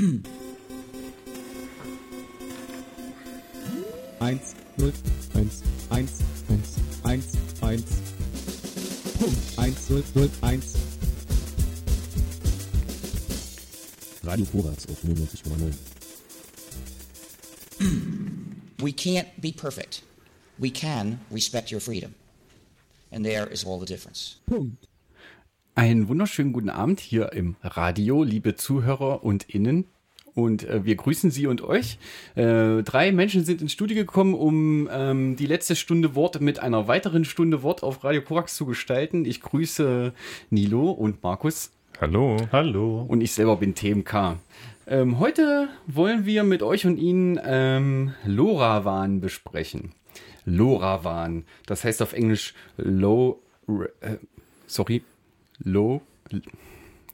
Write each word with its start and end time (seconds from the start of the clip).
Eins, 4.20 4.54
null, 4.78 4.92
eins, 5.34 5.62
eins, 5.90 6.22
eins, 6.48 6.78
eins, 7.04 7.36
eins. 7.60 7.84
Punkt. 9.18 9.58
Eins, 9.58 9.90
null, 9.90 10.02
null, 10.14 10.30
eins. 10.40 10.76
Radio 14.24 14.46
Korax 14.46 14.88
auf 14.88 15.02
99,9. 15.02 15.74
We 18.82 18.92
can't 18.92 19.28
be 19.38 19.52
perfect. 19.52 20.02
We 20.58 20.70
can 20.70 21.20
respect 21.30 21.70
your 21.70 21.80
freedom. 21.80 22.14
And 23.12 23.22
there 23.26 23.46
is 23.46 23.64
all 23.64 23.78
the 23.78 23.84
difference. 23.84 24.36
Punkt. 24.48 24.86
Einen 25.80 26.08
wunderschönen 26.08 26.52
guten 26.52 26.68
Abend 26.68 27.00
hier 27.00 27.32
im 27.32 27.56
Radio, 27.62 28.22
liebe 28.22 28.54
Zuhörer 28.54 29.24
und 29.24 29.48
Innen. 29.48 29.86
Und 30.34 30.68
äh, 30.68 30.84
wir 30.84 30.94
grüßen 30.94 31.30
Sie 31.30 31.46
und 31.46 31.62
euch. 31.62 31.96
Äh, 32.34 32.82
drei 32.82 33.12
Menschen 33.12 33.46
sind 33.46 33.62
ins 33.62 33.72
Studio 33.72 33.96
gekommen, 33.96 34.34
um 34.34 34.90
ähm, 34.92 35.36
die 35.36 35.46
letzte 35.46 35.76
Stunde 35.76 36.14
Wort 36.14 36.38
mit 36.42 36.58
einer 36.58 36.86
weiteren 36.86 37.24
Stunde 37.24 37.62
Wort 37.62 37.82
auf 37.82 38.04
Radio 38.04 38.20
Korax 38.20 38.56
zu 38.56 38.66
gestalten. 38.66 39.24
Ich 39.24 39.40
grüße 39.40 40.12
Nilo 40.50 40.90
und 40.90 41.22
Markus. 41.22 41.70
Hallo. 41.98 42.36
Hallo. 42.52 43.06
Und 43.08 43.22
ich 43.22 43.32
selber 43.32 43.56
bin 43.56 43.74
TMK. 43.74 44.36
Ähm, 44.86 45.18
heute 45.18 45.70
wollen 45.86 46.26
wir 46.26 46.42
mit 46.42 46.62
euch 46.62 46.84
und 46.84 46.98
Ihnen 46.98 47.40
ähm, 47.42 48.12
LoRaWAN 48.26 49.22
besprechen. 49.22 49.92
LoRaWAN, 50.44 51.44
das 51.64 51.84
heißt 51.84 52.02
auf 52.02 52.12
Englisch 52.12 52.52
Low, 52.76 53.40
äh, 54.02 54.16
sorry, 54.66 55.02
Low, 55.62 56.02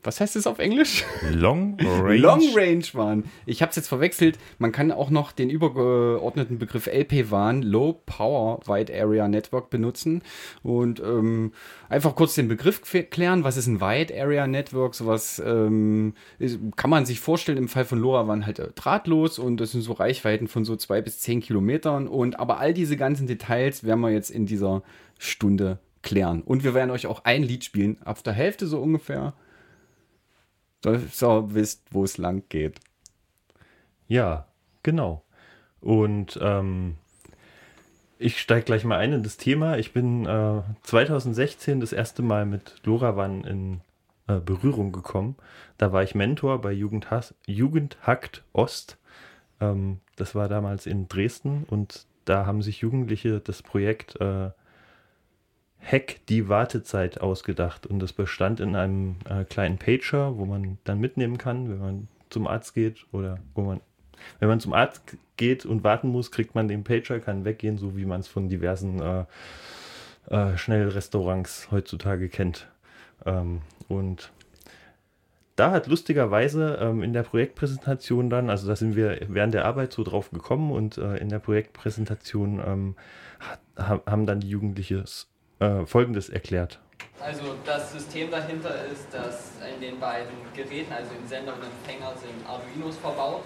was 0.07 0.21
heißt 0.21 0.37
es 0.37 0.47
auf 0.47 0.61
Englisch? 0.61 1.05
Long 1.33 1.77
Range. 1.81 2.17
Long 2.17 2.41
Range 2.55 2.85
WAN. 2.93 3.25
Ich 3.45 3.61
habe 3.61 3.71
es 3.71 3.77
jetzt 3.77 3.89
verwechselt. 3.89 4.39
Man 4.59 4.71
kann 4.71 4.93
auch 4.93 5.11
noch 5.11 5.33
den 5.33 5.51
übergeordneten 5.51 6.59
Begriff 6.59 6.87
LP-WAN, 6.87 7.63
Low 7.63 8.01
Power 8.07 8.61
Wide 8.67 8.95
Area 8.95 9.27
Network, 9.27 9.69
benutzen. 9.69 10.23
Und 10.63 11.01
ähm, 11.01 11.53
einfach 11.89 12.15
kurz 12.15 12.37
den 12.37 12.47
Begriff 12.47 12.83
klären. 13.11 13.43
Was 13.43 13.57
ist 13.57 13.67
ein 13.67 13.81
Wide 13.81 14.15
Area 14.17 14.47
Network? 14.47 14.95
Sowas 14.95 15.43
ähm, 15.45 16.15
ist, 16.39 16.61
kann 16.77 16.91
man 16.91 17.05
sich 17.05 17.19
vorstellen 17.19 17.59
im 17.59 17.69
Fall 17.69 17.85
von 17.85 17.99
LoRaWAN 17.99 18.47
halt 18.47 18.61
äh, 18.61 18.69
drahtlos 18.77 19.41
und 19.41 19.57
das 19.57 19.73
sind 19.73 19.83
so 19.83 19.93
Reichweiten 19.93 20.47
von 20.47 20.65
so 20.65 20.77
zwei 20.77 21.03
bis 21.03 21.19
zehn 21.19 21.41
Kilometern. 21.41 22.07
Und 22.07 22.39
aber 22.39 22.61
all 22.61 22.73
diese 22.73 22.97
ganzen 22.97 23.27
Details 23.27 23.83
werden 23.83 24.01
wir 24.01 24.11
jetzt 24.11 24.31
in 24.31 24.47
dieser 24.47 24.83
Stunde 25.19 25.81
klären. 26.07 26.43
Und 26.43 26.65
wir 26.65 26.73
werden 26.73 26.91
euch 26.91 27.07
auch 27.07 27.25
ein 27.25 27.43
Lied 27.43 27.65
spielen, 27.65 28.01
ab 28.03 28.23
der 28.25 28.33
Hälfte 28.33 28.67
so 28.67 28.81
ungefähr 28.81 29.35
dass 30.87 31.23
ihr 31.23 31.55
wisst, 31.55 31.83
wo 31.91 32.05
es 32.05 32.19
lang 32.19 32.45
geht. 32.49 32.79
Ja, 34.07 34.47
genau. 34.83 35.25
Und 35.81 36.39
ähm, 36.41 36.97
ich 38.19 38.41
steige 38.41 38.65
gleich 38.65 38.85
mal 38.85 38.99
ein 38.99 39.13
in 39.13 39.23
das 39.23 39.37
Thema. 39.37 39.79
Ich 39.79 39.93
bin 39.93 40.27
äh, 40.27 40.63
2016 40.83 41.81
das 41.81 41.93
erste 41.93 42.23
Mal 42.23 42.47
mit 42.47 42.75
LoRaWAN 42.85 43.45
in 43.45 43.81
äh, 44.29 44.39
Berührung 44.39 44.93
gekommen. 44.93 45.37
Da 45.77 45.93
war 45.93 46.03
ich 46.03 46.15
Mentor 46.15 46.61
bei 46.61 46.73
Jugendhass, 46.73 47.35
Jugendhackt 47.47 48.45
Ost. 48.53 48.97
Ähm, 49.61 49.99
das 50.17 50.35
war 50.35 50.49
damals 50.49 50.87
in 50.87 51.09
Dresden 51.09 51.65
und 51.69 52.07
da 52.25 52.47
haben 52.47 52.63
sich 52.63 52.81
Jugendliche 52.81 53.41
das 53.41 53.63
Projekt 53.63 54.21
äh, 54.21 54.51
Hack 55.81 56.21
die 56.29 56.49
Wartezeit 56.49 57.21
ausgedacht 57.21 57.87
und 57.87 58.01
das 58.01 58.13
bestand 58.13 58.61
in 58.61 58.75
einem 58.75 59.17
äh, 59.29 59.45
kleinen 59.45 59.79
Pager, 59.79 60.37
wo 60.37 60.45
man 60.45 60.79
dann 60.85 61.01
mitnehmen 61.01 61.39
kann, 61.39 61.69
wenn 61.71 61.79
man 61.79 62.09
zum 62.31 62.47
Arzt 62.47 62.75
geht 62.75 63.07
oder 63.13 63.39
wo 63.55 63.63
man, 63.63 63.81
wenn 64.41 64.49
man 64.49 64.61
zum 64.61 64.73
Arzt 64.73 65.17
geht 65.37 65.65
und 65.65 65.85
warten 65.85 66.09
muss, 66.09 66.33
kriegt 66.33 66.55
man 66.55 66.67
den 66.67 66.83
Pager, 66.83 67.21
kann 67.21 67.45
weggehen, 67.45 67.79
so 67.79 67.97
wie 67.97 68.05
man 68.05 68.21
es 68.21 68.29
von 68.29 68.49
diversen 68.49 69.01
äh, 69.01 69.25
äh, 70.31 70.57
Schnellrestaurants 70.57 71.71
heutzutage 71.71 72.29
kennt. 72.29 72.69
Ähm, 73.25 73.63
und 73.89 74.33
da 75.57 75.71
hat 75.71 75.87
lustigerweise 75.87 76.79
ähm, 76.81 77.03
in 77.03 77.13
der 77.13 77.23
Projektpräsentation 77.23 78.29
dann, 78.29 78.51
also 78.51 78.67
da 78.69 78.77
sind 78.77 78.95
wir 78.95 79.21
während 79.29 79.55
der 79.55 79.65
Arbeit 79.65 79.93
so 79.93 80.03
drauf 80.03 80.31
gekommen 80.31 80.71
und 80.71 80.99
äh, 80.99 81.17
in 81.17 81.29
der 81.29 81.39
Projektpräsentation 81.39 82.61
ähm, 82.65 82.97
hat, 83.41 84.07
haben 84.07 84.27
dann 84.27 84.41
die 84.41 84.51
Jugendlichen 84.51 85.05
äh, 85.59 85.87
Folgendes 85.87 86.29
erklärt. 86.29 86.79
Also 87.21 87.55
das 87.65 87.93
System 87.93 88.31
dahinter 88.31 88.75
ist, 88.93 89.13
dass 89.13 89.53
in 89.75 89.81
den 89.81 89.99
beiden 89.99 90.35
Geräten, 90.55 90.93
also 90.93 91.11
im 91.15 91.27
Sender 91.27 91.55
und 91.55 91.63
Empfänger, 91.63 92.13
sind 92.17 92.47
Arduinos 92.47 92.97
verbaut. 92.99 93.43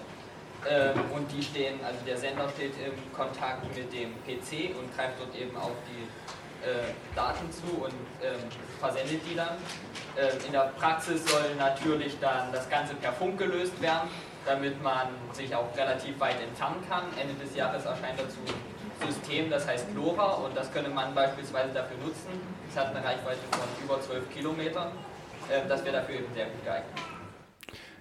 Ähm, 0.69 1.01
und 1.15 1.31
die 1.33 1.43
stehen, 1.43 1.81
also 1.83 1.99
der 2.07 2.19
Sender 2.19 2.49
steht 2.51 2.73
im 2.85 2.93
Kontakt 3.15 3.65
mit 3.75 3.91
dem 3.93 4.11
PC 4.27 4.77
und 4.77 4.95
greift 4.95 5.19
dort 5.19 5.35
eben 5.35 5.57
auch 5.57 5.73
die 5.89 6.05
äh, 6.67 6.93
Daten 7.17 7.51
zu 7.51 7.85
und 7.85 7.95
ähm, 8.23 8.41
versendet 8.79 9.23
die 9.31 9.35
dann. 9.35 9.57
Ähm, 10.19 10.37
in 10.47 10.53
der 10.53 10.73
Praxis 10.79 11.25
soll 11.25 11.55
natürlich 11.57 12.19
dann 12.21 12.53
das 12.53 12.69
Ganze 12.69 12.95
per 12.95 13.13
Funk 13.13 13.39
gelöst 13.39 13.81
werden, 13.81 14.11
damit 14.45 14.83
man 14.83 15.09
sich 15.33 15.55
auch 15.55 15.75
relativ 15.75 16.21
weit 16.21 16.37
entfernen 16.43 16.85
kann. 16.87 17.05
Ende 17.19 17.43
des 17.43 17.57
Jahres 17.57 17.87
erscheint 17.87 18.19
dazu 18.19 18.39
System, 19.07 19.51
das 19.51 19.67
heißt 19.67 19.87
LoRa 19.95 20.45
und 20.45 20.57
das 20.57 20.73
könnte 20.73 20.91
man 20.91 21.15
beispielsweise 21.15 21.73
dafür 21.73 21.97
nutzen. 21.99 22.31
Es 22.69 22.77
hat 22.77 22.95
eine 22.95 23.05
Reichweite 23.05 23.41
von 23.51 23.85
über 23.85 24.01
12 24.01 24.31
Kilometern. 24.31 24.89
Ähm, 25.51 25.69
das 25.69 25.85
wäre 25.85 25.97
dafür 25.97 26.17
eben 26.17 26.35
sehr 26.35 26.47
gut 26.47 26.65
geeignet. 26.65 26.99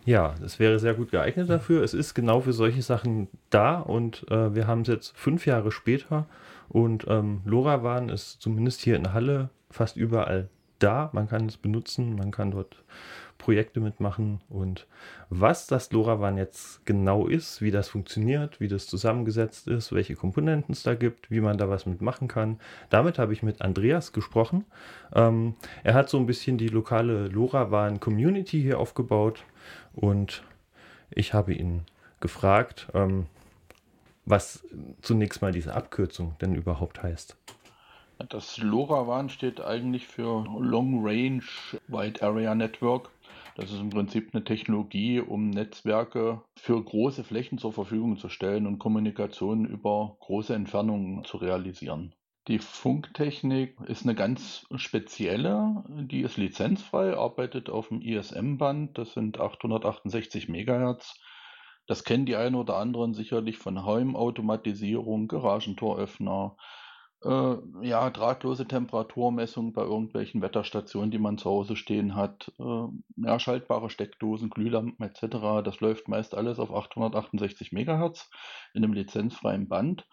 Ja, 0.05 0.33
das 0.41 0.59
wäre 0.59 0.79
sehr 0.79 0.93
gut 0.93 1.11
geeignet 1.11 1.49
dafür. 1.49 1.83
Es 1.83 1.93
ist 1.93 2.13
genau 2.13 2.41
für 2.41 2.53
solche 2.53 2.81
Sachen 2.81 3.27
da 3.49 3.79
und 3.79 4.25
äh, 4.31 4.55
wir 4.55 4.67
haben 4.67 4.81
es 4.81 4.87
jetzt 4.87 5.17
fünf 5.17 5.45
Jahre 5.45 5.71
später 5.71 6.25
und 6.67 7.05
ähm, 7.07 7.41
LoRaWAN 7.45 8.09
ist 8.09 8.41
zumindest 8.41 8.81
hier 8.81 8.95
in 8.95 9.13
Halle 9.13 9.49
fast 9.69 9.97
überall 9.97 10.49
da. 10.79 11.09
Man 11.13 11.27
kann 11.27 11.47
es 11.47 11.57
benutzen, 11.57 12.15
man 12.15 12.31
kann 12.31 12.51
dort 12.51 12.83
Projekte 13.39 13.79
mitmachen 13.79 14.41
und 14.49 14.85
was 15.29 15.65
das 15.65 15.91
LoRaWAN 15.91 16.37
jetzt 16.37 16.85
genau 16.85 17.25
ist, 17.25 17.61
wie 17.61 17.71
das 17.71 17.89
funktioniert, 17.89 18.59
wie 18.59 18.67
das 18.67 18.85
zusammengesetzt 18.85 19.67
ist, 19.67 19.91
welche 19.91 20.15
Komponenten 20.15 20.73
es 20.73 20.83
da 20.83 20.93
gibt, 20.93 21.31
wie 21.31 21.41
man 21.41 21.57
da 21.57 21.67
was 21.69 21.87
mitmachen 21.87 22.27
kann. 22.27 22.59
Damit 22.91 23.17
habe 23.17 23.33
ich 23.33 23.41
mit 23.41 23.61
Andreas 23.61 24.13
gesprochen. 24.13 24.65
Ähm, 25.15 25.55
er 25.83 25.95
hat 25.95 26.09
so 26.09 26.17
ein 26.17 26.27
bisschen 26.27 26.59
die 26.59 26.67
lokale 26.67 27.27
LoRaWAN-Community 27.29 28.61
hier 28.61 28.77
aufgebaut 28.77 29.43
und 29.95 30.43
ich 31.09 31.33
habe 31.33 31.53
ihn 31.53 31.81
gefragt, 32.19 32.87
ähm, 32.93 33.25
was 34.25 34.63
zunächst 35.01 35.41
mal 35.41 35.51
diese 35.51 35.73
Abkürzung 35.73 36.35
denn 36.39 36.53
überhaupt 36.53 37.01
heißt. 37.01 37.35
Das 38.27 38.57
LoRaWAN 38.57 39.29
steht 39.29 39.61
eigentlich 39.61 40.05
für 40.07 40.43
Long 40.59 41.05
Range 41.05 41.43
Wide 41.87 42.21
Area 42.21 42.53
Network. 42.53 43.09
Das 43.59 43.73
ist 43.73 43.81
im 43.81 43.89
Prinzip 43.89 44.29
eine 44.31 44.45
Technologie, 44.45 45.19
um 45.19 45.49
Netzwerke 45.49 46.41
für 46.55 46.81
große 46.81 47.25
Flächen 47.25 47.57
zur 47.57 47.73
Verfügung 47.73 48.17
zu 48.17 48.29
stellen 48.29 48.65
und 48.65 48.79
Kommunikation 48.79 49.65
über 49.65 50.15
große 50.21 50.55
Entfernungen 50.55 51.25
zu 51.25 51.35
realisieren. 51.35 52.15
Die 52.47 52.59
Funktechnik 52.59 53.75
ist 53.81 54.03
eine 54.03 54.15
ganz 54.15 54.65
spezielle, 54.75 55.83
die 55.89 56.21
ist 56.21 56.37
lizenzfrei, 56.37 57.17
arbeitet 57.17 57.69
auf 57.69 57.89
dem 57.89 58.01
ISM-Band, 58.01 58.97
das 58.97 59.13
sind 59.13 59.41
868 59.41 60.47
Megahertz. 60.47 61.19
Das 61.85 62.05
kennen 62.05 62.25
die 62.25 62.37
einen 62.37 62.55
oder 62.55 62.77
anderen 62.77 63.13
sicherlich 63.13 63.57
von 63.57 63.83
Heimautomatisierung, 63.83 65.27
Garagentoröffner, 65.27 66.55
äh, 67.23 67.55
ja, 67.81 68.09
drahtlose 68.09 68.67
Temperaturmessung 68.67 69.73
bei 69.73 69.81
irgendwelchen 69.81 70.41
Wetterstationen, 70.41 71.11
die 71.11 71.19
man 71.19 71.37
zu 71.37 71.49
Hause 71.49 71.75
stehen 71.75 72.15
hat, 72.15 72.51
äh, 72.59 72.87
ja, 73.17 73.39
schaltbare 73.39 73.89
Steckdosen, 73.89 74.49
Glühlampen 74.49 75.05
etc. 75.05 75.63
Das 75.63 75.79
läuft 75.79 76.07
meist 76.07 76.35
alles 76.35 76.59
auf 76.59 76.73
868 76.73 77.71
Megahertz 77.71 78.29
in 78.73 78.83
einem 78.83 78.93
lizenzfreien 78.93 79.67
Band. 79.67 80.07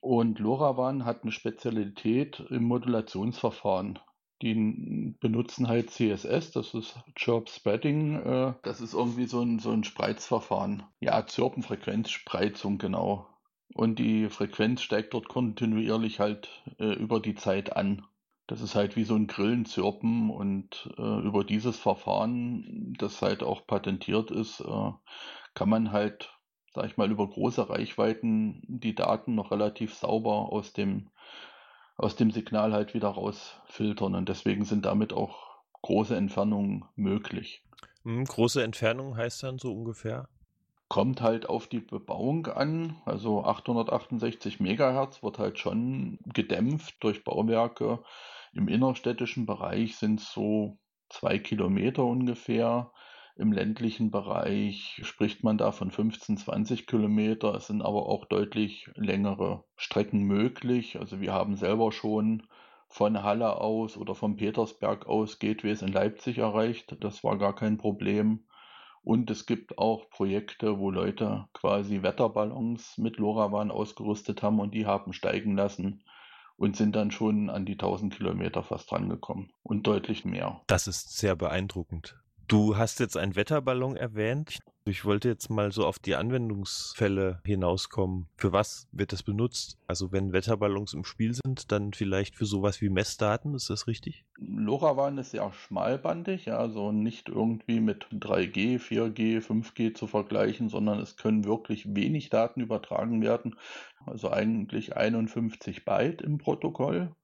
Und 0.00 0.38
LoRaWAN 0.38 1.04
hat 1.04 1.22
eine 1.22 1.32
Spezialität 1.32 2.40
im 2.50 2.64
Modulationsverfahren. 2.64 3.98
Die 4.40 5.16
benutzen 5.18 5.66
halt 5.66 5.90
CSS, 5.90 6.52
das 6.52 6.72
ist 6.72 6.96
Chirp 7.16 7.48
Spreading, 7.48 8.22
äh, 8.22 8.54
das 8.62 8.80
ist 8.80 8.94
irgendwie 8.94 9.26
so 9.26 9.42
ein, 9.42 9.58
so 9.58 9.72
ein 9.72 9.82
Spreizverfahren. 9.82 10.84
Ja, 11.00 11.26
Zirpenfrequenzspreizung, 11.26 12.78
genau. 12.78 13.26
Und 13.74 13.98
die 13.98 14.28
Frequenz 14.28 14.82
steigt 14.82 15.14
dort 15.14 15.28
kontinuierlich 15.28 16.20
halt 16.20 16.48
äh, 16.78 16.94
über 16.94 17.20
die 17.20 17.34
Zeit 17.34 17.76
an. 17.76 18.04
Das 18.46 18.62
ist 18.62 18.74
halt 18.74 18.96
wie 18.96 19.04
so 19.04 19.14
ein 19.14 19.26
Grillenzirpen 19.26 20.30
und 20.30 20.90
äh, 20.96 21.20
über 21.20 21.44
dieses 21.44 21.78
Verfahren, 21.78 22.94
das 22.98 23.20
halt 23.20 23.42
auch 23.42 23.66
patentiert 23.66 24.30
ist, 24.30 24.60
äh, 24.60 24.92
kann 25.54 25.68
man 25.68 25.92
halt, 25.92 26.32
sag 26.74 26.86
ich 26.86 26.96
mal, 26.96 27.10
über 27.10 27.28
große 27.28 27.68
Reichweiten 27.68 28.62
die 28.66 28.94
Daten 28.94 29.34
noch 29.34 29.50
relativ 29.50 29.94
sauber 29.94 30.50
aus 30.50 30.72
dem, 30.72 31.10
aus 31.96 32.16
dem 32.16 32.30
Signal 32.30 32.72
halt 32.72 32.94
wieder 32.94 33.08
rausfiltern. 33.08 34.14
Und 34.14 34.30
deswegen 34.30 34.64
sind 34.64 34.86
damit 34.86 35.12
auch 35.12 35.58
große 35.82 36.16
Entfernungen 36.16 36.86
möglich. 36.96 37.62
Hm, 38.04 38.24
große 38.24 38.62
Entfernung 38.62 39.16
heißt 39.16 39.42
dann 39.42 39.58
so 39.58 39.74
ungefähr? 39.74 40.28
Kommt 40.88 41.20
halt 41.20 41.48
auf 41.48 41.66
die 41.66 41.80
Bebauung 41.80 42.46
an. 42.46 42.96
Also 43.04 43.44
868 43.44 44.60
Megahertz 44.60 45.22
wird 45.22 45.38
halt 45.38 45.58
schon 45.58 46.18
gedämpft 46.24 46.96
durch 47.00 47.24
Bauwerke. 47.24 48.02
Im 48.54 48.68
innerstädtischen 48.68 49.44
Bereich 49.46 49.96
sind 49.96 50.20
es 50.20 50.32
so 50.32 50.78
zwei 51.10 51.38
Kilometer 51.38 52.04
ungefähr. 52.04 52.90
Im 53.36 53.52
ländlichen 53.52 54.10
Bereich 54.10 55.00
spricht 55.04 55.44
man 55.44 55.58
da 55.58 55.70
von 55.72 55.90
15, 55.90 56.38
20 56.38 56.86
Kilometer. 56.86 57.54
Es 57.54 57.68
sind 57.68 57.82
aber 57.82 58.06
auch 58.06 58.24
deutlich 58.24 58.90
längere 58.96 59.64
Strecken 59.76 60.22
möglich. 60.22 60.98
Also 60.98 61.20
wir 61.20 61.32
haben 61.32 61.54
selber 61.54 61.92
schon 61.92 62.48
von 62.88 63.22
Halle 63.22 63.60
aus 63.60 63.96
oder 63.96 64.14
vom 64.14 64.36
Petersberg 64.36 65.06
aus 65.06 65.38
Gateways 65.38 65.82
in 65.82 65.92
Leipzig 65.92 66.38
erreicht. 66.38 66.96
Das 67.00 67.22
war 67.22 67.38
gar 67.38 67.54
kein 67.54 67.78
Problem. 67.78 68.47
Und 69.02 69.30
es 69.30 69.46
gibt 69.46 69.78
auch 69.78 70.10
Projekte, 70.10 70.78
wo 70.78 70.90
Leute 70.90 71.46
quasi 71.52 72.02
Wetterballons 72.02 72.98
mit 72.98 73.16
LoRaWAN 73.16 73.70
ausgerüstet 73.70 74.42
haben 74.42 74.60
und 74.60 74.74
die 74.74 74.86
haben 74.86 75.12
steigen 75.12 75.56
lassen 75.56 76.04
und 76.56 76.76
sind 76.76 76.96
dann 76.96 77.10
schon 77.10 77.50
an 77.50 77.64
die 77.64 77.72
1000 77.72 78.14
Kilometer 78.14 78.62
fast 78.62 78.92
rangekommen 78.92 79.52
und 79.62 79.86
deutlich 79.86 80.24
mehr. 80.24 80.60
Das 80.66 80.86
ist 80.86 81.16
sehr 81.16 81.36
beeindruckend. 81.36 82.16
Du 82.48 82.76
hast 82.76 82.98
jetzt 82.98 83.16
einen 83.16 83.36
Wetterballon 83.36 83.96
erwähnt. 83.96 84.58
Ich 84.88 85.04
wollte 85.04 85.28
jetzt 85.28 85.50
mal 85.50 85.70
so 85.70 85.86
auf 85.86 85.98
die 85.98 86.14
Anwendungsfälle 86.14 87.40
hinauskommen. 87.44 88.28
Für 88.36 88.52
was 88.52 88.88
wird 88.90 89.12
das 89.12 89.22
benutzt? 89.22 89.76
Also 89.86 90.12
wenn 90.12 90.32
Wetterballons 90.32 90.94
im 90.94 91.04
Spiel 91.04 91.34
sind, 91.34 91.70
dann 91.70 91.92
vielleicht 91.92 92.36
für 92.36 92.46
sowas 92.46 92.80
wie 92.80 92.88
Messdaten, 92.88 93.54
ist 93.54 93.68
das 93.68 93.86
richtig? 93.86 94.24
LoRaWAN 94.38 95.18
ist 95.18 95.32
sehr 95.32 95.52
schmalbandig, 95.52 96.50
also 96.52 96.90
nicht 96.92 97.28
irgendwie 97.28 97.80
mit 97.80 98.06
3G, 98.12 98.78
4G, 98.78 99.40
5G 99.40 99.94
zu 99.94 100.06
vergleichen, 100.06 100.68
sondern 100.68 101.00
es 101.00 101.16
können 101.16 101.44
wirklich 101.44 101.94
wenig 101.94 102.30
Daten 102.30 102.60
übertragen 102.60 103.20
werden. 103.22 103.56
Also 104.06 104.30
eigentlich 104.30 104.96
51 104.96 105.84
Byte 105.84 106.22
im 106.22 106.38
Protokoll. 106.38 107.14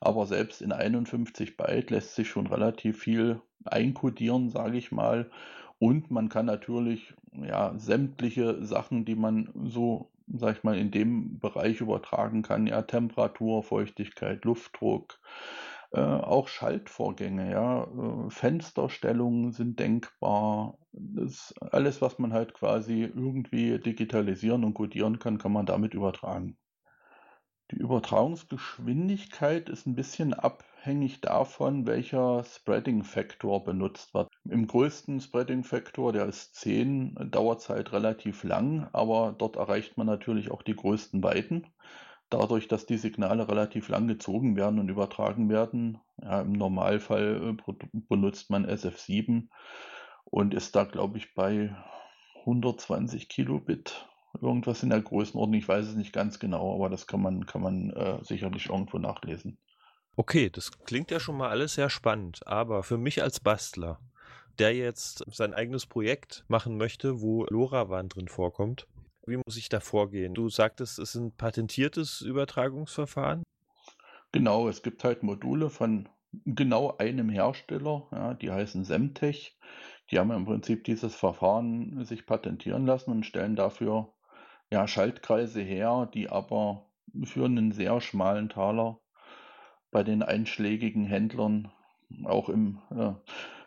Aber 0.00 0.26
selbst 0.26 0.62
in 0.62 0.72
51 0.72 1.56
Byte 1.56 1.90
lässt 1.90 2.14
sich 2.14 2.28
schon 2.30 2.46
relativ 2.46 2.98
viel 2.98 3.42
einkodieren, 3.64 4.48
sage 4.48 4.78
ich 4.78 4.90
mal. 4.90 5.30
Und 5.80 6.10
man 6.12 6.28
kann 6.28 6.46
natürlich 6.46 7.14
ja, 7.32 7.74
sämtliche 7.78 8.64
Sachen, 8.64 9.04
die 9.04 9.16
man 9.16 9.50
so, 9.64 10.12
sag 10.28 10.58
ich 10.58 10.64
mal, 10.64 10.78
in 10.78 10.90
dem 10.92 11.40
Bereich 11.40 11.80
übertragen 11.80 12.42
kann, 12.42 12.66
ja, 12.68 12.82
Temperatur, 12.82 13.62
Feuchtigkeit, 13.64 14.44
Luftdruck, 14.44 15.20
äh, 15.92 16.00
auch 16.00 16.48
Schaltvorgänge, 16.48 17.50
ja, 17.50 17.84
äh, 17.84 18.30
Fensterstellungen 18.30 19.52
sind 19.52 19.80
denkbar. 19.80 20.78
Das, 20.92 21.54
alles, 21.60 22.02
was 22.02 22.18
man 22.20 22.32
halt 22.34 22.54
quasi 22.54 23.02
irgendwie 23.04 23.78
digitalisieren 23.80 24.64
und 24.64 24.74
codieren 24.74 25.18
kann, 25.18 25.38
kann 25.38 25.52
man 25.52 25.66
damit 25.66 25.94
übertragen. 25.94 26.58
Die 27.70 27.76
Übertragungsgeschwindigkeit 27.76 29.68
ist 29.68 29.86
ein 29.86 29.94
bisschen 29.94 30.34
abhängig 30.34 31.20
davon, 31.20 31.86
welcher 31.86 32.42
Spreading-Faktor 32.42 33.62
benutzt 33.62 34.12
wird. 34.12 34.28
Im 34.48 34.66
größten 34.66 35.20
Spreading-Faktor, 35.20 36.12
der 36.12 36.26
ist 36.26 36.56
10, 36.56 37.30
dauert 37.30 37.68
halt 37.68 37.92
relativ 37.92 38.42
lang, 38.42 38.88
aber 38.92 39.36
dort 39.38 39.54
erreicht 39.54 39.96
man 39.96 40.08
natürlich 40.08 40.50
auch 40.50 40.62
die 40.62 40.74
größten 40.74 41.22
Weiten. 41.22 41.68
Dadurch, 42.28 42.66
dass 42.66 42.86
die 42.86 42.98
Signale 42.98 43.48
relativ 43.48 43.88
lang 43.88 44.08
gezogen 44.08 44.56
werden 44.56 44.80
und 44.80 44.88
übertragen 44.88 45.48
werden, 45.48 45.98
ja, 46.20 46.40
im 46.40 46.52
Normalfall 46.52 47.56
äh, 47.56 47.72
benutzt 48.08 48.50
man 48.50 48.66
SF7 48.66 49.48
und 50.24 50.54
ist 50.54 50.74
da, 50.74 50.84
glaube 50.84 51.18
ich, 51.18 51.34
bei 51.34 51.76
120 52.40 53.28
Kilobit 53.28 54.09
Irgendwas 54.40 54.82
in 54.82 54.90
der 54.90 55.00
Größenordnung, 55.00 55.58
ich 55.58 55.68
weiß 55.68 55.86
es 55.86 55.96
nicht 55.96 56.12
ganz 56.12 56.38
genau, 56.38 56.74
aber 56.74 56.88
das 56.88 57.06
kann 57.06 57.20
man, 57.20 57.46
kann 57.46 57.62
man 57.62 57.90
äh, 57.90 58.24
sicherlich 58.24 58.68
irgendwo 58.68 58.98
nachlesen. 58.98 59.58
Okay, 60.16 60.50
das 60.50 60.70
klingt 60.84 61.10
ja 61.10 61.18
schon 61.18 61.36
mal 61.36 61.48
alles 61.48 61.74
sehr 61.74 61.90
spannend, 61.90 62.46
aber 62.46 62.82
für 62.82 62.98
mich 62.98 63.22
als 63.22 63.40
Bastler, 63.40 63.98
der 64.58 64.74
jetzt 64.74 65.24
sein 65.32 65.54
eigenes 65.54 65.86
Projekt 65.86 66.44
machen 66.48 66.76
möchte, 66.76 67.20
wo 67.20 67.44
LoRaWAN 67.46 68.08
drin 68.08 68.28
vorkommt, 68.28 68.86
wie 69.26 69.36
muss 69.36 69.56
ich 69.56 69.68
da 69.68 69.80
vorgehen? 69.80 70.34
Du 70.34 70.48
sagtest, 70.48 70.98
es 70.98 71.10
ist 71.10 71.20
ein 71.20 71.32
patentiertes 71.32 72.20
Übertragungsverfahren? 72.20 73.42
Genau, 74.32 74.68
es 74.68 74.82
gibt 74.82 75.04
halt 75.04 75.22
Module 75.22 75.70
von 75.70 76.08
genau 76.44 76.96
einem 76.98 77.28
Hersteller, 77.28 78.08
ja, 78.12 78.34
die 78.34 78.50
heißen 78.50 78.84
Semtech. 78.84 79.58
Die 80.10 80.18
haben 80.18 80.30
im 80.30 80.44
Prinzip 80.44 80.84
dieses 80.84 81.14
Verfahren 81.14 82.04
sich 82.04 82.26
patentieren 82.26 82.86
lassen 82.86 83.10
und 83.10 83.26
stellen 83.26 83.56
dafür 83.56 84.12
ja, 84.70 84.86
Schaltkreise 84.86 85.60
her, 85.60 86.08
die 86.12 86.28
aber 86.28 86.86
für 87.24 87.44
einen 87.44 87.72
sehr 87.72 88.00
schmalen 88.00 88.48
Taler 88.48 89.00
bei 89.90 90.04
den 90.04 90.22
einschlägigen 90.22 91.04
Händlern 91.04 91.72
auch 92.24 92.48
im 92.48 92.80
äh, 92.90 93.12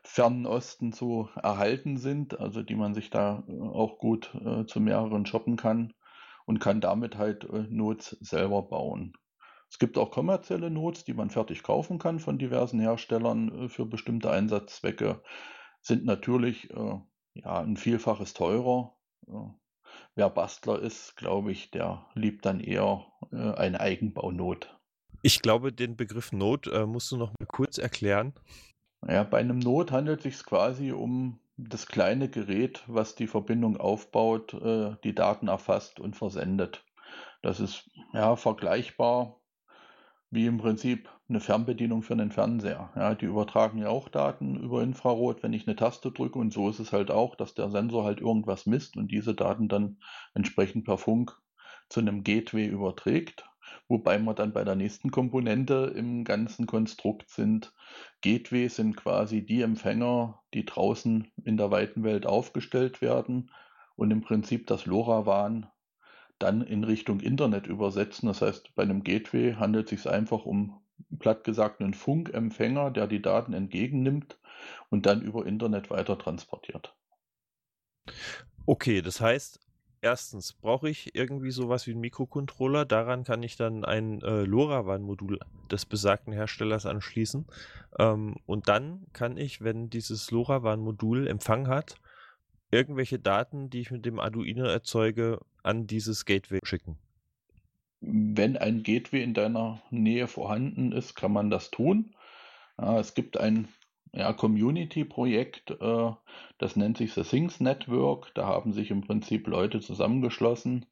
fernen 0.03 0.45
Osten 0.45 0.93
zu 0.93 1.29
erhalten 1.41 1.97
sind, 1.97 2.39
also 2.39 2.61
die 2.61 2.75
man 2.75 2.93
sich 2.93 3.09
da 3.09 3.43
äh, 3.47 3.59
auch 3.59 3.97
gut 3.97 4.33
äh, 4.35 4.65
zu 4.65 4.79
mehreren 4.79 5.25
shoppen 5.25 5.57
kann 5.57 5.93
und 6.45 6.59
kann 6.59 6.81
damit 6.81 7.17
halt 7.17 7.45
äh, 7.45 7.65
Nodes 7.69 8.17
selber 8.21 8.63
bauen. 8.63 9.13
Es 9.69 9.79
gibt 9.79 9.97
auch 9.97 10.11
kommerzielle 10.11 10.69
Nodes, 10.69 11.03
die 11.03 11.13
man 11.13 11.29
fertig 11.29 11.63
kaufen 11.63 11.99
kann 11.99 12.19
von 12.19 12.37
diversen 12.37 12.79
Herstellern 12.79 13.65
äh, 13.65 13.69
für 13.69 13.85
bestimmte 13.85 14.29
Einsatzzwecke, 14.29 15.21
sind 15.81 16.05
natürlich 16.05 16.69
äh, 16.71 16.99
ja, 17.33 17.59
ein 17.59 17.77
Vielfaches 17.77 18.33
teurer 18.33 18.95
wer 20.15 20.29
Bastler 20.29 20.79
ist, 20.79 21.15
glaube 21.15 21.51
ich, 21.51 21.71
der 21.71 22.05
liebt 22.13 22.45
dann 22.45 22.59
eher 22.59 23.05
äh, 23.31 23.53
eine 23.53 23.79
Eigenbaunot. 23.79 24.75
Ich 25.21 25.41
glaube, 25.41 25.71
den 25.71 25.95
Begriff 25.95 26.31
Not 26.31 26.67
äh, 26.67 26.85
musst 26.85 27.11
du 27.11 27.17
noch 27.17 27.31
mal 27.39 27.45
kurz 27.47 27.77
erklären. 27.77 28.33
Ja, 29.07 29.23
bei 29.23 29.39
einem 29.39 29.59
Not 29.59 29.91
handelt 29.91 30.25
es 30.25 30.37
sich 30.37 30.45
quasi 30.45 30.91
um 30.91 31.39
das 31.57 31.87
kleine 31.87 32.29
Gerät, 32.29 32.83
was 32.87 33.15
die 33.15 33.27
Verbindung 33.27 33.77
aufbaut, 33.77 34.53
äh, 34.53 34.95
die 35.03 35.15
Daten 35.15 35.47
erfasst 35.47 35.99
und 35.99 36.15
versendet. 36.15 36.83
Das 37.41 37.59
ist 37.59 37.89
ja 38.13 38.35
vergleichbar 38.35 39.39
wie 40.33 40.47
im 40.47 40.57
Prinzip 40.57 41.09
eine 41.29 41.39
Fernbedienung 41.39 42.01
für 42.01 42.13
einen 42.13 42.31
Fernseher. 42.31 42.91
Ja, 42.95 43.13
die 43.13 43.27
übertragen 43.27 43.77
ja 43.77 43.89
auch 43.89 44.09
Daten 44.09 44.55
über 44.55 44.81
Infrarot, 44.81 45.43
wenn 45.43 45.53
ich 45.53 45.67
eine 45.67 45.75
Taste 45.75 46.11
drücke 46.11 46.39
und 46.39 46.51
so 46.51 46.69
ist 46.69 46.79
es 46.79 46.91
halt 46.91 47.11
auch, 47.11 47.35
dass 47.35 47.53
der 47.53 47.69
Sensor 47.69 48.03
halt 48.03 48.19
irgendwas 48.19 48.65
misst 48.65 48.97
und 48.97 49.11
diese 49.11 49.35
Daten 49.35 49.67
dann 49.67 49.99
entsprechend 50.33 50.85
per 50.85 50.97
Funk 50.97 51.37
zu 51.87 51.99
einem 51.99 52.23
Gateway 52.23 52.65
überträgt. 52.65 53.45
Wobei 53.87 54.17
wir 54.17 54.33
dann 54.33 54.53
bei 54.53 54.63
der 54.63 54.75
nächsten 54.75 55.11
Komponente 55.11 55.93
im 55.95 56.23
ganzen 56.23 56.65
Konstrukt 56.65 57.29
sind. 57.29 57.71
Gateways 58.21 58.77
sind 58.77 58.95
quasi 58.95 59.45
die 59.45 59.61
Empfänger, 59.61 60.41
die 60.55 60.65
draußen 60.65 61.31
in 61.43 61.57
der 61.57 61.69
weiten 61.69 62.03
Welt 62.03 62.25
aufgestellt 62.25 63.01
werden 63.01 63.51
und 63.95 64.09
im 64.09 64.21
Prinzip 64.21 64.65
das 64.65 64.87
LoRaWAN 64.87 65.67
dann 66.43 66.61
in 66.61 66.83
Richtung 66.83 67.21
Internet 67.21 67.67
übersetzen. 67.67 68.27
Das 68.27 68.41
heißt, 68.41 68.75
bei 68.75 68.83
einem 68.83 69.03
Gateway 69.03 69.53
handelt 69.53 69.91
es 69.91 70.03
sich 70.03 70.11
einfach 70.11 70.45
um 70.45 70.81
platt 71.19 71.43
gesagt 71.43 71.79
einen 71.81 71.93
Funkempfänger, 71.93 72.91
der 72.91 73.07
die 73.07 73.21
Daten 73.21 73.53
entgegennimmt 73.53 74.37
und 74.89 75.05
dann 75.05 75.21
über 75.21 75.45
Internet 75.45 75.89
weiter 75.89 76.17
transportiert. 76.17 76.93
Okay, 78.65 79.01
das 79.01 79.21
heißt, 79.21 79.59
erstens 80.01 80.53
brauche 80.53 80.89
ich 80.89 81.15
irgendwie 81.15 81.51
sowas 81.51 81.87
wie 81.87 81.91
einen 81.91 82.01
Mikrocontroller. 82.01 82.85
Daran 82.85 83.23
kann 83.23 83.41
ich 83.41 83.55
dann 83.55 83.85
ein 83.85 84.21
äh, 84.21 84.43
LoRaWAN-Modul 84.43 85.39
des 85.71 85.85
besagten 85.85 86.33
Herstellers 86.33 86.85
anschließen. 86.85 87.45
Ähm, 87.99 88.35
und 88.45 88.67
dann 88.67 89.05
kann 89.13 89.37
ich, 89.37 89.61
wenn 89.61 89.89
dieses 89.89 90.31
LoRaWAN-Modul 90.31 91.27
Empfang 91.27 91.67
hat, 91.67 91.95
irgendwelche 92.71 93.19
Daten, 93.19 93.69
die 93.69 93.81
ich 93.81 93.91
mit 93.91 94.05
dem 94.05 94.19
Arduino 94.19 94.65
erzeuge, 94.65 95.39
an 95.63 95.87
dieses 95.87 96.25
Gateway 96.25 96.59
schicken? 96.63 96.97
Wenn 98.01 98.57
ein 98.57 98.83
Gateway 98.83 99.23
in 99.23 99.33
deiner 99.33 99.81
Nähe 99.89 100.27
vorhanden 100.27 100.91
ist, 100.91 101.15
kann 101.15 101.31
man 101.31 101.49
das 101.49 101.71
tun. 101.71 102.15
es 102.77 103.13
gibt 103.13 103.37
ein 103.37 103.69
ja, 104.13 104.31
Community-Projekt, 104.31 105.71
äh, 105.71 106.11
das 106.59 106.75
nennt 106.75 106.97
sich 106.97 107.13
The 107.13 107.23
Things 107.23 107.59
Network. 107.59 108.33
Da 108.35 108.45
haben 108.45 108.71
sich 108.71 108.91
im 108.91 109.01
Prinzip 109.01 109.47
Leute 109.47 109.79
zusammengeschlossen, 109.79 110.85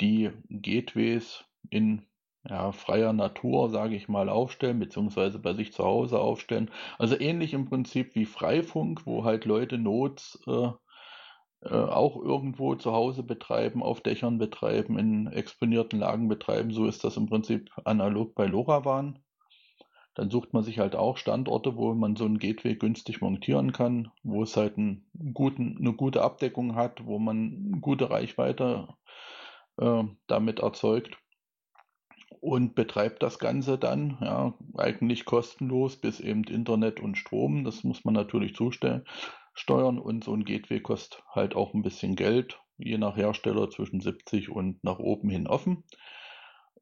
die 0.00 0.30
Gateways 0.50 1.44
in 1.70 2.02
ja, 2.48 2.72
freier 2.72 3.14
Natur, 3.14 3.70
sage 3.70 3.96
ich 3.96 4.08
mal, 4.08 4.28
aufstellen, 4.28 4.78
beziehungsweise 4.78 5.38
bei 5.38 5.54
sich 5.54 5.72
zu 5.72 5.84
Hause 5.84 6.18
aufstellen. 6.20 6.70
Also 6.98 7.18
ähnlich 7.18 7.54
im 7.54 7.64
Prinzip 7.64 8.14
wie 8.14 8.26
Freifunk, 8.26 9.06
wo 9.06 9.24
halt 9.24 9.46
Leute 9.46 9.78
Notes 9.78 10.38
äh, 10.46 10.68
auch 11.70 12.16
irgendwo 12.22 12.74
zu 12.74 12.92
Hause 12.92 13.22
betreiben, 13.22 13.82
auf 13.82 14.00
Dächern 14.00 14.38
betreiben, 14.38 14.98
in 14.98 15.26
exponierten 15.28 15.98
Lagen 15.98 16.28
betreiben. 16.28 16.72
So 16.72 16.86
ist 16.86 17.04
das 17.04 17.16
im 17.16 17.26
Prinzip 17.26 17.70
analog 17.84 18.34
bei 18.34 18.46
LoRaWAN. 18.46 19.18
dann 20.14 20.30
sucht 20.30 20.52
man 20.52 20.62
sich 20.62 20.78
halt 20.78 20.94
auch 20.94 21.16
Standorte, 21.16 21.76
wo 21.76 21.92
man 21.94 22.16
so 22.16 22.24
ein 22.24 22.38
Gateway 22.38 22.76
günstig 22.76 23.20
montieren 23.20 23.72
kann, 23.72 24.10
wo 24.22 24.42
es 24.42 24.56
halt 24.56 24.78
einen 24.78 25.06
guten, 25.32 25.76
eine 25.78 25.92
gute 25.92 26.22
Abdeckung 26.22 26.76
hat, 26.76 27.04
wo 27.04 27.18
man 27.18 27.80
gute 27.80 28.10
Reichweite 28.10 28.88
äh, 29.78 30.04
damit 30.28 30.60
erzeugt 30.60 31.18
und 32.40 32.74
betreibt 32.74 33.22
das 33.22 33.38
Ganze 33.38 33.78
dann, 33.78 34.18
ja, 34.20 34.54
eigentlich 34.76 35.24
kostenlos 35.24 35.96
bis 35.96 36.20
eben 36.20 36.44
Internet 36.44 37.00
und 37.00 37.16
Strom. 37.16 37.64
Das 37.64 37.82
muss 37.84 38.04
man 38.04 38.14
natürlich 38.14 38.54
zustellen, 38.54 39.04
steuern 39.54 39.98
und 39.98 40.24
so 40.24 40.34
ein 40.34 40.44
Gateway 40.44 40.80
kostet 40.80 41.22
halt 41.30 41.54
auch 41.54 41.74
ein 41.74 41.82
bisschen 41.82 42.16
Geld, 42.16 42.60
je 42.76 42.98
nach 42.98 43.16
Hersteller 43.16 43.70
zwischen 43.70 44.00
70 44.00 44.50
und 44.50 44.82
nach 44.84 44.98
oben 44.98 45.30
hin 45.30 45.46
offen. 45.46 45.84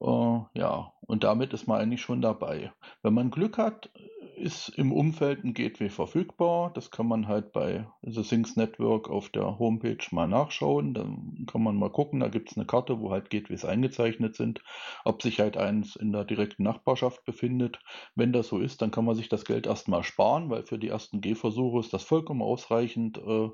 Äh, 0.03 0.41
ja, 0.59 0.93
und 1.07 1.25
damit 1.25 1.53
ist 1.53 1.67
man 1.69 1.81
eigentlich 1.81 2.03
schon 2.03 2.21
dabei. 2.23 2.73
Wenn 3.03 3.15
man 3.15 3.31
Glück 3.31 3.59
hat, 3.59 3.91
ist 4.37 4.71
im 4.71 4.93
Umfeld 4.93 5.45
ein 5.45 5.55
Gateway 5.55 5.89
verfügbar. 5.89 6.73
Das 6.75 6.91
kann 6.91 7.07
man 7.07 7.29
halt 7.29 7.53
bei 7.53 7.87
The 8.03 8.23
Things 8.23 8.57
Network 8.57 9.09
auf 9.09 9.29
der 9.29 9.59
Homepage 9.61 10.05
mal 10.11 10.27
nachschauen. 10.27 10.95
Dann 10.95 11.47
kann 11.47 11.63
man 11.63 11.77
mal 11.77 11.91
gucken, 11.91 12.19
da 12.21 12.29
gibt 12.29 12.51
es 12.51 12.57
eine 12.57 12.67
Karte, 12.67 12.99
wo 13.01 13.13
halt 13.13 13.31
Gateways 13.31 13.65
eingezeichnet 13.65 14.35
sind, 14.35 14.63
ob 15.05 15.23
sich 15.23 15.39
halt 15.39 15.57
eins 15.57 15.95
in 15.95 16.13
der 16.13 16.25
direkten 16.25 16.65
Nachbarschaft 16.65 17.25
befindet. 17.25 17.79
Wenn 18.17 18.33
das 18.33 18.49
so 18.49 18.59
ist, 18.59 18.83
dann 18.83 18.91
kann 18.91 19.05
man 19.05 19.15
sich 19.15 19.29
das 19.29 19.45
Geld 19.45 19.67
erstmal 19.67 20.03
sparen, 20.03 20.51
weil 20.51 20.65
für 20.65 20.79
die 20.79 20.89
ersten 20.89 21.21
Gehversuche 21.21 21.79
ist 21.79 21.93
das 21.93 22.03
vollkommen 22.03 22.43
ausreichend. 22.43 23.19
Äh, 23.19 23.51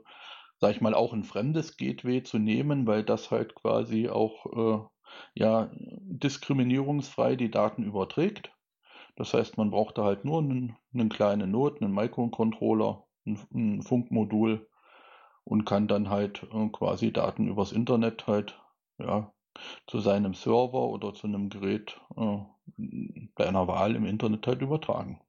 sag 0.60 0.72
ich 0.72 0.80
mal, 0.80 0.94
auch 0.94 1.12
ein 1.12 1.24
fremdes 1.24 1.76
Gateway 1.76 2.22
zu 2.22 2.38
nehmen, 2.38 2.86
weil 2.86 3.04
das 3.04 3.30
halt 3.30 3.54
quasi 3.54 4.08
auch 4.08 4.46
äh, 4.82 4.86
ja, 5.34 5.70
diskriminierungsfrei 5.72 7.36
die 7.36 7.50
Daten 7.50 7.82
überträgt. 7.82 8.52
Das 9.16 9.34
heißt, 9.34 9.56
man 9.56 9.70
braucht 9.70 9.98
da 9.98 10.04
halt 10.04 10.24
nur 10.24 10.38
einen, 10.38 10.76
einen 10.94 11.08
kleinen 11.08 11.50
Node, 11.50 11.80
einen 11.80 11.92
Microcontroller, 11.92 13.04
ein, 13.26 13.38
ein, 13.52 13.82
Funkmodul 13.82 14.68
und 15.44 15.64
kann 15.64 15.88
dann 15.88 16.08
halt 16.08 16.46
äh, 16.52 16.68
quasi 16.68 17.12
Daten 17.12 17.48
übers 17.48 17.72
Internet 17.72 18.26
halt 18.26 18.60
ja, 18.98 19.32
zu 19.86 19.98
seinem 19.98 20.34
Server 20.34 20.88
oder 20.88 21.14
zu 21.14 21.26
einem 21.26 21.48
Gerät 21.48 22.00
äh, 22.16 22.38
bei 23.34 23.46
einer 23.46 23.66
Wahl 23.66 23.96
im 23.96 24.06
Internet 24.06 24.46
halt 24.46 24.62
übertragen. 24.62 25.20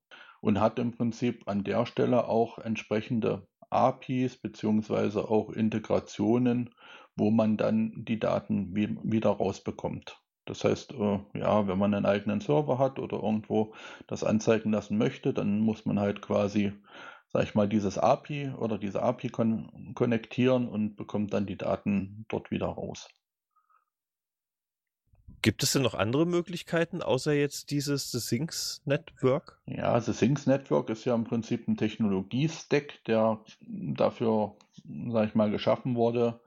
Und 0.42 0.62
hat 0.62 0.80
im 0.80 0.92
Prinzip 0.92 1.48
an 1.48 1.64
der 1.64 1.86
Stelle 1.86 2.28
auch 2.28 2.60
entsprechende 2.60 3.48
APIs 3.70 4.38
beziehungsweise 4.38 5.30
auch 5.30 5.50
Integrationen, 5.50 6.74
wo 7.20 7.30
man 7.30 7.58
dann 7.58 8.06
die 8.06 8.20
Daten 8.20 8.74
wieder 8.76 9.30
rausbekommt. 9.30 10.20
Das 10.46 10.64
heißt, 10.64 10.94
äh, 10.94 11.20
ja, 11.36 11.68
wenn 11.68 11.78
man 11.78 11.94
einen 11.94 12.08
eigenen 12.08 12.42
Server 12.42 12.80
hat 12.80 12.98
oder 12.98 13.22
irgendwo 13.22 13.76
das 14.08 14.24
anzeigen 14.24 14.72
lassen 14.72 14.98
möchte, 14.98 15.32
dann 15.34 15.60
muss 15.60 15.86
man 15.86 16.00
halt 16.00 16.24
quasi, 16.24 16.74
sag 17.28 17.44
ich 17.44 17.54
mal, 17.54 17.70
dieses 17.70 18.00
API 18.00 18.52
oder 18.58 18.80
diese 18.80 19.04
API 19.04 19.30
kon 19.30 19.94
konnektieren 19.94 20.68
und 20.68 20.96
bekommt 20.96 21.34
dann 21.34 21.46
die 21.46 21.58
Daten 21.58 22.26
dort 22.30 22.50
wieder 22.50 22.66
raus. 22.66 23.08
Gibt 25.42 25.64
es 25.64 25.72
denn 25.72 25.84
noch 25.84 25.94
andere 25.94 26.26
Möglichkeiten, 26.26 27.02
außer 27.02 27.32
jetzt 27.32 27.72
dieses 27.72 28.12
The 28.12 28.20
Things 28.20 28.82
Network? 28.86 29.62
Ja, 29.68 30.02
The 30.02 30.14
Things 30.14 30.48
Network 30.48 30.90
ist 30.90 31.06
ja 31.06 31.16
im 31.16 31.24
Prinzip 31.24 31.68
ein 31.68 31.78
Technologie-Stack, 31.78 33.06
der 33.06 33.40
dafür, 33.62 34.56
sag 35.10 35.30
ich 35.30 35.36
mal, 35.36 35.50
geschaffen 35.50 35.96
wurde, 35.96 36.42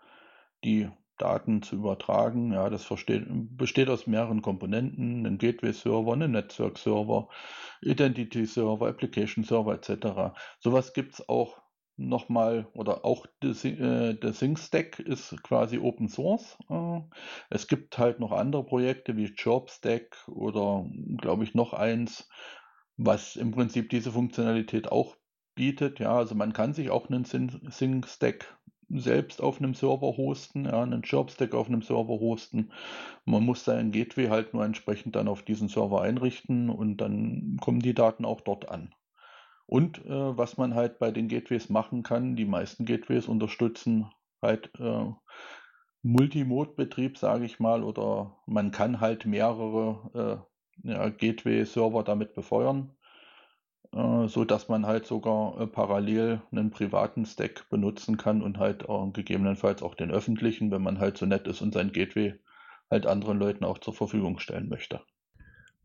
die 0.65 0.89
Daten 1.19 1.63
zu 1.63 1.77
übertragen. 1.77 2.53
Ja, 2.53 2.69
das 2.69 2.85
versteht, 2.85 3.25
besteht 3.29 3.89
aus 3.89 4.07
mehreren 4.07 4.43
Komponenten, 4.43 5.25
einem 5.27 5.39
Gateway-Server, 5.39 6.13
einem 6.13 6.33
Netzwerk-Server, 6.33 7.29
Identity-Server, 7.83 8.89
Application-Server 8.89 9.75
etc. 9.75 10.35
Sowas 10.59 10.93
gibt 10.93 11.15
es 11.15 11.29
auch 11.29 11.63
nochmal, 11.97 12.67
oder 12.75 13.05
auch 13.05 13.27
der 13.43 13.55
Sync-Stack 13.55 14.99
ist 14.99 15.43
quasi 15.43 15.79
Open 15.79 16.09
Source. 16.09 16.59
Äh, 16.69 17.01
es 17.51 17.69
gibt 17.69 17.99
halt 17.99 18.19
noch 18.19 18.33
andere 18.33 18.65
Projekte 18.65 19.17
wie 19.17 19.33
JobStack 19.37 20.27
oder, 20.29 20.87
glaube 21.19 21.45
ich, 21.45 21.55
noch 21.55 21.73
eins, 21.73 22.29
was 22.97 23.37
im 23.37 23.53
Prinzip 23.53 23.91
diese 23.91 24.11
Funktionalität 24.11 24.91
auch 24.91 25.17
bietet. 25.55 26.01
Ja, 26.01 26.17
also 26.17 26.35
man 26.35 26.53
kann 26.53 26.73
sich 26.73 26.91
auch 26.91 27.09
einen 27.09 27.25
Sync-Stack 27.25 28.59
selbst 28.93 29.43
auf 29.43 29.59
einem 29.59 29.75
Server 29.75 30.17
hosten, 30.17 30.67
ja, 30.67 30.83
einen 30.83 31.03
Jobstack 31.03 31.55
auf 31.55 31.69
einem 31.69 31.83
Server 31.83 32.21
hosten. 32.21 32.73
Man 33.25 33.45
muss 33.45 33.65
sein 33.65 33.93
Gateway 33.93 34.29
halt 34.29 34.55
nur 34.55 34.65
entsprechend 34.65 35.17
dann 35.17 35.29
auf 35.29 35.43
diesen 35.43 35.69
Server 35.69 36.03
einrichten 36.03 36.71
und 36.71 36.99
dann 36.99 37.59
kommen 37.61 37.81
die 37.81 37.95
Daten 37.95 38.25
auch 38.25 38.41
dort 38.41 38.69
an. 38.71 38.95
Und 39.67 40.05
äh, 40.05 40.37
was 40.37 40.59
man 40.59 40.75
halt 40.75 40.99
bei 40.99 41.11
den 41.11 41.29
Gateways 41.29 41.69
machen 41.69 42.03
kann, 42.03 42.37
die 42.37 42.45
meisten 42.45 42.85
Gateways 42.85 43.27
unterstützen 43.29 44.11
halt 44.43 44.71
äh, 44.79 45.07
Multimode-Betrieb, 46.03 47.17
sage 47.17 47.45
ich 47.45 47.61
mal, 47.61 47.85
oder 47.85 48.37
man 48.47 48.73
kann 48.73 49.01
halt 49.01 49.25
mehrere 49.25 50.47
äh, 50.85 50.89
ja, 50.91 51.09
Gateway-Server 51.09 52.03
damit 52.03 52.35
befeuern. 52.35 52.97
Äh, 53.95 54.29
so 54.29 54.45
dass 54.45 54.69
man 54.69 54.87
halt 54.87 55.07
sogar 55.07 55.61
äh, 55.61 55.67
parallel 55.67 56.41
einen 56.51 56.71
privaten 56.71 57.27
Stack 57.27 57.69
benutzen 57.69 58.17
kann 58.17 58.43
und 58.43 58.59
halt 58.59 58.87
gegebenenfalls 59.13 59.83
auch 59.83 59.95
den 59.95 60.11
öffentlichen, 60.11 60.71
wenn 60.71 60.83
man 60.83 60.99
halt 60.99 61.19
so 61.19 61.27
nett 61.27 61.47
ist 61.47 61.61
und 61.61 61.75
sein 61.75 61.93
Gateway 61.93 62.35
halt 62.91 63.07
anderen 63.07 63.39
Leuten 63.39 63.65
auch 63.65 63.79
zur 63.79 63.95
Verfügung 63.95 64.39
stellen 64.39 64.69
möchte. 64.69 65.01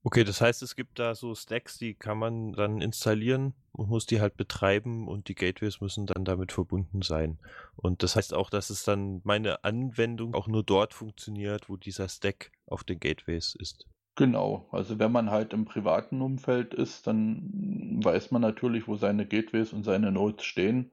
Okay, 0.03 0.23
das 0.23 0.39
heißt, 0.39 0.61
es 0.61 0.77
gibt 0.77 0.99
da 0.99 1.15
so 1.15 1.35
Stacks, 1.35 1.77
die 1.77 1.93
kann 1.93 2.17
man 2.17 2.53
dann 2.53 2.79
installieren 2.79 3.53
und 3.73 3.89
muss 3.89 4.05
die 4.05 4.21
halt 4.21 4.37
betreiben 4.37 5.05
und 5.07 5.27
die 5.27 5.35
Gateways 5.35 5.81
müssen 5.81 6.05
dann 6.05 6.23
damit 6.23 6.53
verbunden 6.53 7.01
sein. 7.01 7.39
Und 7.75 8.03
das 8.03 8.15
heißt 8.15 8.33
auch, 8.33 8.49
dass 8.49 8.69
es 8.69 8.85
dann 8.85 9.19
meine 9.25 9.65
Anwendung 9.65 10.33
auch 10.33 10.47
nur 10.47 10.63
dort 10.63 10.93
funktioniert, 10.93 11.67
wo 11.67 11.75
dieser 11.75 12.07
Stack 12.07 12.51
auf 12.67 12.85
den 12.85 13.01
Gateways 13.01 13.55
ist. 13.59 13.85
Genau, 14.17 14.67
also 14.71 14.99
wenn 14.99 15.11
man 15.13 15.29
halt 15.31 15.53
im 15.53 15.63
privaten 15.65 16.21
Umfeld 16.21 16.73
ist, 16.73 17.05
dann 17.07 18.01
weiß 18.03 18.31
man 18.31 18.41
natürlich, 18.41 18.87
wo 18.87 18.95
seine 18.97 19.25
Gateways 19.27 19.71
und 19.73 19.83
seine 19.83 20.11
Nodes 20.11 20.43
stehen. 20.45 20.91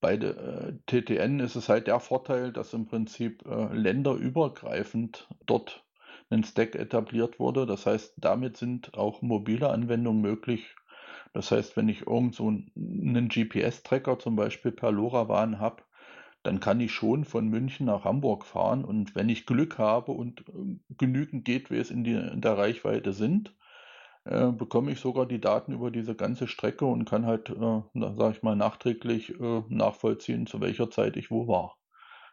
Bei 0.00 0.16
der 0.16 0.36
äh, 0.38 0.72
TTN 0.86 1.40
ist 1.40 1.56
es 1.56 1.68
halt 1.68 1.86
der 1.88 2.00
Vorteil, 2.00 2.52
dass 2.52 2.72
im 2.74 2.86
Prinzip 2.86 3.44
äh, 3.46 3.74
länderübergreifend 3.74 5.28
dort 5.46 5.84
ein 6.30 6.44
Stack 6.44 6.74
etabliert 6.76 7.38
wurde. 7.40 7.66
Das 7.66 7.86
heißt, 7.86 8.14
damit 8.16 8.56
sind 8.56 8.94
auch 8.94 9.22
mobile 9.22 9.70
Anwendungen 9.70 10.22
möglich. 10.22 10.74
Das 11.34 11.50
heißt, 11.52 11.76
wenn 11.76 11.88
ich 11.88 12.06
irgend 12.06 12.34
so 12.34 12.48
einen 12.48 13.28
GPS-Tracker 13.28 14.18
zum 14.18 14.36
Beispiel 14.36 14.72
per 14.72 14.92
LoRaWAN 14.92 15.60
habe, 15.60 15.82
dann 16.42 16.60
kann 16.60 16.80
ich 16.80 16.92
schon 16.92 17.24
von 17.24 17.48
München 17.48 17.86
nach 17.86 18.04
Hamburg 18.04 18.44
fahren 18.46 18.84
und 18.84 19.14
wenn 19.14 19.28
ich 19.28 19.46
Glück 19.46 19.78
habe 19.78 20.12
und 20.12 20.40
äh, 20.48 20.78
genügend 20.96 21.44
Gateways 21.44 21.90
in, 21.90 22.04
die, 22.04 22.14
in 22.14 22.40
der 22.40 22.56
Reichweite 22.58 23.12
sind, 23.12 23.54
äh, 24.24 24.52
bekomme 24.52 24.92
ich 24.92 25.00
sogar 25.00 25.26
die 25.26 25.40
Daten 25.40 25.72
über 25.72 25.90
diese 25.90 26.14
ganze 26.14 26.48
Strecke 26.48 26.86
und 26.86 27.04
kann 27.06 27.26
halt, 27.26 27.50
äh, 27.50 27.82
sage 27.94 28.32
ich 28.32 28.42
mal, 28.42 28.56
nachträglich 28.56 29.38
äh, 29.40 29.62
nachvollziehen, 29.68 30.46
zu 30.46 30.60
welcher 30.60 30.90
Zeit 30.90 31.16
ich 31.16 31.30
wo 31.30 31.48
war. 31.48 31.76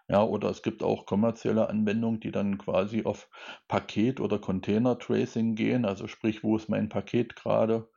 Ja, 0.07 0.23
oder 0.23 0.49
es 0.49 0.61
gibt 0.61 0.83
auch 0.83 1.05
kommerzielle 1.05 1.69
Anwendungen, 1.69 2.19
die 2.19 2.31
dann 2.31 2.57
quasi 2.59 3.03
auf 3.05 3.29
Paket- 3.67 4.19
oder 4.19 4.39
Container-Tracing 4.39 5.55
gehen, 5.55 5.85
also 5.85 6.07
sprich, 6.07 6.43
wo 6.43 6.55
ist 6.57 6.69
mein 6.69 6.89
Paket 6.89 7.35
gerade, 7.35 7.89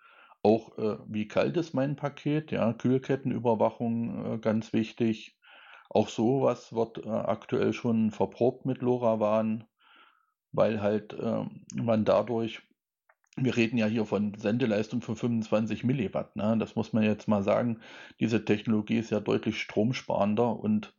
auch 0.42 0.78
äh, 0.78 0.98
wie 1.06 1.28
kalt 1.28 1.56
ist 1.56 1.74
mein 1.74 1.96
Paket, 1.96 2.50
ja, 2.52 2.72
Kühlkettenüberwachung 2.72 4.34
äh, 4.36 4.38
ganz 4.38 4.72
wichtig, 4.72 5.37
auch 5.88 6.08
sowas 6.08 6.72
wird 6.72 7.04
äh, 7.04 7.08
aktuell 7.08 7.72
schon 7.72 8.10
verprobt 8.10 8.66
mit 8.66 8.82
LoRaWAN, 8.82 9.64
weil 10.52 10.82
halt 10.82 11.14
äh, 11.14 11.44
man 11.74 12.04
dadurch, 12.04 12.62
wir 13.36 13.56
reden 13.56 13.78
ja 13.78 13.86
hier 13.86 14.04
von 14.04 14.34
Sendeleistung 14.34 15.00
von 15.00 15.16
25 15.16 15.84
Milliwatt, 15.84 16.36
ne? 16.36 16.56
das 16.58 16.74
muss 16.76 16.92
man 16.92 17.04
jetzt 17.04 17.28
mal 17.28 17.42
sagen, 17.42 17.80
diese 18.20 18.44
Technologie 18.44 18.98
ist 18.98 19.10
ja 19.10 19.20
deutlich 19.20 19.60
stromsparender 19.60 20.58
und 20.58 20.94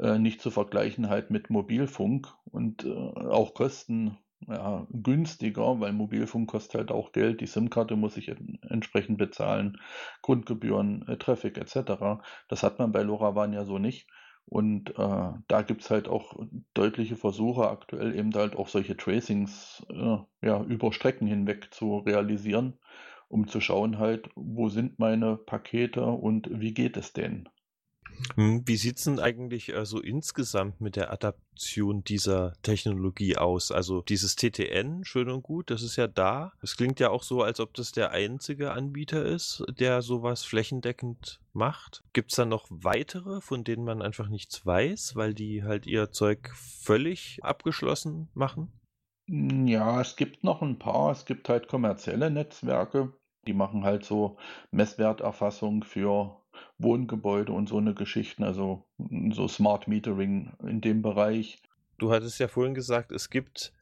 äh, 0.00 0.18
nicht 0.18 0.40
zu 0.40 0.50
vergleichen 0.50 1.08
halt 1.08 1.30
mit 1.30 1.50
Mobilfunk 1.50 2.34
und 2.44 2.84
äh, 2.84 2.90
auch 2.90 3.54
Kosten 3.54 4.18
ja, 4.48 4.86
günstiger, 4.90 5.80
weil 5.80 5.92
Mobilfunk 5.92 6.50
kostet 6.50 6.74
halt 6.74 6.90
auch 6.90 7.12
Geld, 7.12 7.40
die 7.40 7.46
SIM-Karte 7.46 7.96
muss 7.96 8.16
ich 8.16 8.34
entsprechend 8.68 9.18
bezahlen, 9.18 9.78
Grundgebühren, 10.22 11.06
äh, 11.08 11.16
Traffic 11.16 11.58
etc. 11.58 12.20
Das 12.48 12.62
hat 12.62 12.78
man 12.78 12.92
bei 12.92 13.02
LoRaWAN 13.02 13.52
ja 13.52 13.64
so 13.64 13.78
nicht. 13.78 14.08
Und 14.46 14.90
äh, 14.98 15.32
da 15.48 15.62
gibt 15.62 15.82
es 15.82 15.90
halt 15.90 16.08
auch 16.08 16.36
deutliche 16.74 17.16
Versuche, 17.16 17.68
aktuell 17.70 18.14
eben 18.16 18.32
halt 18.34 18.54
auch 18.56 18.68
solche 18.68 18.96
Tracings 18.96 19.84
äh, 19.90 20.18
ja, 20.42 20.62
über 20.64 20.92
Strecken 20.92 21.26
hinweg 21.26 21.72
zu 21.72 21.98
realisieren, 21.98 22.78
um 23.28 23.48
zu 23.48 23.60
schauen 23.60 23.98
halt, 23.98 24.28
wo 24.36 24.68
sind 24.68 24.98
meine 24.98 25.36
Pakete 25.36 26.04
und 26.04 26.48
wie 26.60 26.74
geht 26.74 26.96
es 26.96 27.12
denen. 27.12 27.48
Hm, 28.36 28.62
Wie 28.66 28.76
sieht's 28.76 29.04
denn 29.04 29.18
eigentlich 29.18 29.74
äh, 29.74 29.84
so 29.84 30.00
insgesamt 30.00 30.80
mit 30.80 30.96
der 30.96 31.12
Adaption 31.12 32.04
dieser 32.04 32.54
Technologie 32.62 33.36
aus? 33.36 33.70
Also 33.70 34.02
dieses 34.02 34.36
TTN, 34.36 35.04
schön 35.04 35.28
und 35.28 35.42
gut, 35.42 35.70
das 35.70 35.82
ist 35.82 35.96
ja 35.96 36.06
da. 36.06 36.52
Es 36.62 36.76
klingt 36.76 37.00
ja 37.00 37.10
auch 37.10 37.22
so, 37.22 37.42
als 37.42 37.60
ob 37.60 37.74
das 37.74 37.92
der 37.92 38.10
einzige 38.10 38.72
Anbieter 38.72 39.24
ist, 39.24 39.64
der 39.78 40.02
sowas 40.02 40.44
flächendeckend 40.44 41.40
macht. 41.52 42.02
Gibt's 42.12 42.36
da 42.36 42.44
noch 42.44 42.66
weitere, 42.70 43.40
von 43.40 43.64
denen 43.64 43.84
man 43.84 44.02
einfach 44.02 44.28
nichts 44.28 44.64
weiß, 44.64 45.16
weil 45.16 45.34
die 45.34 45.64
halt 45.64 45.86
ihr 45.86 46.10
Zeug 46.10 46.50
völlig 46.54 47.38
abgeschlossen 47.42 48.28
machen? 48.34 48.72
Ja, 49.28 50.00
es 50.00 50.16
gibt 50.16 50.44
noch 50.44 50.62
ein 50.62 50.78
paar. 50.78 51.12
Es 51.12 51.24
gibt 51.24 51.48
halt 51.48 51.68
kommerzielle 51.68 52.30
Netzwerke, 52.30 53.12
die 53.46 53.52
machen 53.52 53.84
halt 53.84 54.04
so 54.04 54.36
Messwerterfassung 54.70 55.84
für 55.84 56.41
Wohngebäude 56.78 57.52
und 57.52 57.68
so 57.68 57.78
eine 57.78 57.94
Geschichten, 57.94 58.44
also 58.44 58.84
so 59.30 59.48
Smart 59.48 59.88
Metering 59.88 60.52
in 60.62 60.80
dem 60.80 61.02
Bereich. 61.02 61.62
Du 61.98 62.12
hattest 62.12 62.38
ja 62.38 62.48
vorhin 62.48 62.74
gesagt, 62.74 63.12
es 63.12 63.30
gibt 63.30 63.72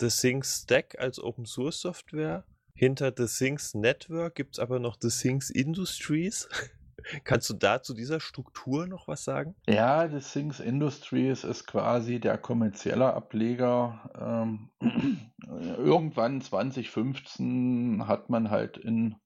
The 0.00 0.08
Things 0.08 0.62
Stack 0.62 0.96
als 0.98 1.22
Open 1.22 1.46
Source 1.46 1.80
Software. 1.80 2.44
Hinter 2.74 3.12
The 3.16 3.26
Things 3.26 3.74
Network 3.74 4.34
gibt 4.34 4.56
es 4.56 4.58
aber 4.58 4.80
noch 4.80 4.96
The 5.00 5.08
Things 5.08 5.50
Industries. 5.50 6.48
Kannst 7.24 7.50
du 7.50 7.54
da 7.54 7.82
zu 7.82 7.94
dieser 7.94 8.18
Struktur 8.18 8.86
noch 8.86 9.08
was 9.08 9.24
sagen? 9.24 9.54
Ja, 9.68 10.08
The 10.08 10.18
Things 10.18 10.58
Industries 10.58 11.44
ist 11.44 11.66
quasi 11.66 12.18
der 12.18 12.38
kommerzielle 12.38 13.12
Ableger. 13.12 14.10
Ähm, 14.18 14.70
irgendwann 15.78 16.40
2015 16.40 18.06
hat 18.06 18.30
man 18.30 18.50
halt 18.50 18.76
in, 18.78 19.16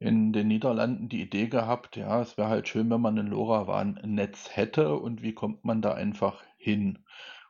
in 0.00 0.32
den 0.32 0.48
Niederlanden 0.48 1.08
die 1.08 1.22
Idee 1.22 1.48
gehabt, 1.48 1.96
ja, 1.96 2.20
es 2.20 2.36
wäre 2.38 2.48
halt 2.48 2.68
schön, 2.68 2.90
wenn 2.90 3.00
man 3.00 3.18
ein 3.18 3.28
LoRaWAN-Netz 3.28 4.50
hätte 4.56 4.94
und 4.96 5.22
wie 5.22 5.32
kommt 5.34 5.64
man 5.64 5.82
da 5.82 5.94
einfach 5.94 6.42
hin? 6.58 6.98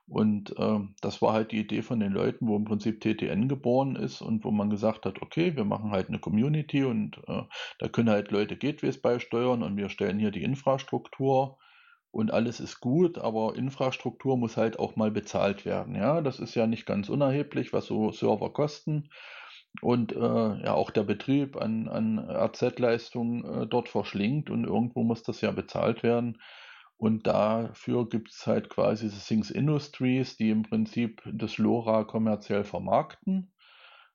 Und 0.08 0.54
ähm, 0.58 0.94
das 1.00 1.20
war 1.20 1.32
halt 1.32 1.50
die 1.50 1.58
Idee 1.58 1.82
von 1.82 1.98
den 1.98 2.12
Leuten, 2.12 2.46
wo 2.46 2.56
im 2.56 2.64
Prinzip 2.64 3.00
TTN 3.00 3.48
geboren 3.48 3.96
ist 3.96 4.22
und 4.22 4.44
wo 4.44 4.52
man 4.52 4.70
gesagt 4.70 5.04
hat, 5.04 5.20
okay, 5.20 5.56
wir 5.56 5.64
machen 5.64 5.90
halt 5.90 6.08
eine 6.08 6.20
Community 6.20 6.84
und 6.84 7.18
äh, 7.26 7.42
da 7.80 7.88
können 7.88 8.10
halt 8.10 8.30
Leute 8.30 8.56
Gateways 8.56 9.00
beisteuern 9.02 9.62
und 9.64 9.76
wir 9.76 9.88
stellen 9.88 10.20
hier 10.20 10.30
die 10.30 10.44
Infrastruktur 10.44 11.58
und 12.12 12.32
alles 12.32 12.60
ist 12.60 12.80
gut, 12.80 13.18
aber 13.18 13.56
Infrastruktur 13.56 14.36
muss 14.36 14.56
halt 14.56 14.78
auch 14.78 14.94
mal 14.96 15.10
bezahlt 15.10 15.64
werden. 15.66 15.96
Ja, 15.96 16.20
das 16.20 16.38
ist 16.38 16.54
ja 16.54 16.66
nicht 16.68 16.86
ganz 16.86 17.08
unerheblich, 17.08 17.72
was 17.72 17.86
so 17.86 18.12
Server 18.12 18.52
kosten. 18.52 19.10
Und 19.82 20.12
äh, 20.12 20.18
ja, 20.18 20.72
auch 20.74 20.90
der 20.90 21.04
Betrieb 21.04 21.56
an, 21.56 21.88
an 21.88 22.18
RZ-Leistungen 22.18 23.44
äh, 23.44 23.66
dort 23.66 23.88
verschlingt 23.88 24.50
und 24.50 24.64
irgendwo 24.64 25.02
muss 25.02 25.22
das 25.22 25.40
ja 25.40 25.50
bezahlt 25.50 26.02
werden. 26.02 26.38
Und 26.98 27.26
dafür 27.26 28.08
gibt 28.08 28.30
es 28.30 28.46
halt 28.46 28.70
quasi 28.70 29.10
Things 29.10 29.50
Industries, 29.50 30.36
die 30.36 30.50
im 30.50 30.62
Prinzip 30.62 31.22
das 31.30 31.58
LoRa 31.58 32.04
kommerziell 32.04 32.64
vermarkten. 32.64 33.52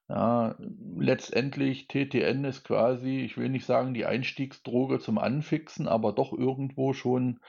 Ja, 0.08 0.56
letztendlich 0.98 1.86
TTN 1.88 2.44
ist 2.44 2.64
quasi, 2.64 3.20
ich 3.20 3.36
will 3.38 3.48
nicht 3.48 3.64
sagen 3.64 3.94
die 3.94 4.04
Einstiegsdroge 4.04 4.98
zum 4.98 5.16
Anfixen, 5.16 5.86
aber 5.88 6.12
doch 6.12 6.32
irgendwo 6.32 6.92
schon, 6.92 7.40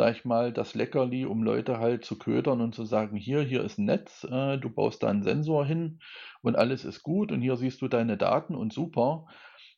sag 0.00 0.16
ich 0.16 0.24
mal, 0.24 0.50
das 0.50 0.74
Leckerli, 0.74 1.26
um 1.26 1.42
Leute 1.42 1.78
halt 1.78 2.06
zu 2.06 2.18
ködern 2.18 2.62
und 2.62 2.74
zu 2.74 2.86
sagen, 2.86 3.18
hier, 3.18 3.42
hier 3.42 3.62
ist 3.62 3.78
ein 3.78 3.84
Netz, 3.84 4.24
äh, 4.24 4.56
du 4.56 4.70
baust 4.70 5.02
da 5.02 5.08
einen 5.08 5.22
Sensor 5.22 5.66
hin 5.66 6.00
und 6.40 6.56
alles 6.56 6.86
ist 6.86 7.02
gut 7.02 7.32
und 7.32 7.42
hier 7.42 7.56
siehst 7.56 7.82
du 7.82 7.88
deine 7.88 8.16
Daten 8.16 8.54
und 8.54 8.72
super 8.72 9.26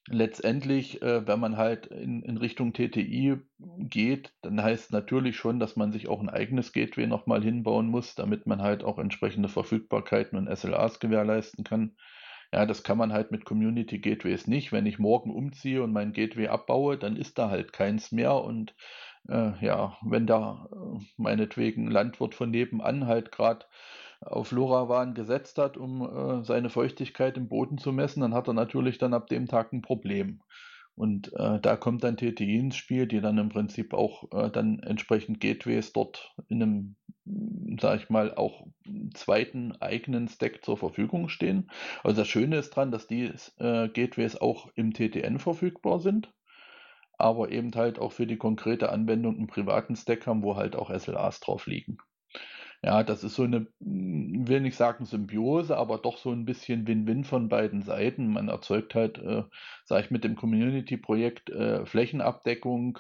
letztendlich, 0.08 1.02
äh, 1.02 1.26
wenn 1.26 1.40
man 1.40 1.56
halt 1.56 1.86
in, 1.86 2.22
in 2.22 2.36
Richtung 2.36 2.72
TTI 2.72 3.36
geht, 3.78 4.32
dann 4.42 4.62
heißt 4.62 4.92
natürlich 4.92 5.36
schon, 5.36 5.58
dass 5.58 5.74
man 5.74 5.90
sich 5.90 6.06
auch 6.08 6.20
ein 6.20 6.30
eigenes 6.30 6.72
Gateway 6.72 7.08
nochmal 7.08 7.42
hinbauen 7.42 7.88
muss, 7.88 8.14
damit 8.14 8.46
man 8.46 8.62
halt 8.62 8.84
auch 8.84 8.98
entsprechende 8.98 9.48
Verfügbarkeiten 9.48 10.38
und 10.38 10.56
SLAs 10.56 11.00
gewährleisten 11.00 11.64
kann. 11.64 11.96
Ja, 12.52 12.64
das 12.64 12.84
kann 12.84 12.98
man 12.98 13.12
halt 13.12 13.32
mit 13.32 13.44
Community 13.44 13.98
Gateways 13.98 14.46
nicht. 14.46 14.70
Wenn 14.70 14.86
ich 14.86 14.98
morgen 15.00 15.34
umziehe 15.34 15.82
und 15.82 15.92
mein 15.92 16.12
Gateway 16.12 16.48
abbaue, 16.48 16.98
dann 16.98 17.16
ist 17.16 17.38
da 17.38 17.48
halt 17.48 17.72
keins 17.72 18.12
mehr. 18.12 18.34
Und 18.34 18.74
äh, 19.28 19.64
ja, 19.64 19.96
wenn 20.02 20.26
da 20.26 20.68
äh, 20.72 21.04
meinetwegen 21.16 21.90
Landwirt 21.90 22.34
von 22.34 22.50
nebenan 22.50 23.06
halt 23.06 23.32
gerade 23.32 23.66
auf 24.20 24.52
LoRaWAN 24.52 25.14
gesetzt 25.14 25.58
hat, 25.58 25.76
um 25.76 26.02
äh, 26.02 26.44
seine 26.44 26.70
Feuchtigkeit 26.70 27.36
im 27.36 27.48
Boden 27.48 27.78
zu 27.78 27.92
messen, 27.92 28.20
dann 28.20 28.34
hat 28.34 28.48
er 28.48 28.54
natürlich 28.54 28.98
dann 28.98 29.14
ab 29.14 29.26
dem 29.26 29.48
Tag 29.48 29.72
ein 29.72 29.82
Problem. 29.82 30.40
Und 30.94 31.32
äh, 31.34 31.58
da 31.60 31.76
kommt 31.76 32.04
dann 32.04 32.16
TTI 32.16 32.58
ins 32.58 32.76
Spiel, 32.76 33.06
die 33.06 33.20
dann 33.20 33.38
im 33.38 33.48
Prinzip 33.48 33.94
auch 33.94 34.30
äh, 34.32 34.50
dann 34.50 34.78
entsprechend 34.80 35.40
Gateways 35.40 35.92
dort 35.92 36.34
in 36.48 36.62
einem, 36.62 36.96
sag 37.80 38.02
ich 38.02 38.10
mal, 38.10 38.34
auch 38.34 38.66
zweiten 39.14 39.72
eigenen 39.80 40.28
Stack 40.28 40.62
zur 40.62 40.76
Verfügung 40.76 41.28
stehen. 41.30 41.70
Also 42.04 42.20
das 42.20 42.28
Schöne 42.28 42.58
ist 42.58 42.70
dran, 42.70 42.90
dass 42.90 43.06
die 43.06 43.32
äh, 43.58 43.88
Gateways 43.88 44.36
auch 44.36 44.68
im 44.74 44.92
TTN 44.92 45.38
verfügbar 45.38 45.98
sind, 45.98 46.30
aber 47.22 47.50
eben 47.50 47.72
halt 47.74 47.98
auch 47.98 48.12
für 48.12 48.26
die 48.26 48.36
konkrete 48.36 48.90
Anwendung 48.90 49.36
einen 49.36 49.46
privaten 49.46 49.96
Stack 49.96 50.26
haben, 50.26 50.42
wo 50.42 50.56
halt 50.56 50.76
auch 50.76 50.90
SLAs 50.90 51.40
drauf 51.40 51.66
liegen. 51.66 51.98
Ja, 52.84 53.04
das 53.04 53.22
ist 53.22 53.36
so 53.36 53.44
eine, 53.44 53.68
hm, 53.80 54.48
will 54.48 54.60
nicht 54.60 54.76
sagen 54.76 55.04
Symbiose, 55.04 55.76
aber 55.76 55.98
doch 55.98 56.18
so 56.18 56.32
ein 56.32 56.44
bisschen 56.44 56.86
Win-Win 56.88 57.22
von 57.24 57.48
beiden 57.48 57.82
Seiten. 57.82 58.32
Man 58.32 58.48
erzeugt 58.48 58.96
halt, 58.96 59.18
äh, 59.18 59.44
sage 59.84 60.04
ich, 60.04 60.10
mit 60.10 60.24
dem 60.24 60.34
Community-Projekt 60.34 61.50
äh, 61.50 61.86
Flächenabdeckung 61.86 62.98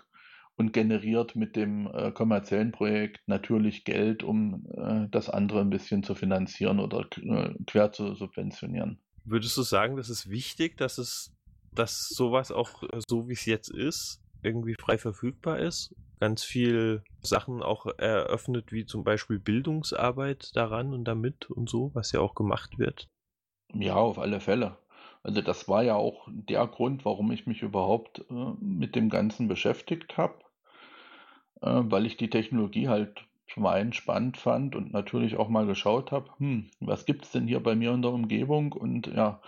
und 0.56 0.72
generiert 0.72 1.34
mit 1.34 1.56
dem 1.56 1.88
äh, 1.92 2.12
kommerziellen 2.12 2.70
Projekt 2.70 3.22
natürlich 3.26 3.84
Geld, 3.84 4.22
um 4.22 4.66
äh, 4.76 5.08
das 5.10 5.28
andere 5.28 5.60
ein 5.60 5.70
bisschen 5.70 6.04
zu 6.04 6.14
finanzieren 6.14 6.78
oder 6.78 7.04
äh, 7.16 7.54
quer 7.66 7.90
zu 7.90 8.14
subventionieren. 8.14 9.00
Würdest 9.24 9.56
du 9.56 9.62
sagen, 9.62 9.96
das 9.96 10.10
ist 10.10 10.30
wichtig, 10.30 10.76
dass 10.76 10.98
es, 10.98 11.31
dass 11.74 12.08
sowas 12.08 12.52
auch 12.52 12.82
äh, 12.84 13.00
so 13.06 13.28
wie 13.28 13.34
es 13.34 13.46
jetzt 13.46 13.70
ist, 13.70 14.20
irgendwie 14.42 14.74
frei 14.74 14.98
verfügbar 14.98 15.58
ist? 15.58 15.94
ganz 16.22 16.44
viel 16.44 17.02
Sachen 17.20 17.64
auch 17.64 17.84
eröffnet, 17.98 18.70
wie 18.70 18.86
zum 18.86 19.02
Beispiel 19.02 19.40
Bildungsarbeit 19.40 20.54
daran 20.54 20.94
und 20.94 21.02
damit 21.02 21.50
und 21.50 21.68
so, 21.68 21.90
was 21.94 22.12
ja 22.12 22.20
auch 22.20 22.36
gemacht 22.36 22.78
wird. 22.78 23.08
Ja, 23.74 23.96
auf 23.96 24.20
alle 24.20 24.38
Fälle. 24.38 24.76
Also 25.24 25.42
das 25.42 25.68
war 25.68 25.82
ja 25.82 25.96
auch 25.96 26.28
der 26.28 26.64
Grund, 26.68 27.04
warum 27.04 27.32
ich 27.32 27.48
mich 27.48 27.62
überhaupt 27.62 28.20
äh, 28.30 28.52
mit 28.60 28.94
dem 28.94 29.10
Ganzen 29.10 29.48
beschäftigt 29.48 30.16
habe, 30.16 30.34
äh, 31.60 31.80
weil 31.82 32.06
ich 32.06 32.18
die 32.18 32.30
Technologie 32.30 32.86
halt 32.86 33.24
zum 33.52 33.66
einen 33.66 33.92
spannend 33.92 34.36
fand 34.36 34.76
und 34.76 34.92
natürlich 34.92 35.36
auch 35.36 35.48
mal 35.48 35.66
geschaut 35.66 36.12
habe, 36.12 36.30
hm, 36.38 36.70
was 36.78 37.04
gibt 37.04 37.24
es 37.24 37.32
denn 37.32 37.48
hier 37.48 37.60
bei 37.60 37.74
mir 37.74 37.90
in 37.90 38.02
der 38.02 38.12
Umgebung? 38.12 38.70
Und 38.70 39.08
ja, 39.08 39.40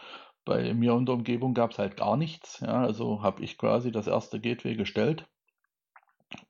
bei 0.44 0.74
mir 0.74 0.92
in 0.94 1.06
der 1.06 1.14
Umgebung 1.14 1.54
gab 1.54 1.72
es 1.72 1.78
halt 1.78 1.96
gar 1.96 2.16
nichts. 2.16 2.60
Ja, 2.60 2.82
also 2.82 3.22
habe 3.22 3.42
ich 3.42 3.58
quasi 3.58 3.92
das 3.92 4.06
erste 4.06 4.40
Gateway 4.40 4.76
gestellt 4.76 5.26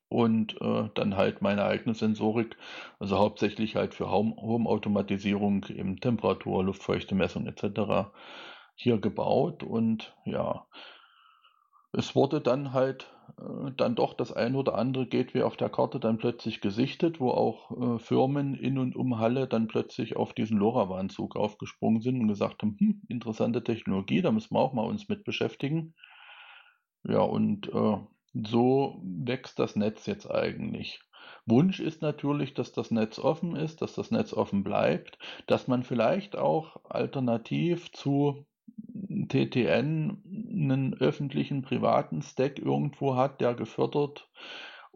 und 0.09 0.61
äh, 0.61 0.89
dann 0.95 1.17
halt 1.17 1.43
meine 1.43 1.65
eigene 1.65 1.95
Sensorik, 1.95 2.57
also 2.99 3.19
hauptsächlich 3.19 3.77
halt 3.77 3.95
für 3.95 4.11
Home-Automatisierung, 4.11 5.65
eben 5.69 5.99
Temperatur, 6.01 6.65
Luftfeuchtemessung 6.65 7.47
etc. 7.47 8.13
hier 8.77 8.99
gebaut 8.99 9.63
und 9.63 10.17
ja, 10.25 10.67
es 11.97 12.15
wurde 12.15 12.41
dann 12.41 12.73
halt 12.73 13.13
äh, 13.39 13.73
dann 13.77 13.95
doch 13.95 14.15
das 14.15 14.33
ein 14.33 14.55
oder 14.55 14.75
andere 14.77 15.07
Gateway 15.07 15.43
auf 15.43 15.57
der 15.57 15.71
Karte 15.71 16.01
dann 16.01 16.19
plötzlich 16.19 16.61
gesichtet, 16.61 17.21
wo 17.21 17.31
auch 17.31 17.71
äh, 17.71 17.99
Firmen 17.99 18.55
in 18.55 18.79
und 18.79 18.97
um 18.97 19.19
Halle 19.19 19.47
dann 19.47 19.69
plötzlich 19.69 20.17
auf 20.17 20.35
diesen 20.35 20.59
LoRaWAN-Zug 20.59 21.37
aufgesprungen 21.37 22.01
sind 22.03 22.21
und 22.21 22.29
gesagt 22.29 22.63
haben, 22.63 22.77
hm, 22.79 23.03
interessante 23.09 23.63
Technologie, 23.63 24.23
da 24.23 24.33
müssen 24.33 24.55
wir 24.55 24.61
auch 24.61 24.73
mal 24.73 24.87
uns 24.87 25.09
mit 25.09 25.25
beschäftigen. 25.25 25.95
Ja, 27.07 27.21
und 27.21 27.69
äh, 27.69 27.97
so 28.35 29.01
wächst 29.03 29.59
das 29.59 29.77
Netz 29.77 30.07
jetzt 30.07 30.31
eigentlich. 30.31 31.01
Wunsch 31.47 31.81
ist 31.81 32.03
natürlich, 32.03 32.55
dass 32.55 32.73
das 32.73 32.91
Netz 32.91 33.19
offen 33.19 33.57
ist, 33.57 33.83
dass 33.83 33.95
das 33.95 34.11
Netz 34.11 34.33
offen 34.33 34.65
bleibt, 34.65 35.19
dass 35.47 35.69
man 35.69 35.83
vielleicht 35.83 36.37
auch 36.37 36.81
alternativ 36.85 37.93
zu 37.93 38.47
TTN 39.29 40.19
einen 40.53 40.95
öffentlichen 40.95 41.63
privaten 41.63 42.23
Stack 42.23 42.59
irgendwo 42.59 43.17
hat, 43.17 43.41
der 43.41 43.55
gefördert 43.55 44.29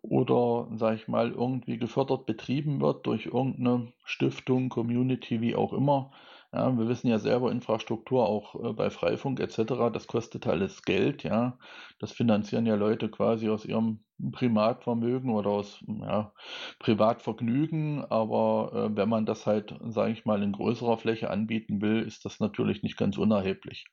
oder, 0.02 0.68
sag 0.76 0.96
ich 0.96 1.08
mal, 1.08 1.30
irgendwie 1.32 1.78
gefördert 1.78 2.26
betrieben 2.26 2.80
wird 2.80 3.06
durch 3.06 3.26
irgendeine 3.26 3.92
Stiftung, 4.04 4.68
Community, 4.68 5.40
wie 5.40 5.54
auch 5.54 5.72
immer, 5.72 6.10
ja, 6.52 6.76
wir 6.78 6.88
wissen 6.88 7.08
ja 7.08 7.18
selber, 7.18 7.50
Infrastruktur 7.50 8.26
auch 8.26 8.54
äh, 8.54 8.72
bei 8.72 8.90
Freifunk 8.90 9.40
etc., 9.40 9.90
das 9.92 10.06
kostet 10.06 10.46
alles 10.46 10.82
Geld, 10.82 11.22
ja. 11.22 11.58
Das 11.98 12.12
finanzieren 12.12 12.64
ja 12.64 12.74
Leute 12.74 13.10
quasi 13.10 13.50
aus 13.50 13.66
ihrem 13.66 14.04
Privatvermögen 14.32 15.30
oder 15.30 15.50
aus 15.50 15.84
ja, 15.86 16.32
Privatvergnügen, 16.78 18.04
aber 18.04 18.72
äh, 18.74 18.96
wenn 18.96 19.08
man 19.08 19.26
das 19.26 19.46
halt, 19.46 19.74
sage 19.88 20.12
ich 20.12 20.24
mal, 20.24 20.42
in 20.42 20.52
größerer 20.52 20.96
Fläche 20.96 21.30
anbieten 21.30 21.82
will, 21.82 22.02
ist 22.02 22.24
das 22.24 22.40
natürlich 22.40 22.82
nicht 22.82 22.96
ganz 22.96 23.18
unerheblich, 23.18 23.86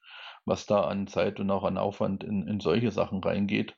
was 0.45 0.65
da 0.65 0.81
an 0.81 1.07
Zeit 1.07 1.39
und 1.41 1.51
auch 1.51 1.63
an 1.65 1.77
Aufwand 1.77 2.23
in, 2.23 2.47
in 2.47 2.59
solche 2.61 2.91
Sachen 2.91 3.21
reingeht. 3.21 3.75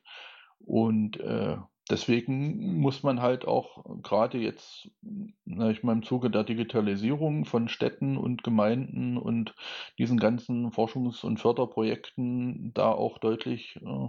Und 0.60 1.18
äh, 1.20 1.56
deswegen 1.90 2.80
muss 2.80 3.02
man 3.02 3.20
halt 3.22 3.46
auch 3.46 3.84
gerade 4.02 4.38
jetzt, 4.38 4.90
na, 5.44 5.70
ich 5.70 5.82
meine, 5.82 5.98
im 6.00 6.04
Zuge 6.04 6.30
der 6.30 6.44
Digitalisierung 6.44 7.44
von 7.44 7.68
Städten 7.68 8.16
und 8.16 8.42
Gemeinden 8.44 9.16
und 9.18 9.54
diesen 9.98 10.18
ganzen 10.18 10.70
Forschungs- 10.72 11.24
und 11.24 11.38
Förderprojekten 11.40 12.72
da 12.74 12.92
auch 12.92 13.18
deutlich 13.18 13.76
äh, 13.82 14.08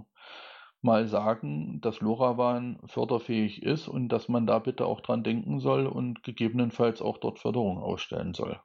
mal 0.81 1.07
sagen, 1.07 1.81
dass 1.81 1.99
LoRaWAN 2.01 2.79
förderfähig 2.85 3.63
ist 3.63 3.87
und 3.87 4.09
dass 4.09 4.29
man 4.29 4.47
da 4.47 4.59
bitte 4.59 4.85
auch 4.85 5.01
dran 5.01 5.23
denken 5.23 5.59
soll 5.59 5.87
und 5.87 6.23
gegebenenfalls 6.23 7.01
auch 7.01 7.17
dort 7.17 7.39
Förderung 7.39 7.79
ausstellen 7.79 8.33
soll. 8.33 8.59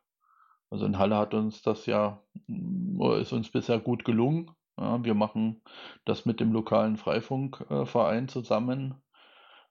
Also 0.71 0.87
in 0.87 0.99
Halle 0.99 1.17
hat 1.17 1.35
uns 1.35 1.63
das 1.63 1.87
ja, 1.87 2.23
ist 3.21 3.33
uns 3.33 3.51
bisher 3.51 3.79
gut 3.81 4.05
gelungen. 4.05 4.51
Ja, 4.79 5.05
wir 5.05 5.15
machen 5.15 5.63
das 6.05 6.27
mit 6.27 6.41
dem 6.41 6.53
lokalen 6.53 6.97
Freifunkverein 6.97 8.29
zusammen, 8.29 9.04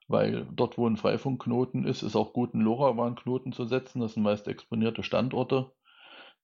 weil 0.08 0.48
dort, 0.52 0.78
wo 0.78 0.88
ein 0.88 0.98
Freifunkknoten 0.98 1.86
ist, 1.86 2.04
ist 2.04 2.16
auch 2.16 2.34
gut, 2.34 2.54
einen 2.54 2.64
LoRaWAN-Knoten 2.64 3.54
zu 3.54 3.66
setzen. 3.66 4.00
Das 4.02 4.14
sind 4.14 4.24
meist 4.24 4.48
exponierte 4.48 5.04
Standorte, 5.04 5.72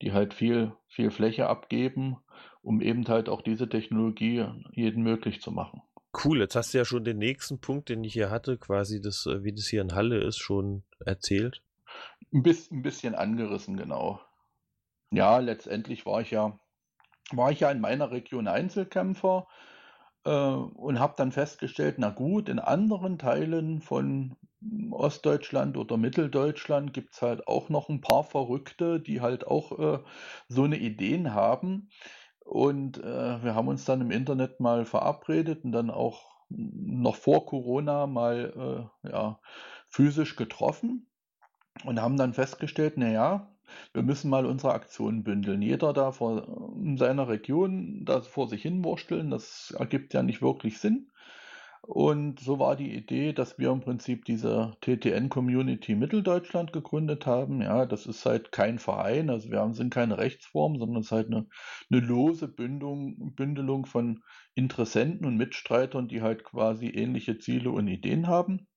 die 0.01 0.13
halt 0.13 0.33
viel, 0.33 0.73
viel 0.87 1.11
Fläche 1.11 1.47
abgeben, 1.47 2.17
um 2.61 2.81
eben 2.81 3.07
halt 3.07 3.29
auch 3.29 3.41
diese 3.41 3.67
Technologie 3.69 4.45
jeden 4.71 5.03
möglich 5.03 5.41
zu 5.41 5.51
machen. 5.51 5.81
Cool, 6.23 6.39
jetzt 6.39 6.55
hast 6.55 6.73
du 6.73 6.79
ja 6.79 6.85
schon 6.85 7.03
den 7.03 7.19
nächsten 7.19 7.59
Punkt, 7.59 7.89
den 7.89 8.03
ich 8.03 8.13
hier 8.13 8.31
hatte, 8.31 8.57
quasi 8.57 8.99
das, 8.99 9.25
äh, 9.27 9.43
wie 9.43 9.53
das 9.53 9.67
hier 9.67 9.81
in 9.81 9.93
Halle 9.93 10.17
ist, 10.17 10.37
schon 10.37 10.83
erzählt. 11.05 11.61
Ein 12.33 12.43
bisschen, 12.43 13.15
angerissen, 13.15 13.77
genau. 13.77 14.19
Ja, 15.11 15.39
letztendlich 15.39 16.05
war 16.05 16.21
ich 16.21 16.31
ja, 16.31 16.59
war 17.31 17.51
ich 17.51 17.59
ja 17.59 17.71
in 17.71 17.79
meiner 17.79 18.11
Region 18.11 18.47
Einzelkämpfer 18.47 19.47
und 20.31 20.99
habe 20.99 21.13
dann 21.17 21.31
festgestellt, 21.31 21.95
na 21.97 22.09
gut, 22.09 22.49
in 22.49 22.59
anderen 22.59 23.17
Teilen 23.17 23.81
von 23.81 24.35
Ostdeutschland 24.91 25.77
oder 25.77 25.97
Mitteldeutschland 25.97 26.93
gibt 26.93 27.13
es 27.13 27.21
halt 27.21 27.47
auch 27.47 27.69
noch 27.69 27.89
ein 27.89 28.01
paar 28.01 28.23
Verrückte, 28.23 28.99
die 28.99 29.21
halt 29.21 29.47
auch 29.47 29.79
äh, 29.79 29.99
so 30.47 30.63
eine 30.63 30.77
Ideen 30.77 31.33
haben. 31.33 31.89
Und 32.43 32.97
äh, 32.97 33.43
wir 33.43 33.55
haben 33.55 33.67
uns 33.67 33.85
dann 33.85 34.01
im 34.01 34.11
Internet 34.11 34.59
mal 34.59 34.85
verabredet 34.85 35.63
und 35.63 35.71
dann 35.71 35.89
auch 35.89 36.29
noch 36.49 37.15
vor 37.15 37.45
Corona 37.45 38.07
mal 38.07 38.89
äh, 39.03 39.09
ja, 39.09 39.39
physisch 39.87 40.35
getroffen 40.35 41.07
und 41.85 42.01
haben 42.01 42.17
dann 42.17 42.33
festgestellt, 42.33 42.97
naja, 42.97 43.55
wir 43.93 44.03
müssen 44.03 44.29
mal 44.29 44.45
unsere 44.45 44.73
Aktionen 44.73 45.23
bündeln. 45.23 45.61
Jeder 45.61 45.93
da 45.93 46.11
vor, 46.11 46.73
in 46.75 46.97
seiner 46.97 47.27
Region 47.27 48.05
das 48.05 48.27
vor 48.27 48.47
sich 48.47 48.61
hin 48.61 48.83
wursteln, 48.83 49.29
das 49.29 49.73
ergibt 49.77 50.13
ja 50.13 50.23
nicht 50.23 50.41
wirklich 50.41 50.79
Sinn. 50.79 51.09
Und 51.81 52.39
so 52.39 52.59
war 52.59 52.75
die 52.75 52.93
Idee, 52.93 53.33
dass 53.33 53.57
wir 53.57 53.71
im 53.71 53.79
Prinzip 53.79 54.25
diese 54.25 54.77
TTN-Community 54.81 55.95
Mitteldeutschland 55.95 56.73
gegründet 56.73 57.25
haben. 57.25 57.61
Ja, 57.61 57.85
das 57.85 58.05
ist 58.05 58.25
halt 58.25 58.51
kein 58.51 58.79
Verein, 58.79 59.29
also 59.29 59.49
wir 59.49 59.59
haben, 59.59 59.73
sind 59.73 59.93
keine 59.93 60.17
Rechtsform, 60.17 60.77
sondern 60.77 61.01
es 61.01 61.07
ist 61.07 61.11
halt 61.11 61.27
eine, 61.27 61.47
eine 61.89 62.01
lose 62.01 62.47
Bündung, 62.47 63.33
Bündelung 63.33 63.85
von 63.85 64.21
Interessenten 64.55 65.25
und 65.25 65.37
Mitstreitern, 65.37 66.07
die 66.07 66.21
halt 66.21 66.43
quasi 66.43 66.87
ähnliche 66.89 67.39
Ziele 67.39 67.71
und 67.71 67.87
Ideen 67.87 68.27
haben. 68.27 68.67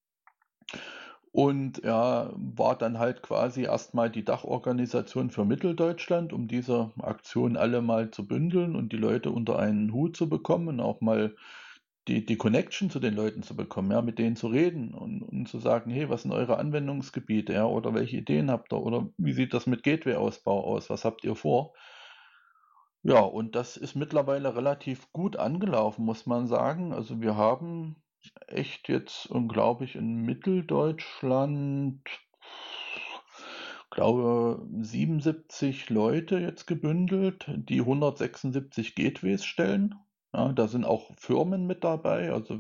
Und 1.33 1.83
er 1.83 2.35
war 2.37 2.77
dann 2.77 2.99
halt 2.99 3.23
quasi 3.23 3.63
erstmal 3.63 4.11
die 4.11 4.25
Dachorganisation 4.25 5.31
für 5.31 5.47
Mitteldeutschland, 5.47 6.33
um 6.35 6.47
diese 6.47 6.93
Aktion 7.01 7.57
alle 7.57 7.81
mal 7.81 8.11
zu 8.11 8.27
bündeln 8.27 8.77
und 8.77 8.93
die 8.93 8.99
Leute 8.99 9.31
unter 9.31 9.59
einen 9.59 9.93
Hut 9.95 10.15
zu 10.17 10.29
bekommen 10.29 10.69
und 10.69 10.81
auch 10.81 11.01
mal 11.01 11.35
die, 12.09 12.27
die 12.27 12.37
Connection 12.37 12.91
zu 12.91 13.01
den 13.01 13.15
Leuten 13.15 13.43
zu 13.43 13.57
bekommen, 13.57 13.93
ja, 13.93 14.03
mit 14.03 14.19
denen 14.19 14.37
zu 14.37 14.49
reden 14.49 14.93
und, 14.93 15.23
und 15.23 15.49
zu 15.49 15.59
sagen, 15.59 15.91
hey, 15.91 16.11
was 16.11 16.23
sind 16.23 16.33
eure 16.33 16.59
Anwendungsgebiete, 16.59 17.53
ja, 17.55 17.65
oder 17.65 17.95
welche 17.95 18.19
Ideen 18.19 18.51
habt 18.51 18.73
ihr, 18.73 18.83
oder 18.83 19.09
wie 19.17 19.33
sieht 19.33 19.55
das 19.55 19.67
mit 19.67 19.85
Gateway-Ausbau 19.85 20.65
aus, 20.65 20.91
was 20.91 21.05
habt 21.05 21.25
ihr 21.25 21.37
vor? 21.37 21.75
Ja, 23.05 23.21
und 23.21 23.55
das 23.57 23.77
ist 23.77 23.95
mittlerweile 23.97 24.55
relativ 24.57 25.13
gut 25.13 25.37
angelaufen, 25.37 26.05
muss 26.05 26.27
man 26.27 26.47
sagen. 26.47 26.93
Also 26.93 27.21
wir 27.21 27.37
haben 27.37 27.97
echt 28.47 28.89
jetzt, 28.89 29.29
glaube 29.49 29.85
ich, 29.85 29.97
in 29.97 30.23
Mitteldeutschland, 30.23 32.01
glaube 33.91 34.67
77 34.81 35.91
Leute 35.91 36.39
jetzt 36.39 36.67
gebündelt, 36.67 37.47
die 37.49 37.81
176 37.81 38.95
Gateways 38.95 39.45
stellen. 39.45 39.95
Ja, 40.33 40.53
da 40.53 40.67
sind 40.67 40.85
auch 40.85 41.11
Firmen 41.17 41.67
mit 41.67 41.85
dabei. 41.85 42.33
Also 42.33 42.59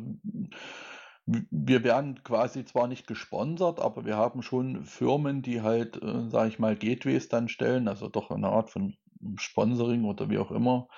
wir 1.27 1.85
werden 1.85 2.22
quasi 2.25 2.64
zwar 2.64 2.88
nicht 2.88 3.07
gesponsert, 3.07 3.81
aber 3.81 4.05
wir 4.05 4.16
haben 4.16 4.42
schon 4.42 4.85
Firmen, 4.85 5.42
die 5.42 5.62
halt, 5.62 6.03
äh, 6.03 6.29
sage 6.29 6.48
ich 6.48 6.59
mal, 6.59 6.77
Gateways 6.77 7.29
dann 7.29 7.48
stellen, 7.48 7.88
also 7.88 8.09
doch 8.09 8.31
eine 8.31 8.48
Art 8.48 8.70
von 8.70 8.96
Sponsoring 9.37 10.04
oder 10.04 10.30
wie 10.30 10.38
auch 10.38 10.50
immer. 10.50 10.88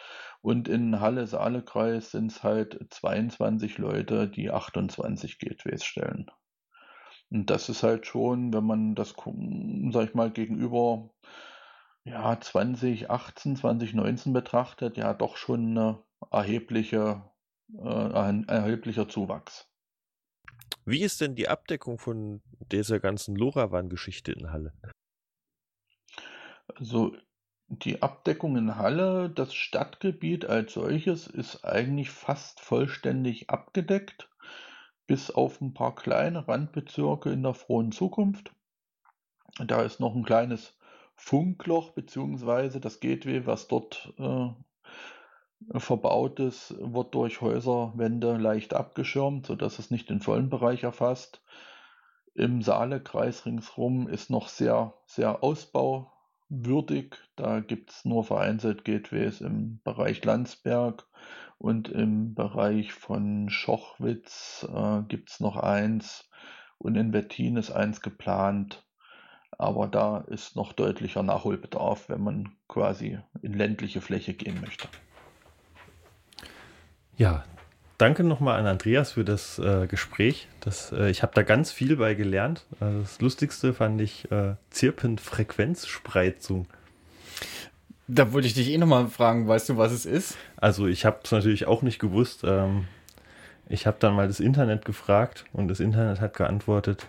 Und 0.41 0.69
in 0.69 1.01
Halle-Saale-Kreis 1.01 2.11
sind 2.11 2.33
es 2.33 2.43
halt 2.43 2.87
22 2.91 3.79
Leute, 3.79 4.29
die 4.29 4.51
28 4.51 5.39
Gateways 5.39 5.85
stellen. 5.85 6.31
Und 7.31 7.51
das 7.51 7.69
ist 7.69 7.83
halt 7.83 8.07
schon, 8.07 8.53
wenn 8.53 8.65
man 8.65 8.95
das, 8.95 9.15
sag 9.91 10.09
ich 10.09 10.15
mal, 10.15 10.31
gegenüber 10.31 11.11
ja, 12.05 12.39
2018, 12.39 13.57
2019 13.57 14.33
betrachtet, 14.33 14.97
ja 14.97 15.15
doch 15.15 15.37
schon 15.37 15.71
eine 15.71 16.03
erhebliche, 16.31 17.23
äh, 17.79 18.13
ein 18.13 18.47
erheblicher 18.47 19.09
Zuwachs. 19.09 19.67
Wie 20.85 21.01
ist 21.01 21.23
denn 21.23 21.35
die 21.35 21.49
Abdeckung 21.49 21.99
von 21.99 22.43
dieser 22.71 23.01
ganzen 23.01 23.37
LoRaWAN-Geschichte 23.37 24.33
in 24.33 24.53
Halle? 24.53 24.75
Also 26.67 27.17
die 27.69 28.03
Abdeckung 28.03 28.57
in 28.57 28.77
Halle, 28.77 29.31
das 29.31 29.55
Stadtgebiet 29.55 30.45
als 30.45 30.75
solches 30.75 31.27
ist 31.27 31.65
eigentlich 31.65 32.11
fast 32.11 32.61
vollständig 32.61 33.51
abgedeckt, 33.51 34.29
bis 35.07 35.31
auf 35.31 35.61
ein 35.61 35.75
paar 35.75 35.95
kleine 35.95 36.47
Randbezirke 36.47 37.31
in 37.31 37.43
der 37.43 37.55
frohen 37.55 37.93
Zukunft. 37.93 38.53
Da 39.67 39.83
ist 39.83 40.01
noch 40.01 40.15
ein 40.15 40.25
kleines 40.25 40.77
Funkloch 41.15 41.91
beziehungsweise 41.91 42.81
das 42.81 43.01
Gateway, 43.01 43.47
was 43.47 43.69
dort 43.69 44.13
äh, 44.19 44.51
verbaut 45.79 46.41
ist, 46.41 46.75
wird 46.79 47.15
durch 47.15 47.41
Häuserwände 47.41 48.37
leicht 48.37 48.75
abgeschirmt, 48.75 49.47
sodass 49.47 49.79
es 49.79 49.91
nicht 49.91 50.11
den 50.11 50.21
vollen 50.21 50.51
Bereich 50.51 50.83
erfasst. 50.83 51.43
Im 52.35 52.63
Saalekreis 52.63 53.47
ringsherum 53.47 54.09
ist 54.09 54.29
noch 54.29 54.49
sehr, 54.49 54.95
sehr 55.07 55.43
ausbauwürdig. 56.51 57.15
Da 57.37 57.61
gibt 57.61 57.91
es 57.91 58.05
nur 58.05 58.25
vereinzelt 58.25 58.85
Gateways 58.85 59.41
im 59.41 59.81
Bereich 59.85 60.25
Landsberg 60.25 61.07
und 61.59 61.89
im 61.89 62.35
Bereich 62.35 62.93
von 62.93 63.49
Schochwitz 63.49 64.67
äh, 64.73 65.03
gibt 65.09 65.31
es 65.31 65.41
noch 65.41 65.57
eins 65.57 66.29
und 66.79 66.97
in 66.97 67.13
Wettin 67.13 67.57
ist 67.57 67.71
eins 67.71 68.01
geplant. 68.01 68.85
Aber 69.57 69.87
da 69.87 70.19
ist 70.19 70.57
noch 70.57 70.73
deutlicher 70.73 71.23
Nachholbedarf, 71.23 72.09
wenn 72.09 72.23
man 72.23 72.57
quasi 72.69 73.21
in 73.41 73.53
ländliche 73.53 74.01
Fläche 74.01 74.35
gehen 74.35 74.61
möchte. 74.61 74.89
Ja, 77.17 77.45
danke 77.99 78.25
nochmal 78.25 78.59
an 78.59 78.67
Andreas 78.67 79.13
für 79.13 79.25
das 79.25 79.59
äh, 79.59 79.87
Gespräch. 79.87 80.49
Das, 80.61 80.93
äh, 80.93 81.11
ich 81.11 81.23
habe 81.23 81.33
da 81.35 81.43
ganz 81.43 81.73
viel 81.73 81.97
bei 81.97 82.15
gelernt. 82.15 82.65
Äh, 82.81 83.01
das 83.01 83.21
Lustigste 83.21 83.75
fand 83.75 84.01
ich 84.01 84.31
äh, 84.31 84.55
Zirpenfrequenzspreizung. 84.71 86.67
Da 88.07 88.33
wollte 88.33 88.47
ich 88.47 88.55
dich 88.55 88.71
eh 88.71 88.79
nochmal 88.79 89.09
fragen, 89.09 89.49
weißt 89.49 89.71
du, 89.71 89.77
was 89.79 89.93
es 89.93 90.05
ist? 90.05 90.37
Also 90.57 90.87
ich 90.87 91.05
habe 91.05 91.21
es 91.25 91.33
natürlich 91.33 91.67
auch 91.67 91.83
nicht 91.83 91.99
gewusst. 91.99 92.43
Ähm, 92.45 92.87
ich 93.69 93.87
habe 93.87 93.97
dann 93.99 94.15
mal 94.15 94.29
das 94.29 94.41
Internet 94.41 94.85
gefragt 94.85 95.47
und 95.53 95.69
das 95.69 95.81
Internet 95.81 96.21
hat 96.21 96.37
geantwortet. 96.37 97.07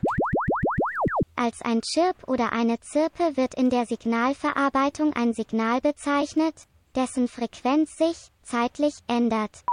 Als 1.36 1.62
ein 1.62 1.82
Chirp 1.82 2.28
oder 2.28 2.54
eine 2.54 2.80
Zirpe 2.80 3.36
wird 3.36 3.56
in 3.56 3.70
der 3.70 3.86
Signalverarbeitung 3.86 5.14
ein 5.14 5.34
Signal 5.34 5.82
bezeichnet, 5.82 6.56
dessen 6.96 7.28
Frequenz 7.28 7.98
sich 7.98 8.32
zeitlich 8.42 8.94
ändert. 9.08 9.66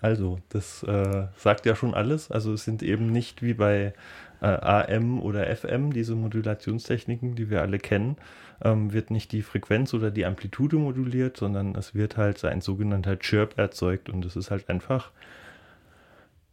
Also, 0.00 0.38
das 0.48 0.82
äh, 0.84 1.26
sagt 1.36 1.66
ja 1.66 1.74
schon 1.74 1.94
alles. 1.94 2.30
Also 2.30 2.52
es 2.52 2.64
sind 2.64 2.82
eben 2.82 3.10
nicht 3.10 3.42
wie 3.42 3.54
bei 3.54 3.92
äh, 4.40 4.46
AM 4.46 5.20
oder 5.20 5.54
FM, 5.54 5.92
diese 5.92 6.14
Modulationstechniken, 6.14 7.34
die 7.34 7.50
wir 7.50 7.62
alle 7.62 7.78
kennen, 7.78 8.16
ähm, 8.62 8.92
wird 8.92 9.10
nicht 9.10 9.32
die 9.32 9.42
Frequenz 9.42 9.94
oder 9.94 10.10
die 10.10 10.24
Amplitude 10.24 10.76
moduliert, 10.76 11.36
sondern 11.36 11.74
es 11.74 11.94
wird 11.94 12.16
halt 12.16 12.44
ein 12.44 12.60
sogenannter 12.60 13.18
Chirp 13.18 13.58
erzeugt 13.58 14.08
und 14.08 14.24
es 14.24 14.36
ist 14.36 14.50
halt 14.50 14.68
einfach 14.68 15.10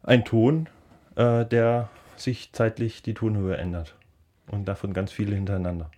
ein 0.04 0.26
Ton, 0.26 0.68
äh, 1.16 1.46
der 1.46 1.90
sich 2.16 2.52
zeitlich 2.54 3.04
die 3.04 3.14
Tonhöhe 3.14 3.58
ändert. 3.58 3.96
Und 4.48 4.68
davon 4.68 4.94
ganz 4.94 5.12
viele 5.12 5.36
hintereinander. 5.36 5.90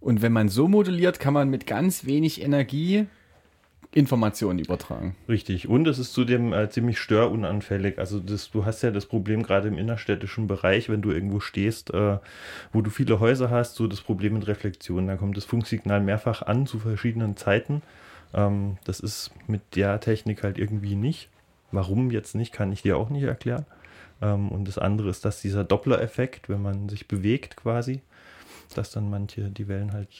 Und 0.00 0.22
wenn 0.22 0.32
man 0.32 0.48
so 0.48 0.68
moduliert, 0.68 1.20
kann 1.20 1.34
man 1.34 1.48
mit 1.48 1.66
ganz 1.66 2.04
wenig 2.04 2.42
Energie 2.42 3.06
Informationen 3.92 4.60
übertragen. 4.60 5.16
Richtig. 5.28 5.68
Und 5.68 5.88
es 5.88 5.98
ist 5.98 6.12
zudem 6.12 6.52
äh, 6.52 6.68
ziemlich 6.70 6.98
störunanfällig. 6.98 7.98
Also 7.98 8.20
das, 8.20 8.50
du 8.50 8.64
hast 8.64 8.82
ja 8.82 8.92
das 8.92 9.06
Problem 9.06 9.42
gerade 9.42 9.66
im 9.66 9.78
innerstädtischen 9.78 10.46
Bereich, 10.46 10.88
wenn 10.88 11.02
du 11.02 11.10
irgendwo 11.10 11.40
stehst, 11.40 11.92
äh, 11.92 12.18
wo 12.72 12.82
du 12.82 12.90
viele 12.90 13.18
Häuser 13.18 13.50
hast, 13.50 13.74
so 13.74 13.88
das 13.88 14.00
Problem 14.00 14.34
mit 14.34 14.46
Reflexion. 14.46 15.08
Da 15.08 15.16
kommt 15.16 15.36
das 15.36 15.44
Funksignal 15.44 16.00
mehrfach 16.00 16.42
an 16.42 16.66
zu 16.66 16.78
verschiedenen 16.78 17.36
Zeiten. 17.36 17.82
Ähm, 18.32 18.76
das 18.84 19.00
ist 19.00 19.32
mit 19.48 19.62
der 19.74 19.98
Technik 19.98 20.44
halt 20.44 20.56
irgendwie 20.56 20.94
nicht. 20.94 21.28
Warum 21.72 22.12
jetzt 22.12 22.36
nicht, 22.36 22.52
kann 22.52 22.70
ich 22.70 22.82
dir 22.82 22.96
auch 22.96 23.10
nicht 23.10 23.24
erklären. 23.24 23.66
Ähm, 24.22 24.50
und 24.50 24.68
das 24.68 24.78
andere 24.78 25.08
ist, 25.08 25.24
dass 25.24 25.40
dieser 25.40 25.64
Doppler-Effekt, 25.64 26.48
wenn 26.48 26.62
man 26.62 26.88
sich 26.88 27.08
bewegt 27.08 27.56
quasi, 27.56 28.02
dass 28.74 28.92
dann 28.92 29.10
manche 29.10 29.50
die 29.50 29.66
Wellen 29.66 29.92
halt 29.92 30.10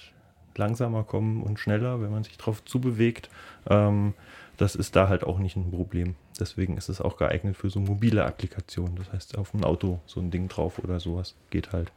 langsamer 0.56 1.04
kommen 1.04 1.42
und 1.42 1.58
schneller, 1.58 2.00
wenn 2.00 2.10
man 2.10 2.24
sich 2.24 2.36
drauf 2.38 2.64
zubewegt. 2.64 3.30
Ähm, 3.68 4.14
das 4.56 4.74
ist 4.74 4.94
da 4.94 5.08
halt 5.08 5.24
auch 5.24 5.38
nicht 5.38 5.56
ein 5.56 5.70
Problem. 5.70 6.16
Deswegen 6.38 6.76
ist 6.76 6.88
es 6.88 7.00
auch 7.00 7.16
geeignet 7.16 7.56
für 7.56 7.70
so 7.70 7.80
mobile 7.80 8.24
Applikationen. 8.24 8.96
Das 8.96 9.12
heißt, 9.12 9.38
auf 9.38 9.52
dem 9.52 9.64
Auto 9.64 10.00
so 10.06 10.20
ein 10.20 10.30
Ding 10.30 10.48
drauf 10.48 10.78
oder 10.78 11.00
sowas 11.00 11.34
geht 11.50 11.72
halt. 11.72 11.90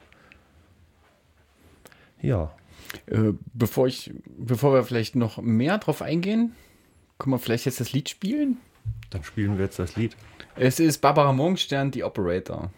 Ja. 2.21 2.51
Äh, 3.07 3.33
bevor 3.53 3.87
ich, 3.87 4.13
bevor 4.37 4.73
wir 4.73 4.83
vielleicht 4.83 5.15
noch 5.15 5.41
mehr 5.41 5.77
drauf 5.77 6.01
eingehen, 6.01 6.55
können 7.19 7.33
wir 7.33 7.39
vielleicht 7.39 7.65
jetzt 7.65 7.79
das 7.79 7.91
Lied 7.91 8.09
spielen? 8.09 8.57
Dann 9.09 9.23
spielen 9.23 9.57
wir 9.57 9.65
jetzt 9.65 9.79
das 9.79 9.95
Lied. 9.95 10.15
Es 10.55 10.79
ist 10.79 10.99
Barbara 10.99 11.33
Morgenstern, 11.33 11.91
die 11.91 12.03
Operator. 12.03 12.71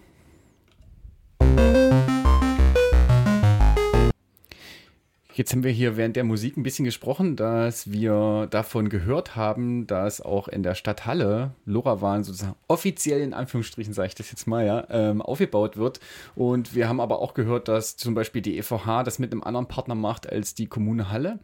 Jetzt 5.36 5.52
haben 5.52 5.65
wir 5.65 5.71
hier 5.71 5.98
während 5.98 6.15
der 6.15 6.24
Musik 6.24 6.56
ein 6.56 6.63
bisschen 6.63 6.86
gesprochen, 6.86 7.36
dass 7.36 7.91
wir 7.91 8.48
davon 8.52 8.88
gehört 8.88 9.36
haben, 9.36 9.86
dass 9.86 10.21
auch 10.21 10.48
in 10.48 10.63
der 10.63 10.76
Stadt 10.76 11.06
Halle 11.06 11.52
LoRaWAN 11.65 12.24
sozusagen 12.24 12.56
offiziell 12.69 13.19
in 13.19 13.34
Anführungsstrichen, 13.34 13.93
sage 13.93 14.08
ich 14.08 14.15
das 14.15 14.32
jetzt 14.32 14.48
mal, 14.48 14.65
ja, 14.65 14.88
ähm, 14.89 15.21
aufgebaut 15.21 15.76
wird. 15.76 16.00
Und 16.36 16.74
wir 16.74 16.88
haben 16.88 17.02
aber 17.02 17.19
auch 17.19 17.34
gehört, 17.34 17.67
dass 17.67 17.98
zum 17.98 18.13
Beispiel 18.13 18.41
die 18.41 18.58
EVH 18.58 19.04
das 19.04 19.19
mit 19.19 19.34
einem 19.34 19.43
anderen 19.43 19.67
Partner 19.67 19.93
macht 19.93 20.32
als 20.32 20.56
die 20.56 20.67
Kommune 20.67 21.12
Halle. 21.12 21.39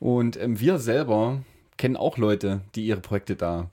Und 0.00 0.40
ähm, 0.40 0.58
wir 0.58 0.78
selber 0.78 1.42
kennen 1.76 1.98
auch 1.98 2.16
Leute, 2.16 2.62
die 2.74 2.86
ihre 2.86 3.02
Projekte 3.02 3.36
da 3.36 3.68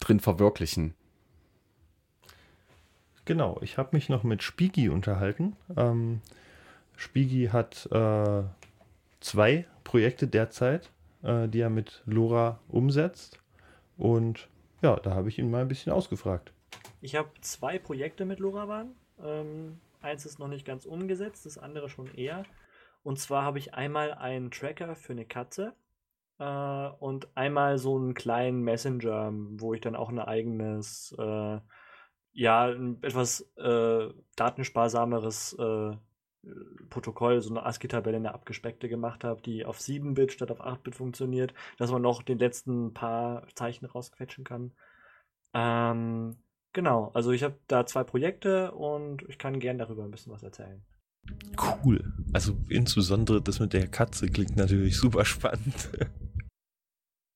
drin 0.00 0.18
verwirklichen. 0.18 0.94
Genau, 3.26 3.60
ich 3.60 3.78
habe 3.78 3.90
mich 3.92 4.08
noch 4.08 4.24
mit 4.24 4.42
Spiegi 4.42 4.88
unterhalten. 4.88 5.54
Ähm, 5.76 6.20
Spiegi 6.96 7.48
hat 7.52 7.88
äh, 7.92 8.42
zwei 9.20 9.66
Projekte 9.84 10.26
derzeit, 10.26 10.90
äh, 11.22 11.48
die 11.48 11.60
er 11.60 11.70
mit 11.70 12.02
LoRa 12.06 12.60
umsetzt. 12.68 13.40
Und 13.96 14.48
ja, 14.82 14.96
da 14.96 15.14
habe 15.14 15.28
ich 15.28 15.38
ihn 15.38 15.50
mal 15.50 15.62
ein 15.62 15.68
bisschen 15.68 15.92
ausgefragt. 15.92 16.52
Ich 17.00 17.14
habe 17.14 17.30
zwei 17.40 17.78
Projekte 17.78 18.24
mit 18.24 18.40
LoRaWAN. 18.40 18.94
Ähm, 19.22 19.80
eins 20.00 20.26
ist 20.26 20.38
noch 20.38 20.48
nicht 20.48 20.66
ganz 20.66 20.86
umgesetzt, 20.86 21.46
das 21.46 21.58
andere 21.58 21.88
schon 21.88 22.12
eher. 22.14 22.44
Und 23.02 23.18
zwar 23.18 23.44
habe 23.44 23.58
ich 23.58 23.74
einmal 23.74 24.12
einen 24.12 24.50
Tracker 24.50 24.96
für 24.96 25.12
eine 25.12 25.24
Katze 25.24 25.74
äh, 26.38 26.88
und 26.98 27.28
einmal 27.36 27.78
so 27.78 27.96
einen 27.96 28.14
kleinen 28.14 28.62
Messenger, 28.62 29.30
wo 29.32 29.74
ich 29.74 29.80
dann 29.80 29.96
auch 29.96 30.08
ein 30.08 30.18
eigenes, 30.18 31.14
äh, 31.18 31.60
ja, 32.32 32.66
ein 32.66 33.02
etwas 33.02 33.42
äh, 33.56 34.08
datensparsameres 34.36 35.56
äh, 35.58 35.96
Protokoll, 36.90 37.40
so 37.40 37.50
eine 37.50 37.64
ASCII-Tabelle, 37.64 38.16
eine 38.16 38.34
abgespeckte 38.34 38.88
gemacht 38.88 39.24
habe, 39.24 39.42
die 39.42 39.64
auf 39.64 39.78
7-Bit 39.78 40.32
statt 40.32 40.50
auf 40.50 40.60
8-Bit 40.60 40.94
funktioniert, 40.94 41.54
dass 41.78 41.90
man 41.90 42.02
noch 42.02 42.22
den 42.22 42.38
letzten 42.38 42.94
paar 42.94 43.46
Zeichen 43.54 43.86
rausquetschen 43.86 44.44
kann. 44.44 44.72
Ähm, 45.54 46.36
genau, 46.72 47.10
also 47.14 47.32
ich 47.32 47.42
habe 47.42 47.56
da 47.66 47.86
zwei 47.86 48.04
Projekte 48.04 48.72
und 48.72 49.22
ich 49.28 49.38
kann 49.38 49.60
gern 49.60 49.78
darüber 49.78 50.04
ein 50.04 50.10
bisschen 50.10 50.32
was 50.32 50.42
erzählen. 50.42 50.82
Cool. 51.58 52.12
Also 52.32 52.56
insbesondere 52.68 53.42
das 53.42 53.58
mit 53.58 53.72
der 53.72 53.88
Katze 53.88 54.28
klingt 54.28 54.56
natürlich 54.56 54.96
super 54.96 55.24
spannend. 55.24 55.90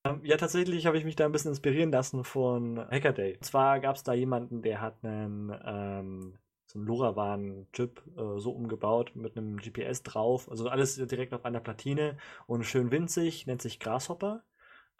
Ähm, 0.04 0.20
ja, 0.24 0.36
tatsächlich 0.36 0.86
habe 0.86 0.96
ich 0.96 1.04
mich 1.04 1.16
da 1.16 1.26
ein 1.26 1.32
bisschen 1.32 1.50
inspirieren 1.50 1.92
lassen 1.92 2.24
von 2.24 2.78
Hackaday. 2.78 3.34
Und 3.34 3.44
zwar 3.44 3.80
gab 3.80 3.96
es 3.96 4.02
da 4.02 4.14
jemanden, 4.14 4.62
der 4.62 4.80
hat 4.80 5.04
einen 5.04 5.52
ähm, 5.64 6.38
so 6.70 6.78
einen 6.78 6.86
LoRaWAN-Chip 6.86 8.02
äh, 8.16 8.38
so 8.38 8.52
umgebaut 8.52 9.12
mit 9.16 9.36
einem 9.36 9.56
GPS 9.56 10.02
drauf. 10.02 10.48
Also 10.48 10.68
alles 10.68 10.94
direkt 10.94 11.34
auf 11.34 11.44
einer 11.44 11.60
Platine 11.60 12.16
und 12.46 12.64
schön 12.64 12.90
winzig, 12.92 13.46
nennt 13.46 13.60
sich 13.60 13.80
Grasshopper. 13.80 14.44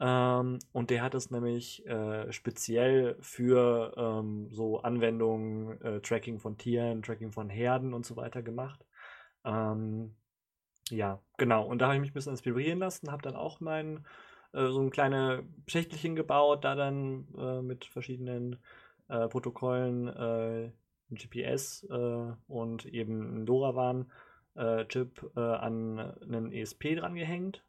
Ähm, 0.00 0.58
und 0.72 0.90
der 0.90 1.02
hat 1.02 1.14
es 1.14 1.30
nämlich 1.30 1.86
äh, 1.86 2.32
speziell 2.32 3.16
für 3.20 3.94
ähm, 3.96 4.48
so 4.50 4.80
Anwendungen, 4.80 5.80
äh, 5.82 6.00
Tracking 6.00 6.40
von 6.40 6.58
Tieren, 6.58 7.02
Tracking 7.02 7.30
von 7.32 7.48
Herden 7.50 7.94
und 7.94 8.04
so 8.04 8.16
weiter 8.16 8.42
gemacht. 8.42 8.84
Ähm, 9.44 10.16
ja, 10.88 11.20
genau. 11.36 11.66
Und 11.66 11.78
da 11.78 11.86
habe 11.86 11.96
ich 11.96 12.00
mich 12.00 12.10
ein 12.10 12.14
bisschen 12.14 12.32
inspirieren 12.32 12.80
lassen, 12.80 13.12
habe 13.12 13.22
dann 13.22 13.36
auch 13.36 13.60
mein 13.60 14.06
äh, 14.52 14.66
so 14.68 14.80
ein 14.80 14.90
kleine 14.90 15.44
Schächtelchen 15.68 16.16
gebaut, 16.16 16.64
da 16.64 16.74
dann 16.74 17.28
äh, 17.38 17.62
mit 17.62 17.84
verschiedenen 17.84 18.58
äh, 19.08 19.28
Protokollen 19.28 20.08
ein 20.08 20.72
GPS 21.16 21.86
äh, 21.90 22.32
und 22.48 22.86
eben 22.86 23.42
ein 23.42 23.46
LoRaWAN-Chip 23.46 25.32
äh, 25.36 25.40
äh, 25.40 25.54
an 25.56 25.98
einen 25.98 26.52
ESP 26.52 26.96
dran 26.96 27.14
gehängt. 27.14 27.64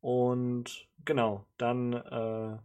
Und 0.00 0.88
genau, 1.04 1.46
dann 1.56 1.92
äh, 1.92 2.58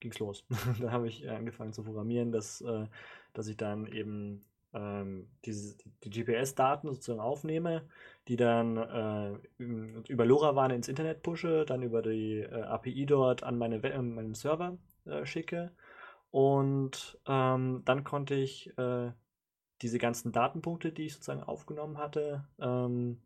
ging 0.00 0.10
es 0.10 0.18
los. 0.18 0.44
dann 0.80 0.92
habe 0.92 1.08
ich 1.08 1.28
angefangen 1.28 1.72
zu 1.72 1.82
programmieren, 1.84 2.32
dass, 2.32 2.60
äh, 2.62 2.86
dass 3.34 3.48
ich 3.48 3.56
dann 3.56 3.86
eben 3.86 4.44
ähm, 4.72 5.28
die, 5.44 5.76
die 6.04 6.10
GPS-Daten 6.10 6.88
sozusagen 6.88 7.20
aufnehme, 7.20 7.88
die 8.28 8.36
dann 8.36 8.76
äh, 8.76 9.38
über 9.58 10.24
LoRaWAN 10.24 10.70
ins 10.70 10.88
Internet 10.88 11.22
pushe, 11.22 11.64
dann 11.64 11.82
über 11.82 12.02
die 12.02 12.46
API 12.46 13.06
dort 13.06 13.42
an 13.42 13.58
meine, 13.58 13.78
meinen 13.78 14.34
Server 14.34 14.76
schicke. 15.24 15.72
Und 16.30 17.18
ähm, 17.26 17.82
dann 17.84 18.04
konnte 18.04 18.34
ich 18.34 18.76
äh, 18.76 19.12
diese 19.82 19.98
ganzen 19.98 20.32
Datenpunkte, 20.32 20.92
die 20.92 21.06
ich 21.06 21.14
sozusagen 21.14 21.42
aufgenommen 21.42 21.98
hatte, 21.98 22.44
ähm, 22.60 23.20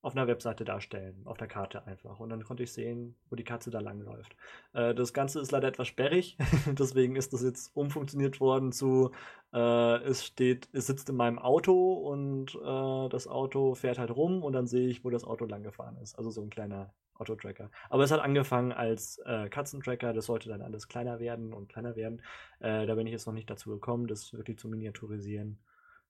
auf 0.00 0.14
einer 0.14 0.28
Webseite 0.28 0.64
darstellen, 0.64 1.22
auf 1.24 1.38
der 1.38 1.48
Karte 1.48 1.84
einfach. 1.86 2.20
Und 2.20 2.30
dann 2.30 2.44
konnte 2.44 2.62
ich 2.62 2.72
sehen, 2.72 3.16
wo 3.30 3.36
die 3.36 3.44
Katze 3.44 3.70
da 3.70 3.80
langläuft. 3.80 4.36
Äh, 4.72 4.94
das 4.94 5.12
Ganze 5.12 5.40
ist 5.40 5.50
leider 5.50 5.68
etwas 5.68 5.88
sperrig, 5.88 6.36
deswegen 6.66 7.16
ist 7.16 7.32
das 7.32 7.42
jetzt 7.42 7.74
umfunktioniert 7.74 8.40
worden 8.40 8.70
zu, 8.70 9.10
äh, 9.52 9.96
es 10.04 10.24
steht, 10.24 10.68
es 10.72 10.86
sitzt 10.86 11.08
in 11.08 11.16
meinem 11.16 11.38
Auto 11.38 11.94
und 11.94 12.54
äh, 12.54 13.08
das 13.08 13.26
Auto 13.26 13.74
fährt 13.74 13.98
halt 13.98 14.10
rum 14.14 14.44
und 14.44 14.52
dann 14.52 14.66
sehe 14.66 14.88
ich, 14.88 15.04
wo 15.04 15.10
das 15.10 15.24
Auto 15.24 15.46
lang 15.46 15.64
gefahren 15.64 15.96
ist. 16.00 16.16
Also 16.16 16.30
so 16.30 16.42
ein 16.42 16.50
kleiner 16.50 16.94
Autotracker. 17.14 17.70
Aber 17.90 18.04
es 18.04 18.12
hat 18.12 18.20
angefangen 18.20 18.72
als 18.72 19.18
äh, 19.26 19.48
Katzentracker, 19.48 20.12
das 20.12 20.26
sollte 20.26 20.48
dann 20.48 20.62
alles 20.62 20.86
kleiner 20.86 21.18
werden 21.18 21.52
und 21.52 21.68
kleiner 21.68 21.96
werden. 21.96 22.22
Äh, 22.60 22.86
da 22.86 22.94
bin 22.94 23.06
ich 23.08 23.12
jetzt 23.12 23.26
noch 23.26 23.34
nicht 23.34 23.50
dazu 23.50 23.70
gekommen, 23.70 24.06
das 24.06 24.32
wirklich 24.32 24.58
zu 24.58 24.68
miniaturisieren. 24.68 25.58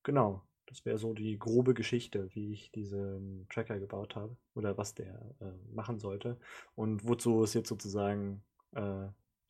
Genau, 0.09 0.41
das 0.65 0.87
wäre 0.87 0.97
so 0.97 1.13
die 1.13 1.39
grobe 1.39 1.75
Geschichte, 1.75 2.31
wie 2.33 2.51
ich 2.51 2.73
diesen 2.73 3.47
Tracker 3.51 3.79
gebaut 3.79 4.17
habe 4.17 4.35
oder 4.55 4.79
was 4.79 4.95
der 4.95 5.35
äh, 5.39 5.53
machen 5.71 5.99
sollte 5.99 6.39
und 6.75 7.07
wozu 7.07 7.43
es 7.43 7.53
jetzt 7.53 7.69
sozusagen 7.69 8.43
äh, 8.75 9.09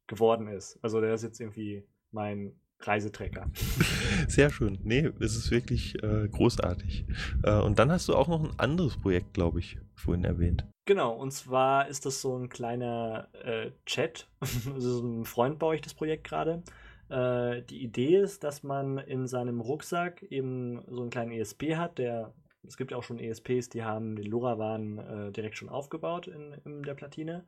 geworden 0.09 0.49
ist. 0.49 0.81
Also 0.83 1.01
der 1.01 1.15
ist 1.15 1.23
jetzt 1.23 1.39
irgendwie 1.39 1.85
mein 2.11 2.59
Reisetracker. 2.81 3.49
Sehr 4.27 4.51
schön. 4.51 4.81
Nee, 4.83 5.13
es 5.21 5.37
ist 5.37 5.53
wirklich 5.53 6.03
äh, 6.03 6.27
großartig. 6.27 7.07
Äh, 7.45 7.61
und 7.61 7.79
dann 7.79 7.93
hast 7.93 8.09
du 8.09 8.17
auch 8.17 8.27
noch 8.27 8.43
ein 8.43 8.59
anderes 8.59 8.97
Projekt, 8.97 9.35
glaube 9.35 9.61
ich, 9.61 9.79
vorhin 9.95 10.25
erwähnt. 10.25 10.67
Genau, 10.87 11.15
und 11.15 11.31
zwar 11.31 11.87
ist 11.87 12.05
das 12.05 12.21
so 12.21 12.37
ein 12.37 12.49
kleiner 12.49 13.29
äh, 13.45 13.71
Chat. 13.87 14.29
also 14.41 14.91
so 14.91 15.07
ein 15.07 15.25
Freund 15.25 15.61
baue 15.61 15.77
ich 15.77 15.83
das 15.83 15.95
Projekt 15.95 16.25
gerade. 16.25 16.65
Äh, 17.09 17.63
die 17.63 17.83
Idee 17.83 18.17
ist, 18.17 18.45
dass 18.45 18.63
man 18.63 18.99
in 18.99 19.27
seinem 19.27 19.61
Rucksack 19.61 20.23
eben 20.25 20.83
so 20.89 21.03
einen 21.03 21.11
kleinen 21.11 21.33
ESP 21.33 21.77
hat, 21.77 21.99
der 21.99 22.33
es 22.67 22.77
gibt 22.77 22.91
ja 22.91 22.97
auch 22.97 23.03
schon 23.03 23.19
ESPs, 23.19 23.69
die 23.71 23.85
haben 23.85 24.17
den 24.17 24.27
LoRaWAN 24.27 24.99
äh, 24.99 25.33
direkt 25.33 25.57
schon 25.57 25.69
aufgebaut 25.69 26.27
in, 26.27 26.55
in 26.65 26.83
der 26.83 26.95
Platine. 26.95 27.45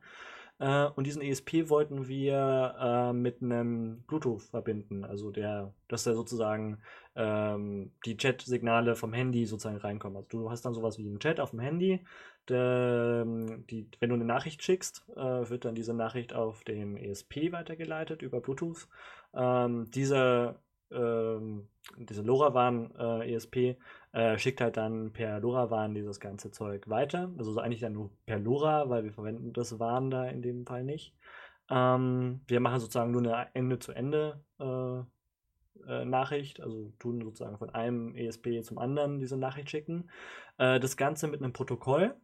Äh, 0.59 0.85
und 0.95 1.07
diesen 1.07 1.21
ESP 1.21 1.69
wollten 1.69 2.07
wir 2.07 2.75
äh, 2.79 3.13
mit 3.13 3.41
einem 3.41 4.03
Bluetooth 4.07 4.43
verbinden, 4.43 5.03
also 5.03 5.31
der, 5.31 5.73
dass 5.87 6.03
da 6.03 6.13
sozusagen 6.13 6.79
ähm, 7.15 7.91
die 8.05 8.15
Chat-Signale 8.15 8.95
vom 8.95 9.11
Handy 9.13 9.45
sozusagen 9.45 9.77
reinkommen. 9.77 10.17
Also 10.17 10.29
du 10.29 10.51
hast 10.51 10.63
dann 10.63 10.73
sowas 10.73 10.97
wie 10.97 11.07
einen 11.07 11.19
Chat 11.19 11.39
auf 11.39 11.51
dem 11.51 11.59
Handy. 11.59 12.05
Der, 12.47 13.23
die, 13.69 13.87
wenn 13.99 14.09
du 14.09 14.15
eine 14.15 14.25
Nachricht 14.25 14.63
schickst, 14.63 15.03
äh, 15.15 15.49
wird 15.49 15.65
dann 15.65 15.75
diese 15.75 15.93
Nachricht 15.93 16.33
auf 16.33 16.63
den 16.63 16.97
ESP 16.97 17.51
weitergeleitet 17.51 18.21
über 18.21 18.39
Bluetooth. 18.41 18.87
Ähm, 19.33 19.89
diese, 19.91 20.59
ähm, 20.91 21.67
diese 21.97 22.21
LoRaWAN 22.21 22.95
äh, 22.97 23.35
äh, 24.13 24.37
schickt 24.37 24.61
halt 24.61 24.77
dann 24.77 25.13
per 25.13 25.39
LoRaWAN 25.39 25.93
dieses 25.93 26.19
ganze 26.19 26.51
Zeug 26.51 26.89
weiter. 26.89 27.31
Also 27.37 27.51
so 27.51 27.59
eigentlich 27.59 27.81
dann 27.81 27.93
nur 27.93 28.11
per 28.25 28.39
LoRa, 28.39 28.89
weil 28.89 29.03
wir 29.03 29.13
verwenden 29.13 29.53
das 29.53 29.79
WAN 29.79 30.11
da 30.11 30.25
in 30.25 30.41
dem 30.41 30.65
Fall 30.65 30.83
nicht. 30.83 31.15
Ähm, 31.69 32.41
wir 32.47 32.59
machen 32.59 32.79
sozusagen 32.79 33.11
nur 33.11 33.21
eine 33.21 33.47
Ende-zu-Ende 33.53 34.43
äh, 34.59 34.99
äh, 35.87 36.61
also 36.61 36.91
tun 36.99 37.21
sozusagen 37.23 37.57
von 37.57 37.69
einem 37.69 38.15
ESP 38.15 38.61
zum 38.63 38.77
anderen 38.77 39.19
diese 39.19 39.37
Nachricht 39.37 39.69
schicken. 39.69 40.09
Äh, 40.57 40.79
das 40.79 40.97
Ganze 40.97 41.27
mit 41.27 41.41
einem 41.41 41.53
Protokoll. 41.53 42.15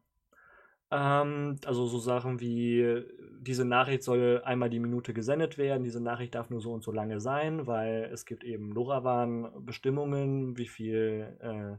Ähm, 0.91 1.57
also 1.65 1.85
so 1.87 1.99
Sachen 1.99 2.39
wie, 2.39 3.03
diese 3.41 3.65
Nachricht 3.65 4.03
soll 4.03 4.41
einmal 4.45 4.69
die 4.69 4.79
Minute 4.79 5.13
gesendet 5.13 5.57
werden, 5.57 5.83
diese 5.83 6.01
Nachricht 6.01 6.35
darf 6.35 6.49
nur 6.49 6.61
so 6.61 6.71
und 6.71 6.83
so 6.83 6.91
lange 6.91 7.19
sein, 7.19 7.67
weil 7.67 8.09
es 8.11 8.25
gibt 8.25 8.43
eben 8.43 8.71
LoRaWAN-Bestimmungen, 8.71 10.57
wie 10.57 10.67
viel 10.67 11.37
äh, 11.39 11.77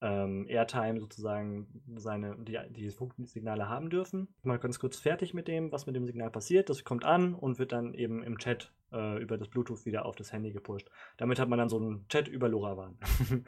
ähm, 0.00 0.46
Airtime 0.48 1.00
sozusagen 1.00 1.82
seine, 1.96 2.36
die, 2.38 2.58
die 2.70 2.90
Funksignale 2.90 3.68
haben 3.68 3.90
dürfen. 3.90 4.28
Mal 4.42 4.58
ganz 4.58 4.78
kurz 4.78 4.96
fertig 4.96 5.34
mit 5.34 5.48
dem, 5.48 5.72
was 5.72 5.86
mit 5.86 5.96
dem 5.96 6.06
Signal 6.06 6.30
passiert. 6.30 6.70
Das 6.70 6.84
kommt 6.84 7.04
an 7.04 7.34
und 7.34 7.58
wird 7.58 7.72
dann 7.72 7.94
eben 7.94 8.22
im 8.22 8.38
Chat 8.38 8.72
äh, 8.92 9.20
über 9.20 9.38
das 9.38 9.48
Bluetooth 9.48 9.86
wieder 9.86 10.06
auf 10.06 10.16
das 10.16 10.32
Handy 10.32 10.52
gepusht. 10.52 10.88
Damit 11.16 11.40
hat 11.40 11.48
man 11.48 11.58
dann 11.58 11.68
so 11.68 11.78
einen 11.78 12.06
Chat 12.08 12.28
über 12.28 12.48
LoRaWAN. 12.48 12.98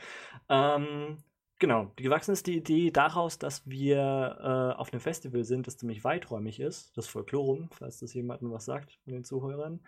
ähm, 0.49 1.19
genau, 1.61 1.93
gewachsen 1.95 2.33
ist 2.33 2.49
die 2.49 2.57
Idee 2.57 2.91
daraus, 2.91 3.39
dass 3.39 3.69
wir 3.69 3.99
äh, 3.99 4.79
auf 4.79 4.93
einem 4.93 5.01
Festival 5.01 5.45
sind, 5.45 5.69
das 5.69 5.79
ziemlich 5.79 6.03
weiträumig 6.03 6.59
ist, 6.59 6.97
das 6.97 7.07
Folklorum, 7.07 7.69
falls 7.71 8.01
das 8.01 8.13
jemandem 8.15 8.51
was 8.51 8.65
sagt 8.65 8.99
von 9.05 9.13
den 9.13 9.25
Zuhörern. 9.25 9.81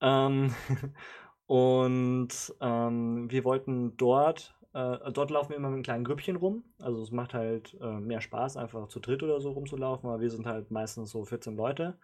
Ähm, 0.00 0.52
und 1.46 2.54
ähm, 2.60 3.30
wir 3.30 3.44
wollten 3.44 3.96
dort 3.96 4.58
äh, 4.74 5.12
dort 5.12 5.30
laufen 5.30 5.50
wir 5.50 5.56
immer 5.56 5.68
mit 5.68 5.76
einem 5.76 5.82
kleinen 5.82 6.04
Grüppchen 6.04 6.36
rum. 6.36 6.64
Also 6.80 7.02
es 7.02 7.10
macht 7.10 7.34
halt 7.34 7.76
äh, 7.80 8.00
mehr 8.00 8.20
Spaß, 8.20 8.56
einfach 8.56 8.88
zu 8.88 9.00
dritt 9.00 9.22
oder 9.22 9.40
so 9.40 9.52
rumzulaufen, 9.52 10.08
aber 10.08 10.20
wir 10.20 10.30
sind 10.30 10.46
halt 10.46 10.70
meistens 10.70 11.10
so 11.10 11.24
14 11.24 11.56
Leute. 11.56 11.98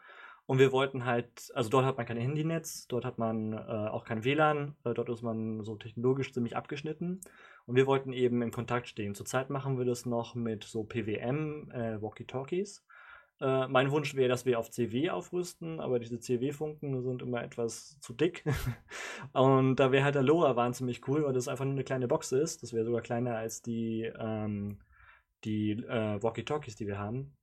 Und 0.47 0.59
wir 0.59 0.73
wollten 0.73 1.07
halt, 1.07 1.51
also 1.55 1.71
dort 1.71 1.87
hat 1.87 1.97
man 1.97 2.07
kein 2.07 2.19
Handynetz, 2.19 2.87
dort 2.87 3.05
hat 3.05 3.19
man 3.19 3.55
äh, 3.55 3.57
auch 3.57 4.05
kein 4.05 4.25
WLAN, 4.25 4.77
dort 4.83 5.09
ist 5.09 5.23
man 5.23 5.63
so 5.63 5.77
technologisch 5.77 6.33
ziemlich 6.33 6.57
abgeschnitten. 6.57 7.21
Und 7.67 7.77
wir 7.77 7.87
wollten 7.87 8.13
eben 8.13 8.43
in 8.43 8.51
Kontakt 8.51 8.89
stehen. 8.89 9.15
Zurzeit 9.15 9.51
machen 9.51 9.79
wir 9.79 9.85
das 9.85 10.05
noch 10.05 10.35
mit 10.35 10.65
so 10.65 10.85
PWM, 10.85 11.71
äh. 11.71 11.99
Äh, 13.41 13.67
mein 13.69 13.91
Wunsch 13.91 14.15
wäre, 14.15 14.29
dass 14.29 14.47
wir 14.47 14.59
auf 14.59 14.71
CW 14.71 15.11
aufrüsten, 15.11 15.81
aber 15.81 15.99
diese 15.99 16.21
CW-Funken 16.21 17.03
sind 17.03 17.23
immer 17.23 17.43
etwas 17.43 17.99
zu 18.01 18.13
dick. 18.13 18.45
und 19.33 19.77
da 19.77 19.91
wäre 19.91 20.05
halt 20.05 20.15
der 20.15 20.23
LoRaWAN 20.23 20.75
ziemlich 20.75 21.07
cool, 21.09 21.25
weil 21.25 21.33
das 21.33 21.49
einfach 21.49 21.65
nur 21.65 21.75
eine 21.75 21.85
kleine 21.85 22.07
Box 22.07 22.33
ist. 22.33 22.63
Das 22.63 22.73
wäre 22.73 22.85
sogar 22.85 23.03
kleiner 23.03 23.37
als 23.37 23.61
die, 23.61 24.11
ähm, 24.19 24.79
die 25.45 25.73
äh, 25.73 26.23
Walkie-Talkies, 26.23 26.77
die 26.77 26.87
wir 26.87 26.99
haben. 26.99 27.37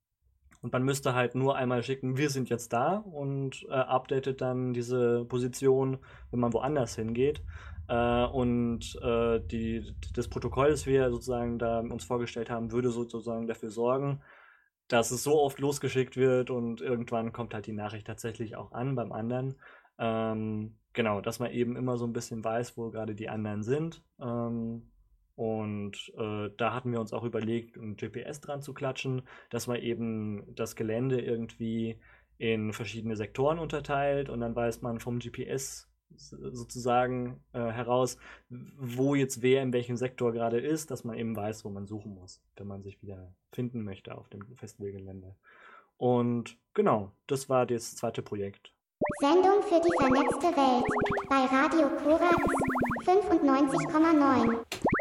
Und 0.62 0.72
man 0.72 0.84
müsste 0.84 1.14
halt 1.14 1.34
nur 1.34 1.56
einmal 1.56 1.82
schicken, 1.82 2.16
wir 2.16 2.30
sind 2.30 2.48
jetzt 2.48 2.72
da 2.72 2.98
und 2.98 3.66
äh, 3.68 3.72
updatet 3.72 4.40
dann 4.40 4.72
diese 4.72 5.24
Position, 5.24 5.98
wenn 6.30 6.38
man 6.38 6.52
woanders 6.52 6.94
hingeht. 6.94 7.42
Äh, 7.88 8.24
und 8.26 8.98
äh, 9.02 9.40
die, 9.40 9.94
das 10.14 10.28
Protokoll, 10.28 10.70
das 10.70 10.86
wir 10.86 11.10
sozusagen 11.10 11.58
da 11.58 11.80
uns 11.80 12.04
vorgestellt 12.04 12.50
haben, 12.50 12.72
würde 12.72 12.90
sozusagen 12.90 13.46
dafür 13.46 13.70
sorgen, 13.70 14.22
dass 14.88 15.10
es 15.10 15.22
so 15.22 15.40
oft 15.40 15.58
losgeschickt 15.58 16.16
wird 16.16 16.50
und 16.50 16.80
irgendwann 16.80 17.32
kommt 17.32 17.54
halt 17.54 17.66
die 17.66 17.72
Nachricht 17.72 18.06
tatsächlich 18.06 18.56
auch 18.56 18.72
an 18.72 18.94
beim 18.94 19.12
anderen. 19.12 19.56
Ähm, 19.98 20.76
genau, 20.92 21.20
dass 21.20 21.38
man 21.38 21.50
eben 21.50 21.76
immer 21.76 21.96
so 21.96 22.06
ein 22.06 22.12
bisschen 22.12 22.44
weiß, 22.44 22.76
wo 22.76 22.90
gerade 22.90 23.14
die 23.14 23.28
anderen 23.28 23.62
sind. 23.62 24.02
Ähm, 24.20 24.90
und 25.34 26.12
äh, 26.18 26.50
da 26.56 26.74
hatten 26.74 26.92
wir 26.92 27.00
uns 27.00 27.12
auch 27.12 27.24
überlegt, 27.24 27.76
ein 27.76 27.96
GPS 27.96 28.40
dran 28.40 28.62
zu 28.62 28.74
klatschen, 28.74 29.22
dass 29.50 29.66
man 29.66 29.78
eben 29.78 30.54
das 30.54 30.76
Gelände 30.76 31.20
irgendwie 31.20 31.98
in 32.38 32.72
verschiedene 32.72 33.16
Sektoren 33.16 33.58
unterteilt 33.58 34.28
und 34.28 34.40
dann 34.40 34.54
weiß 34.54 34.82
man 34.82 35.00
vom 35.00 35.20
GPS 35.20 35.91
sozusagen 36.16 37.40
äh, 37.52 37.58
heraus, 37.58 38.16
wo 38.48 39.14
jetzt 39.14 39.42
wer 39.42 39.62
in 39.62 39.72
welchem 39.72 39.96
Sektor 39.96 40.32
gerade 40.32 40.60
ist, 40.60 40.90
dass 40.90 41.04
man 41.04 41.16
eben 41.16 41.36
weiß, 41.36 41.64
wo 41.64 41.70
man 41.70 41.86
suchen 41.86 42.14
muss, 42.14 42.42
wenn 42.56 42.66
man 42.66 42.82
sich 42.82 43.02
wieder 43.02 43.34
finden 43.52 43.84
möchte 43.84 44.16
auf 44.16 44.28
dem 44.28 44.42
Festivalgelände. 44.56 45.36
Und 45.96 46.58
genau, 46.74 47.12
das 47.26 47.48
war 47.48 47.66
das 47.66 47.94
zweite 47.94 48.22
Projekt. 48.22 48.72
Sendung 49.20 49.62
für 49.62 49.80
die 49.80 49.92
vernetzte 49.98 50.48
Welt 50.56 50.84
bei 51.28 51.44
Radio 51.44 51.88
Korax 52.02 52.36
95,9. 53.04 54.91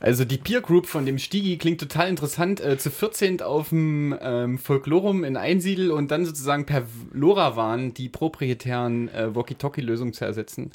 Also 0.00 0.24
die 0.24 0.38
Peer 0.38 0.60
Group 0.60 0.86
von 0.86 1.06
dem 1.06 1.18
Stigi 1.18 1.58
klingt 1.58 1.80
total 1.80 2.08
interessant. 2.08 2.60
Äh, 2.60 2.78
zu 2.78 2.90
14 2.90 3.42
auf 3.42 3.70
dem 3.70 4.16
ähm, 4.20 4.58
Folklorum 4.58 5.24
in 5.24 5.36
Einsiedel 5.36 5.90
und 5.90 6.10
dann 6.10 6.24
sozusagen 6.24 6.66
per 6.66 6.84
LoRaWAN 7.12 7.94
die 7.94 8.08
proprietären 8.08 9.08
äh, 9.08 9.34
Walkie-Talkie-Lösungen 9.34 10.12
zu 10.12 10.24
ersetzen. 10.24 10.70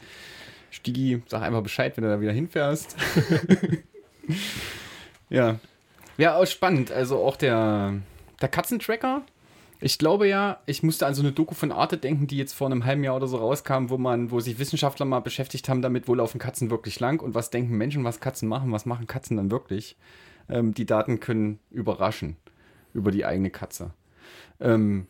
Stigi, 0.72 1.22
sag 1.28 1.42
einfach 1.42 1.62
Bescheid, 1.62 1.96
wenn 1.96 2.04
du 2.04 2.10
da 2.10 2.20
wieder 2.20 2.32
hinfährst. 2.32 2.98
ja. 5.30 5.60
Ja, 6.18 6.36
auch 6.36 6.46
spannend. 6.46 6.92
Also 6.92 7.18
auch 7.18 7.38
der, 7.38 7.94
der 8.42 8.50
Katzentracker 8.50 9.24
ich 9.84 9.98
glaube 9.98 10.30
ja, 10.30 10.62
ich 10.66 10.82
musste 10.82 11.06
an 11.06 11.14
so 11.14 11.22
eine 11.22 11.34
Doku 11.34 11.54
von 11.54 11.74
Arte 11.74 11.98
denken, 11.98 12.26
die 12.26 12.38
jetzt 12.38 12.54
vor 12.54 12.68
einem 12.68 12.86
halben 12.86 13.04
Jahr 13.04 13.18
oder 13.18 13.28
so 13.28 13.36
rauskam, 13.36 13.90
wo 13.90 13.98
man, 13.98 14.32
wo 14.32 14.40
sich 14.40 14.58
Wissenschaftler 14.58 15.06
mal 15.06 15.20
beschäftigt 15.20 15.68
haben 15.68 15.82
damit, 15.82 16.08
wo 16.08 16.16
laufen 16.16 16.40
Katzen 16.40 16.70
wirklich 16.70 17.02
lang 17.02 17.22
und 17.22 17.36
was 17.36 17.50
denken 17.50 17.76
Menschen, 17.76 18.06
was 18.06 18.22
Katzen 18.22 18.48
machen, 18.48 18.72
was 18.72 18.86
machen 18.86 19.08
Katzen 19.08 19.36
dann 19.36 19.52
wirklich. 19.52 19.98
Ähm, 20.48 20.74
die 20.74 20.86
Daten 20.86 21.20
können 21.20 21.60
überraschen 21.70 22.38
über 22.94 23.12
die 23.12 23.26
eigene 23.26 23.50
Katze. 23.50 23.94
Ähm, 24.62 25.06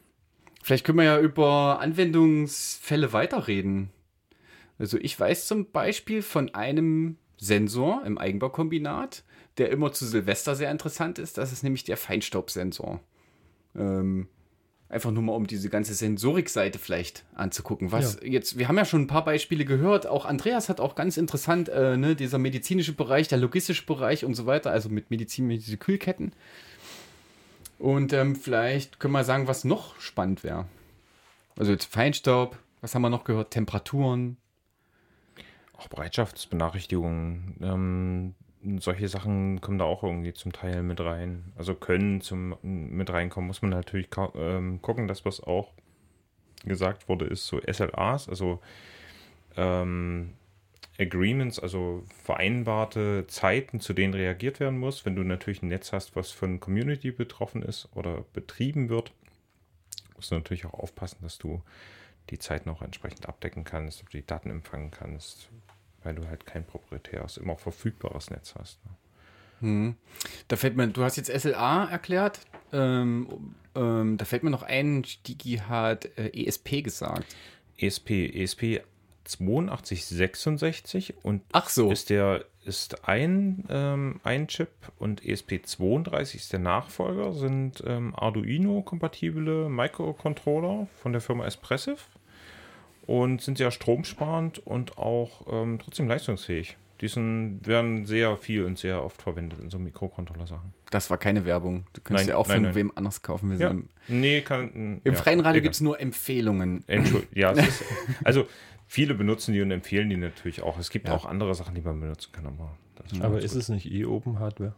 vielleicht 0.64 0.86
können 0.86 0.98
wir 0.98 1.06
ja 1.06 1.20
über 1.20 1.80
Anwendungsfälle 1.80 3.14
weiterreden. 3.14 3.92
Also 4.80 4.98
ich 4.98 5.20
weiß 5.20 5.46
zum 5.46 5.70
Beispiel 5.72 6.24
von 6.24 6.52
einem 6.56 7.18
Sensor 7.38 8.04
im 8.08 8.18
Eigenbaukombinat, 8.18 9.24
der 9.60 9.70
immer 9.70 9.92
zu 9.92 10.08
Silvester 10.08 10.56
sehr 10.56 10.72
interessant 10.72 11.20
ist. 11.20 11.38
Das 11.38 11.52
ist 11.52 11.62
nämlich 11.62 11.84
der 11.84 11.98
Feinstaubsensor. 11.98 13.02
Ähm, 13.76 14.30
Einfach 14.90 15.12
nur 15.12 15.24
mal, 15.24 15.34
um 15.34 15.48
diese 15.48 15.70
ganze 15.70 15.96
Sensorikseite 15.96 16.78
vielleicht 16.78 17.26
anzugucken. 17.34 17.92
Was 17.92 18.20
ja. 18.22 18.28
jetzt, 18.28 18.60
wir 18.60 18.68
haben 18.68 18.78
ja 18.78 18.86
schon 18.86 19.02
ein 19.02 19.08
paar 19.08 19.26
Beispiele 19.26 19.66
gehört. 19.66 20.06
Auch 20.06 20.26
Andreas 20.26 20.70
hat 20.70 20.80
auch 20.80 20.94
ganz 20.94 21.18
interessant, 21.18 21.70
äh, 21.70 21.98
ne, 21.98 22.16
dieser 22.16 22.38
medizinische 22.38 22.94
Bereich, 22.94 23.28
der 23.28 23.40
logistische 23.40 23.86
Bereich 23.86 24.24
und 24.24 24.36
so 24.36 24.46
weiter, 24.46 24.70
also 24.72 24.90
mit 24.90 25.10
Medizin, 25.10 25.48
mit 25.48 25.66
diese 25.66 25.78
Kühlketten. 25.78 26.34
Und 27.80 28.14
ähm, 28.14 28.36
vielleicht 28.36 29.00
können 29.00 29.14
wir 29.14 29.24
sagen, 29.24 29.48
was 29.48 29.64
noch 29.64 30.00
spannend 30.00 30.44
wäre. 30.44 30.68
Also 31.58 31.72
jetzt 31.72 31.86
Feinstaub, 31.86 32.58
was 32.82 32.94
haben 32.96 33.02
wir 33.02 33.10
noch 33.10 33.24
gehört? 33.24 33.52
Temperaturen. 33.52 34.38
Auch 35.76 35.88
Bereitschaftsbenachrichtigungen. 35.88 37.58
Ähm, 37.62 38.36
solche 38.80 39.08
Sachen 39.08 39.62
kommen 39.62 39.78
da 39.78 39.86
auch 39.86 40.04
irgendwie 40.04 40.34
zum 40.34 40.54
Teil 40.54 40.84
mit 40.84 41.00
rein. 41.00 41.52
Also 41.56 41.76
können 41.76 42.22
zum 42.22 42.56
mit 42.62 43.10
reinkommen, 43.10 43.48
muss 43.48 43.62
man 43.62 43.72
natürlich 43.72 44.10
ähm, 44.36 44.82
gucken, 44.82 45.08
dass 45.08 45.26
was 45.26 45.42
auch 45.42 45.74
gesagt 46.64 47.10
wurde, 47.10 47.26
ist 47.26 47.48
so 47.48 47.60
SLAs, 47.60 48.30
also 48.30 48.62
ähm, 49.58 50.34
Agreements, 51.00 51.60
also 51.60 52.04
vereinbarte 52.24 53.26
Zeiten, 53.28 53.80
zu 53.80 53.94
denen 53.94 54.14
reagiert 54.14 54.60
werden 54.60 54.80
muss. 54.80 55.06
Wenn 55.06 55.16
du 55.16 55.24
natürlich 55.24 55.62
ein 55.64 55.70
Netz 55.70 55.92
hast, 55.92 56.16
was 56.16 56.32
von 56.32 56.60
Community 56.60 57.12
betroffen 57.12 57.64
ist 57.64 57.90
oder 57.96 58.24
betrieben 58.34 58.90
wird, 58.90 59.12
musst 60.16 60.32
du 60.32 60.36
natürlich 60.36 60.66
auch 60.66 60.74
aufpassen, 60.74 61.18
dass 61.22 61.38
du 61.38 61.62
die 62.30 62.40
Zeiten 62.40 62.70
auch 62.70 62.82
entsprechend 62.82 63.28
abdecken 63.28 63.64
kannst, 63.64 64.02
dass 64.02 64.06
du 64.10 64.18
die 64.18 64.26
Daten 64.26 64.50
empfangen 64.50 64.92
kannst, 64.92 65.50
weil 66.04 66.16
du 66.16 66.28
halt 66.28 66.46
kein 66.46 66.66
proprietäres, 66.66 67.38
immer 67.38 67.58
verfügbares 67.58 68.30
Netz 68.30 68.56
hast. 68.58 68.80
Ne? 68.86 68.92
Hm. 69.62 69.96
Da 70.48 70.56
fällt 70.56 70.76
mir, 70.76 70.88
du 70.88 71.04
hast 71.04 71.16
jetzt 71.16 71.32
SLA 71.32 71.86
erklärt, 71.86 72.42
ähm, 72.72 73.56
ähm, 73.76 74.18
da 74.18 74.26
fällt 74.26 74.44
mir 74.44 74.50
noch 74.50 74.64
ein, 74.64 75.04
Digi 75.28 75.62
hat 75.68 76.06
äh, 76.18 76.30
ESP 76.34 76.84
gesagt. 76.84 77.26
ESP, 77.78 78.30
ESP 78.36 78.82
8266 79.26 81.16
und 81.24 81.44
Ach 81.54 81.70
so. 81.70 81.92
ist 81.92 82.10
der 82.10 82.46
ist 82.66 83.08
ein, 83.08 83.66
ähm, 83.70 84.20
ein 84.24 84.48
Chip 84.48 84.70
und 84.98 85.22
ESP32 85.22 86.36
ist 86.36 86.54
der 86.54 86.60
Nachfolger, 86.60 87.34
sind 87.34 87.84
ähm, 87.86 88.16
Arduino-kompatible 88.16 89.70
Microcontroller 89.70 90.88
von 91.02 91.12
der 91.12 91.22
Firma 91.22 91.46
Espressive 91.46 92.00
und 93.06 93.42
sind 93.42 93.58
sehr 93.58 93.72
stromsparend 93.72 94.60
und 94.60 94.98
auch 94.98 95.46
ähm, 95.52 95.80
trotzdem 95.80 96.08
leistungsfähig. 96.08 96.78
Die 97.02 97.08
sind, 97.10 97.68
werden 97.68 98.06
sehr 98.06 98.38
viel 98.38 98.64
und 98.64 98.78
sehr 98.78 99.04
oft 99.04 99.22
verwendet 99.22 99.60
in 99.60 99.70
so 99.70 99.78
Mikrocontroller-Sachen. 99.78 100.74
Das 100.90 101.10
war 101.10 101.18
keine 101.18 101.44
Werbung. 101.44 101.86
Du 101.92 102.02
kannst 102.02 102.28
ja 102.28 102.38
auch 102.38 102.48
von 102.48 102.62
nein. 102.62 102.76
wem 102.76 102.92
anders 102.96 103.22
kaufen. 103.22 103.52
Wir 103.52 103.58
ja. 103.58 103.70
im, 103.72 103.90
nee, 104.08 104.42
kann, 104.42 104.72
Im 104.74 105.02
ja, 105.04 105.14
freien 105.14 105.42
Radio 105.42 105.62
gibt 105.62 105.76
es 105.76 105.82
nur 105.82 106.00
Empfehlungen. 106.00 106.84
Entschuldigung. 106.88 107.28
Ja, 107.36 107.52
ist, 107.52 107.84
also 108.24 108.48
viele 108.88 109.16
benutzen 109.16 109.54
die 109.54 109.62
und 109.62 109.72
empfehlen 109.72 110.10
die 110.10 110.18
natürlich 110.18 110.62
auch. 110.62 110.78
Es 110.78 110.90
gibt 110.92 111.10
ja. 111.10 111.16
auch 111.16 111.26
andere 111.26 111.56
Sachen, 111.56 111.76
die 111.76 111.82
man 111.82 112.00
benutzen 112.00 112.32
kann. 112.32 112.46
Aber, 112.46 112.78
aber 113.20 113.42
ist 113.42 113.56
es 113.56 113.68
nicht 113.68 113.92
eh 113.92 114.06
Open 114.06 114.40
Hardware? 114.40 114.74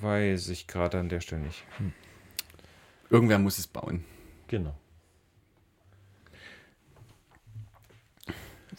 Weiß 0.00 0.48
ich 0.48 0.66
gerade 0.66 0.98
an 0.98 1.08
der 1.08 1.20
Stelle 1.20 1.42
nicht. 1.42 1.64
Hm. 1.78 1.92
Irgendwer 3.08 3.38
muss 3.38 3.58
es 3.58 3.68
bauen. 3.68 4.04
Genau. 4.48 4.74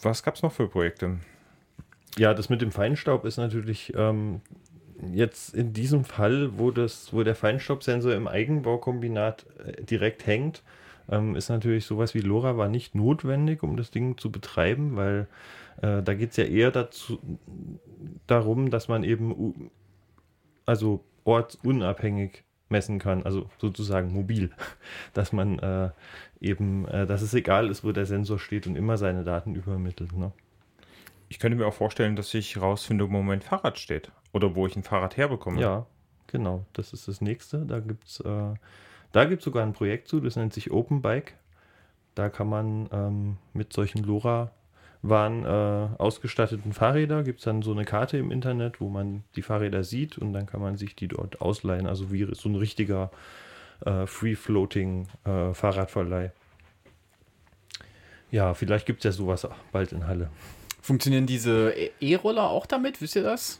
Was 0.01 0.23
gab 0.23 0.35
es 0.35 0.43
noch 0.43 0.51
für 0.51 0.67
Projekte? 0.67 1.17
Ja, 2.17 2.33
das 2.33 2.49
mit 2.49 2.61
dem 2.61 2.71
Feinstaub 2.71 3.25
ist 3.25 3.37
natürlich 3.37 3.93
ähm, 3.95 4.41
jetzt 5.13 5.53
in 5.53 5.73
diesem 5.73 6.03
Fall, 6.03 6.57
wo, 6.57 6.71
das, 6.71 7.13
wo 7.13 7.23
der 7.23 7.35
Feinstaubsensor 7.35 8.13
im 8.13 8.27
Eigenbaukombinat 8.27 9.45
äh, 9.65 9.83
direkt 9.83 10.25
hängt, 10.25 10.63
ähm, 11.09 11.35
ist 11.35 11.49
natürlich 11.49 11.85
sowas 11.85 12.13
wie 12.13 12.19
LoRa 12.19 12.57
war 12.57 12.69
nicht 12.69 12.95
notwendig, 12.95 13.63
um 13.63 13.77
das 13.77 13.91
Ding 13.91 14.17
zu 14.17 14.31
betreiben, 14.31 14.95
weil 14.95 15.27
äh, 15.81 16.01
da 16.01 16.13
geht 16.13 16.31
es 16.31 16.37
ja 16.37 16.45
eher 16.45 16.71
dazu, 16.71 17.19
darum, 18.25 18.69
dass 18.69 18.87
man 18.87 19.03
eben 19.03 19.71
also 20.65 21.03
ortsunabhängig 21.23 22.43
messen 22.69 22.99
kann, 22.99 23.23
also 23.23 23.49
sozusagen 23.59 24.13
mobil, 24.13 24.51
dass 25.13 25.31
man 25.33 25.59
äh, 25.59 25.89
eben, 26.41 26.87
äh, 26.87 27.05
dass 27.05 27.21
es 27.21 27.33
egal 27.33 27.69
ist, 27.69 27.83
wo 27.83 27.91
der 27.91 28.05
Sensor 28.05 28.39
steht 28.39 28.67
und 28.67 28.75
immer 28.75 28.97
seine 28.97 29.23
Daten 29.23 29.55
übermittelt. 29.55 30.13
Ne? 30.13 30.31
Ich 31.29 31.39
könnte 31.39 31.57
mir 31.57 31.67
auch 31.67 31.73
vorstellen, 31.73 32.15
dass 32.15 32.33
ich 32.33 32.59
rausfinde, 32.59 33.09
wo 33.11 33.21
mein 33.21 33.41
Fahrrad 33.41 33.79
steht. 33.79 34.11
Oder 34.33 34.55
wo 34.55 34.67
ich 34.67 34.75
ein 34.75 34.83
Fahrrad 34.83 35.17
herbekomme. 35.17 35.59
Ja, 35.59 35.85
genau. 36.27 36.65
Das 36.73 36.93
ist 36.93 37.07
das 37.07 37.21
nächste. 37.21 37.65
Da 37.65 37.79
gibt 37.79 38.05
es 38.05 38.19
äh, 38.19 38.53
da 39.11 39.25
gibt's 39.25 39.45
sogar 39.45 39.63
ein 39.63 39.73
Projekt 39.73 40.07
zu, 40.07 40.19
das 40.19 40.35
nennt 40.35 40.53
sich 40.53 40.71
Open 40.71 41.01
Bike. 41.01 41.35
Da 42.15 42.29
kann 42.29 42.47
man 42.47 42.89
ähm, 42.91 43.37
mit 43.53 43.73
solchen 43.73 44.03
LoRa-Waren 45.03 45.45
äh, 45.45 46.01
ausgestatteten 46.01 46.73
Fahrräder, 46.73 47.23
gibt 47.23 47.39
es 47.39 47.45
dann 47.45 47.61
so 47.61 47.71
eine 47.71 47.85
Karte 47.85 48.17
im 48.17 48.31
Internet, 48.31 48.81
wo 48.81 48.89
man 48.89 49.23
die 49.35 49.41
Fahrräder 49.41 49.83
sieht 49.83 50.17
und 50.17 50.33
dann 50.33 50.45
kann 50.45 50.61
man 50.61 50.77
sich 50.77 50.95
die 50.95 51.07
dort 51.07 51.41
ausleihen. 51.41 51.87
Also 51.87 52.11
wie 52.11 52.27
so 52.33 52.49
ein 52.49 52.55
richtiger 52.55 53.11
äh, 53.85 54.05
Free-Floating 54.05 55.07
äh, 55.25 55.53
Fahrradverleih. 55.53 56.31
Ja, 58.31 58.53
vielleicht 58.53 58.85
gibt 58.85 58.99
es 58.99 59.03
ja 59.05 59.11
sowas 59.11 59.47
bald 59.71 59.91
in 59.93 60.07
Halle. 60.07 60.29
Funktionieren 60.81 61.25
diese 61.25 61.71
E- 61.71 61.91
E-Roller 61.99 62.49
auch 62.49 62.65
damit? 62.65 63.01
Wisst 63.01 63.15
ihr 63.15 63.23
das? 63.23 63.59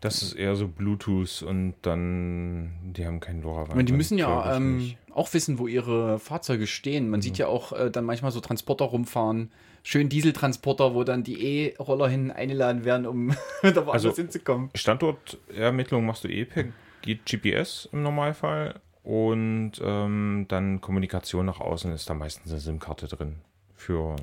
Das 0.00 0.22
ist 0.22 0.34
eher 0.34 0.54
so 0.56 0.68
Bluetooth 0.68 1.42
und 1.42 1.74
dann, 1.82 2.70
die 2.82 3.06
haben 3.06 3.18
keinen 3.18 3.42
LoRaWAN. 3.42 3.68
Ich 3.70 3.74
meine, 3.74 3.84
die 3.84 3.92
dann 3.92 3.96
müssen 3.96 4.18
ja 4.18 4.56
ähm, 4.56 4.94
auch 5.12 5.32
wissen, 5.32 5.58
wo 5.58 5.66
ihre 5.66 6.18
Fahrzeuge 6.18 6.66
stehen. 6.66 7.08
Man 7.08 7.22
sieht 7.22 7.38
ja 7.38 7.46
auch 7.46 7.72
äh, 7.72 7.90
dann 7.90 8.04
manchmal 8.04 8.30
so 8.30 8.40
Transporter 8.40 8.84
rumfahren. 8.84 9.50
Schön 9.88 10.08
Dieseltransporter, 10.08 10.94
wo 10.96 11.04
dann 11.04 11.22
die 11.22 11.40
E-Roller 11.68 12.08
hin 12.08 12.32
eingeladen 12.32 12.84
werden, 12.84 13.06
um 13.06 13.28
da 13.62 13.74
woanders 13.86 13.92
Also- 14.04 14.16
hinzukommen. 14.16 14.70
Standortermittlung 14.74 16.04
machst 16.04 16.24
du 16.24 16.28
eh 16.28 16.44
per 16.44 16.64
GPS 17.04 17.88
im 17.92 18.02
Normalfall 18.02 18.80
und 19.04 19.74
ähm, 19.80 20.46
dann 20.48 20.80
Kommunikation 20.80 21.46
nach 21.46 21.60
außen 21.60 21.92
ist 21.92 22.10
da 22.10 22.14
meistens 22.14 22.50
eine 22.50 22.60
SIM-Karte 22.60 23.06
drin 23.06 23.36
für 23.76 24.16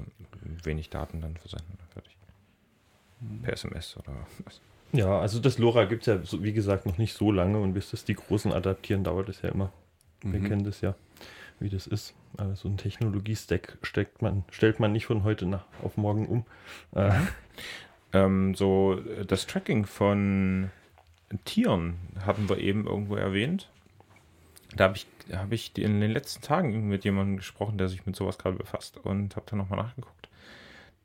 wenig 0.66 0.90
Daten 0.90 1.22
dann 1.22 1.38
versenden. 1.38 1.78
Fertig. 1.94 2.18
Per 3.44 3.54
SMS 3.54 3.96
oder 3.96 4.14
was. 4.44 4.60
Ja, 4.92 5.18
also 5.22 5.40
das 5.40 5.60
LoRa 5.60 5.86
gibt 5.86 6.02
es 6.02 6.08
ja, 6.08 6.22
so, 6.26 6.44
wie 6.44 6.52
gesagt, 6.52 6.86
noch 6.86 6.98
nicht 6.98 7.14
so 7.14 7.32
lange 7.32 7.58
und 7.62 7.74
bis 7.74 7.92
das 7.92 8.04
die 8.04 8.16
Großen 8.16 8.52
adaptieren, 8.52 9.06
dauert 9.06 9.30
es 9.30 9.42
ja 9.42 9.48
immer. 9.50 9.72
Wir 10.24 10.42
Mhm. 10.42 10.48
kennen 10.50 10.64
das 10.66 10.82
ja, 10.82 10.94
wie 11.62 11.70
das 11.70 11.88
ist. 11.88 12.14
Aber 12.38 12.56
so 12.56 12.68
ein 12.68 12.78
Technologie-Stack 12.78 13.78
steckt 13.84 14.22
man, 14.22 14.44
stellt 14.50 14.80
man 14.80 14.92
nicht 14.92 15.06
von 15.06 15.24
heute 15.24 15.46
nach, 15.46 15.66
auf 15.84 15.98
morgen 15.98 16.28
um. 16.28 16.46
Äh, 16.96 17.12
Ähm, 18.14 18.54
so 18.56 19.00
äh, 19.00 19.26
das 19.26 19.48
Tracking 19.48 19.86
von 19.86 20.70
Tieren 21.46 21.98
hatten 22.26 22.48
wir 22.48 22.60
eben 22.60 22.86
irgendwo 22.86 23.16
erwähnt. 23.16 23.70
Da 24.76 24.86
habe 24.86 24.98
ich, 24.98 25.08
hab 25.32 25.52
ich 25.52 25.76
in 25.78 26.00
den 26.00 26.12
letzten 26.12 26.42
Tagen 26.42 26.88
mit 26.88 27.04
jemandem 27.04 27.38
gesprochen, 27.38 27.78
der 27.78 27.90
sich 27.90 28.06
mit 28.06 28.16
sowas 28.16 28.38
gerade 28.38 28.56
befasst 28.56 28.98
und 28.98 29.36
habe 29.36 29.46
da 29.50 29.56
nochmal 29.56 29.80
nachgeguckt. 29.80 30.30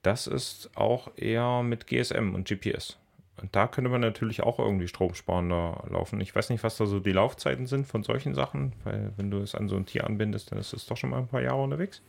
Das 0.03 0.27
ist 0.27 0.71
auch 0.77 1.11
eher 1.17 1.63
mit 1.63 1.87
GSM 1.87 2.35
und 2.35 2.47
GPS. 2.47 2.99
Und 3.41 3.55
da 3.55 3.67
könnte 3.67 3.91
man 3.91 4.01
natürlich 4.01 4.43
auch 4.43 4.59
irgendwie 4.59 4.89
stromsparender 4.89 5.85
laufen. 5.91 6.21
Ich 6.21 6.35
weiß 6.35 6.51
nicht, 6.51 6.63
was 6.65 6.77
da 6.77 6.87
so 6.87 7.01
die 7.01 7.13
Laufzeiten 7.13 7.67
sind 7.67 7.87
von 7.87 8.03
solchen 8.03 8.35
Sachen, 8.35 8.73
weil 8.85 9.13
wenn 9.17 9.31
du 9.31 9.39
es 9.39 9.55
an 9.55 9.69
so 9.69 9.77
ein 9.77 9.87
Tier 9.87 10.07
anbindest, 10.07 10.53
dann 10.53 10.59
ist 10.59 10.73
es 10.73 10.87
doch 10.87 10.97
schon 10.97 11.11
mal 11.11 11.19
ein 11.19 11.29
paar 11.29 11.43
Jahre 11.43 11.63
unterwegs. 11.63 12.03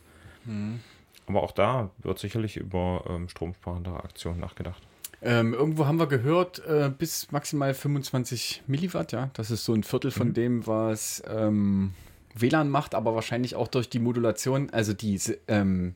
Aber 1.26 1.42
auch 1.42 1.52
da 1.52 1.90
wird 1.98 2.18
sicherlich 2.18 2.56
über 2.56 3.04
ähm, 3.08 3.28
stromsparendere 3.28 4.02
Aktionen 4.02 4.40
nachgedacht. 4.40 4.82
Ähm, 5.22 5.52
irgendwo 5.52 5.86
haben 5.86 5.98
wir 5.98 6.06
gehört, 6.06 6.60
äh, 6.66 6.90
bis 6.96 7.30
maximal 7.30 7.74
25 7.74 8.62
Milliwatt, 8.66 9.12
ja. 9.12 9.30
Das 9.34 9.50
ist 9.50 9.64
so 9.64 9.74
ein 9.74 9.84
Viertel 9.84 10.10
von 10.10 10.32
dem, 10.32 10.66
was 10.66 11.22
ähm, 11.28 11.92
WLAN 12.34 12.70
macht, 12.70 12.94
aber 12.94 13.14
wahrscheinlich 13.14 13.54
auch 13.54 13.68
durch 13.68 13.90
die 13.90 13.98
Modulation, 13.98 14.70
also 14.70 14.94
diese, 14.94 15.38
ähm, 15.46 15.94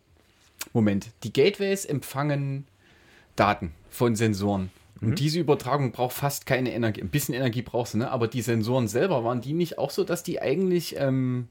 Moment, 0.73 1.11
die 1.23 1.33
Gateways 1.33 1.85
empfangen 1.85 2.67
Daten 3.37 3.73
von 3.91 4.15
Sensoren. 4.15 4.71
Und 5.07 5.19
diese 5.21 5.41
Übertragung 5.41 5.93
braucht 5.93 6.15
fast 6.15 6.47
keine 6.47 6.73
Energie. 6.73 7.03
Ein 7.03 7.11
bisschen 7.11 7.35
Energie 7.35 7.63
brauchst 7.63 7.95
du, 7.95 7.99
ne? 7.99 8.11
Aber 8.11 8.29
die 8.29 8.43
Sensoren 8.43 8.89
selber, 8.89 9.25
waren 9.25 9.41
die 9.41 9.53
nicht 9.53 9.79
auch 9.79 9.91
so, 9.91 10.05
dass 10.05 10.23
die 10.23 10.41
eigentlich 10.41 10.97
ähm, 10.99 11.49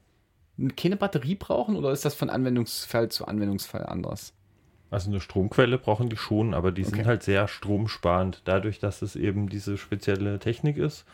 keine 0.78 0.96
Batterie 0.98 1.36
brauchen? 1.36 1.76
Oder 1.76 1.92
ist 1.92 2.06
das 2.06 2.14
von 2.16 2.30
Anwendungsfall 2.30 3.10
zu 3.10 3.28
Anwendungsfall 3.28 3.86
anders? 3.86 4.34
Also 4.92 5.10
eine 5.10 5.20
Stromquelle 5.22 5.80
brauchen 5.80 6.10
die 6.10 6.18
schon, 6.18 6.54
aber 6.54 6.72
die 6.72 6.84
sind 6.84 7.00
Okay. 7.00 7.06
halt 7.06 7.24
sehr 7.24 7.48
stromsparend, 7.48 8.44
dadurch, 8.46 8.78
dass 8.80 9.02
es 9.02 9.16
eben 9.16 9.50
diese 9.50 9.78
spezielle 9.78 10.38
Technik 10.38 10.78
ist, 10.78 11.06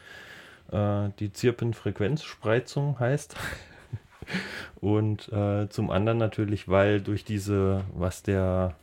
äh, 0.71 1.09
die 1.19 1.31
Zirpenfrequenzspreizung 1.31 2.99
heißt. 2.99 3.35
Und 4.81 5.31
äh, 5.31 5.69
zum 5.69 5.89
anderen 5.91 6.17
natürlich, 6.17 6.67
weil 6.67 7.01
durch 7.01 7.23
diese, 7.23 7.85
was 7.93 8.21
der 8.21 8.75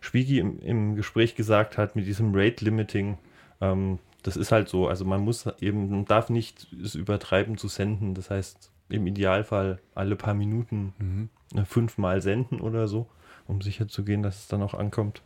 Spiegel 0.00 0.38
im, 0.38 0.58
im 0.60 0.94
Gespräch 0.96 1.34
gesagt 1.34 1.78
hat, 1.78 1.96
mit 1.96 2.06
diesem 2.06 2.32
Rate 2.34 2.64
Limiting, 2.64 3.18
ähm, 3.60 3.98
das 4.22 4.36
ist 4.36 4.52
halt 4.52 4.68
so. 4.68 4.88
Also 4.88 5.04
man 5.04 5.20
muss 5.20 5.46
eben, 5.60 5.90
man 5.90 6.04
darf 6.04 6.30
nicht 6.30 6.66
es 6.82 6.94
übertreiben 6.94 7.56
zu 7.58 7.68
senden. 7.68 8.14
Das 8.14 8.30
heißt, 8.30 8.70
im 8.88 9.06
Idealfall 9.06 9.78
alle 9.94 10.16
paar 10.16 10.34
Minuten 10.34 11.28
äh, 11.54 11.64
fünfmal 11.64 12.20
senden 12.22 12.60
oder 12.60 12.88
so, 12.88 13.06
um 13.46 13.60
sicher 13.62 13.88
zu 13.88 14.04
gehen, 14.04 14.22
dass 14.22 14.40
es 14.40 14.48
dann 14.48 14.62
auch 14.62 14.74
ankommt. 14.74 15.22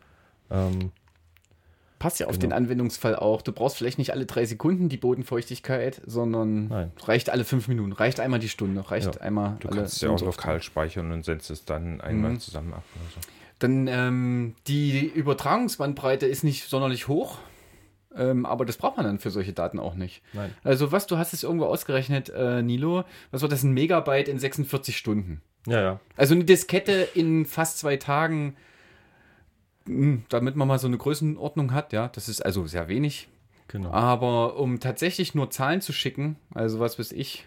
Ähm, 0.50 0.92
Passt 1.98 2.18
ja 2.18 2.26
auf 2.28 2.32
Genau. 2.38 2.42
den 2.46 2.52
Anwendungsfall 2.54 3.14
auch. 3.14 3.42
Du 3.42 3.52
brauchst 3.52 3.76
vielleicht 3.76 3.98
nicht 3.98 4.12
alle 4.14 4.24
drei 4.24 4.46
Sekunden 4.46 4.88
die 4.88 4.96
Bodenfeuchtigkeit, 4.96 6.00
sondern 6.06 6.68
Nein. 6.68 6.92
reicht 7.04 7.28
alle 7.28 7.44
fünf 7.44 7.68
Minuten, 7.68 7.92
reicht 7.92 8.20
einmal 8.20 8.40
die 8.40 8.48
Stunde, 8.48 8.90
reicht 8.90 9.16
Ja. 9.16 9.20
einmal 9.20 9.58
Du 9.60 9.68
alle 9.68 9.80
kannst 9.80 9.96
es 9.96 10.00
ja 10.00 10.08
auch 10.08 10.20
lokal 10.22 10.62
speichern 10.62 11.12
und 11.12 11.26
setzt 11.26 11.50
es 11.50 11.66
dann 11.66 12.00
einmal 12.00 12.32
Mhm. 12.32 12.40
zusammen 12.40 12.72
ab 12.72 12.84
oder 12.94 13.04
so. 13.14 13.20
Dann 13.60 13.86
ähm, 13.88 14.54
die 14.66 15.06
Übertragungsbandbreite 15.06 16.26
ist 16.26 16.42
nicht 16.44 16.68
sonderlich 16.68 17.08
hoch, 17.08 17.38
ähm, 18.16 18.44
aber 18.46 18.64
das 18.64 18.76
braucht 18.78 18.96
man 18.96 19.06
dann 19.06 19.18
für 19.18 19.30
solche 19.30 19.52
Daten 19.52 19.78
auch 19.78 19.94
nicht. 19.94 20.22
Nein. 20.32 20.52
Also 20.64 20.92
was, 20.92 21.06
du 21.06 21.18
hast 21.18 21.32
es 21.34 21.42
irgendwo 21.42 21.66
ausgerechnet, 21.66 22.30
äh, 22.30 22.62
Nilo, 22.62 23.04
was 23.30 23.42
war 23.42 23.48
das, 23.48 23.62
ein 23.62 23.72
Megabyte 23.72 24.28
in 24.28 24.38
46 24.38 24.96
Stunden? 24.96 25.42
ja, 25.66 25.80
ja. 25.80 26.00
Also 26.16 26.34
eine 26.34 26.44
Diskette 26.44 27.06
in 27.14 27.44
fast 27.44 27.78
zwei 27.78 27.98
Tagen, 27.98 28.56
mh, 29.84 30.22
damit 30.30 30.56
man 30.56 30.66
mal 30.66 30.78
so 30.78 30.86
eine 30.86 30.96
Größenordnung 30.96 31.74
hat, 31.74 31.92
ja, 31.92 32.08
das 32.08 32.30
ist 32.30 32.40
also 32.44 32.66
sehr 32.66 32.88
wenig. 32.88 33.28
Genau. 33.68 33.90
Aber 33.90 34.56
um 34.56 34.80
tatsächlich 34.80 35.34
nur 35.34 35.50
Zahlen 35.50 35.82
zu 35.82 35.92
schicken, 35.92 36.36
also 36.54 36.80
was 36.80 36.98
weiß 36.98 37.12
ich, 37.12 37.46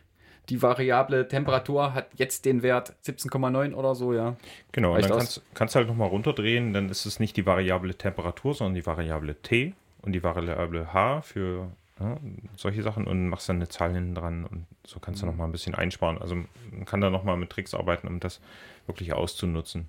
die 0.50 0.62
variable 0.62 1.28
Temperatur 1.28 1.94
hat 1.94 2.08
jetzt 2.16 2.46
den 2.46 2.64
Wert 2.64 2.94
17,9 3.06 3.74
oder 3.74 3.96
so, 3.96 4.14
ja. 4.14 4.36
Genau, 4.74 4.90
und 4.90 4.96
Reicht 4.96 5.10
dann 5.10 5.18
kannst, 5.18 5.42
kannst 5.54 5.76
du 5.76 5.80
halt 5.80 5.88
nochmal 5.88 6.10
runterdrehen, 6.10 6.74
dann 6.74 6.90
ist 6.90 7.06
es 7.06 7.20
nicht 7.20 7.38
die 7.38 7.46
Variable 7.46 7.96
Temperatur, 7.96 8.54
sondern 8.54 8.76
die 8.76 8.86
Variable 8.86 9.36
T 9.42 9.74
und 10.02 10.12
die 10.12 10.22
Variable 10.24 10.94
H 10.94 11.22
für 11.22 11.72
ja, 12.00 12.18
solche 12.58 12.82
Sachen 12.84 13.06
und 13.08 13.30
machst 13.30 13.48
dann 13.48 13.58
eine 13.58 13.70
Zahl 13.70 13.94
hinten 13.94 14.16
dran 14.16 14.46
und 14.46 14.66
so 14.86 15.00
kannst 15.00 15.22
Mhm. 15.22 15.28
du 15.28 15.32
nochmal 15.32 15.48
ein 15.48 15.52
bisschen 15.54 15.76
einsparen. 15.76 16.18
Also 16.22 16.36
man 16.36 16.86
kann 16.86 17.00
da 17.02 17.10
nochmal 17.10 17.38
mit 17.38 17.50
Tricks 17.50 17.74
arbeiten, 17.74 18.08
um 18.08 18.20
das 18.20 18.42
wirklich 18.88 19.14
auszunutzen. 19.14 19.88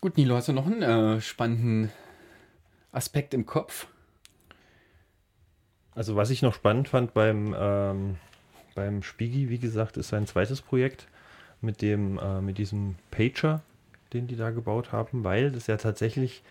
Gut, 0.00 0.16
Nilo, 0.16 0.36
hast 0.36 0.48
du 0.48 0.52
noch 0.52 0.66
einen 0.66 0.82
äh, 0.82 1.20
spannenden 1.20 1.90
Aspekt 2.92 3.32
im 3.34 3.46
Kopf? 3.46 3.86
Also 5.94 6.16
was 6.16 6.30
ich 6.30 6.42
noch 6.42 6.54
spannend 6.54 6.88
fand 6.88 7.14
beim, 7.14 7.54
ähm, 7.56 8.16
beim 8.74 9.02
Spiegel, 9.02 9.48
wie 9.50 9.58
gesagt, 9.58 9.96
ist 9.96 10.08
sein 10.08 10.26
zweites 10.26 10.60
Projekt 10.60 11.06
mit 11.60 11.82
dem, 11.82 12.18
äh, 12.18 12.40
mit 12.40 12.58
diesem 12.58 12.96
Pager, 13.10 13.62
den 14.12 14.26
die 14.26 14.36
da 14.36 14.50
gebaut 14.50 14.92
haben, 14.92 15.24
weil 15.24 15.50
das 15.50 15.66
ja 15.66 15.76
tatsächlich 15.76 16.42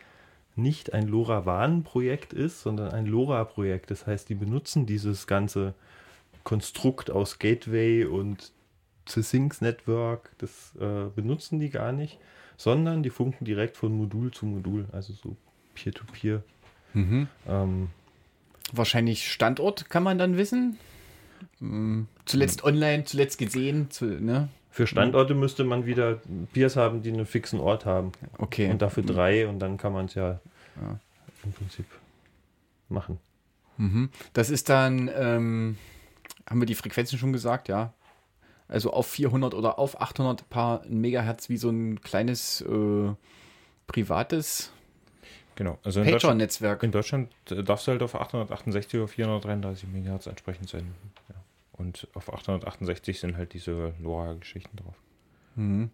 nicht 0.55 0.93
ein 0.93 1.07
LoRaWAN-Projekt 1.07 2.33
ist, 2.33 2.61
sondern 2.61 2.91
ein 2.91 3.05
LoRa-Projekt. 3.05 3.91
Das 3.91 4.05
heißt, 4.05 4.29
die 4.29 4.35
benutzen 4.35 4.85
dieses 4.85 5.27
ganze 5.27 5.73
Konstrukt 6.43 7.09
aus 7.09 7.39
Gateway 7.39 8.05
und 8.05 8.51
Sysyncs 9.07 9.61
Network, 9.61 10.31
das 10.37 10.73
äh, 10.79 11.09
benutzen 11.13 11.59
die 11.59 11.69
gar 11.69 11.91
nicht, 11.91 12.19
sondern 12.55 13.03
die 13.03 13.09
funken 13.09 13.45
direkt 13.45 13.75
von 13.77 13.95
Modul 13.95 14.31
zu 14.31 14.45
Modul, 14.45 14.85
also 14.91 15.13
so 15.13 15.35
Peer-to-Peer. 15.75 16.43
Mhm. 16.93 17.27
Ähm, 17.47 17.89
Wahrscheinlich 18.73 19.31
Standort 19.31 19.89
kann 19.89 20.03
man 20.03 20.17
dann 20.17 20.35
wissen. 20.37 20.77
Hm, 21.59 22.07
Zuletzt 22.25 22.63
online, 22.63 23.03
zuletzt 23.05 23.37
gesehen, 23.37 23.89
zu, 23.91 24.05
ne? 24.05 24.49
Für 24.71 24.87
Standorte 24.87 25.35
müsste 25.35 25.63
man 25.63 25.85
wieder 25.85 26.19
Peers 26.51 26.75
haben, 26.75 27.03
die 27.03 27.11
einen 27.11 27.27
fixen 27.27 27.59
Ort 27.59 27.85
haben. 27.85 28.11
Okay. 28.39 28.71
Und 28.71 28.81
dafür 28.81 29.03
drei 29.03 29.47
und 29.47 29.59
dann 29.59 29.77
kann 29.77 29.93
man 29.93 30.05
es 30.05 30.15
ja, 30.15 30.39
Ja. 30.81 30.99
im 31.43 31.51
Prinzip 31.53 31.85
machen. 32.89 33.19
Mhm. 33.77 34.09
Das 34.33 34.49
ist 34.49 34.69
dann, 34.69 35.11
ähm, 35.15 35.77
haben 36.49 36.59
wir 36.59 36.65
die 36.65 36.73
Frequenzen 36.75 37.19
schon 37.19 37.33
gesagt, 37.33 37.67
ja. 37.67 37.93
Also 38.67 38.91
auf 38.91 39.05
400 39.05 39.53
oder 39.53 39.77
auf 39.77 40.01
800 40.01 40.49
Paar 40.49 40.81
Megahertz 40.87 41.49
wie 41.49 41.57
so 41.57 41.69
ein 41.69 42.01
kleines 42.01 42.61
äh, 42.61 43.11
privates 43.85 44.71
Genau. 45.55 45.77
Also 45.83 46.01
in 46.01 46.05
Deutschland, 46.07 46.21
Pager-Netzwerk. 46.21 46.83
in 46.83 46.91
Deutschland 46.91 47.31
äh, 47.49 47.63
darfst 47.63 47.87
du 47.87 47.91
halt 47.91 48.01
auf 48.01 48.15
868 48.15 48.99
oder 48.99 49.07
433 49.07 49.87
MHz 49.89 50.27
entsprechend 50.27 50.69
senden. 50.69 50.93
Ja. 51.29 51.35
Und 51.73 52.07
auf 52.13 52.33
868 52.33 53.19
sind 53.19 53.37
halt 53.37 53.53
diese 53.53 53.93
LoRa-Geschichten 54.01 54.77
drauf. 54.77 54.95
Mhm. 55.55 55.89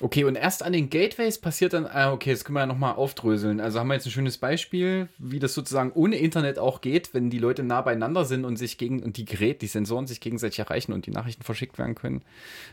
Okay, 0.00 0.24
und 0.24 0.36
erst 0.36 0.62
an 0.62 0.74
den 0.74 0.90
Gateways 0.90 1.38
passiert 1.38 1.72
dann, 1.72 1.86
ah, 1.86 2.12
okay, 2.12 2.30
das 2.30 2.44
können 2.44 2.56
wir 2.56 2.60
ja 2.60 2.66
nochmal 2.66 2.96
aufdröseln. 2.96 3.60
Also 3.60 3.80
haben 3.80 3.88
wir 3.88 3.94
jetzt 3.94 4.04
ein 4.04 4.10
schönes 4.10 4.36
Beispiel, 4.36 5.08
wie 5.16 5.38
das 5.38 5.54
sozusagen 5.54 5.90
ohne 5.92 6.16
Internet 6.16 6.58
auch 6.58 6.82
geht, 6.82 7.14
wenn 7.14 7.30
die 7.30 7.38
Leute 7.38 7.62
nah 7.62 7.80
beieinander 7.80 8.26
sind 8.26 8.44
und 8.44 8.56
sich 8.56 8.76
gegen, 8.76 9.02
und 9.02 9.16
die 9.16 9.24
Geräte, 9.24 9.60
die 9.60 9.68
Sensoren 9.68 10.06
sich 10.06 10.20
gegenseitig 10.20 10.58
erreichen 10.58 10.92
und 10.92 11.06
die 11.06 11.12
Nachrichten 11.12 11.44
verschickt 11.44 11.78
werden 11.78 11.94
können. 11.94 12.20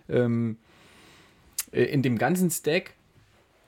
Ähm, 0.10 0.58
äh, 1.72 1.84
in 1.84 2.02
dem 2.02 2.18
ganzen 2.18 2.52
Stack 2.52 2.94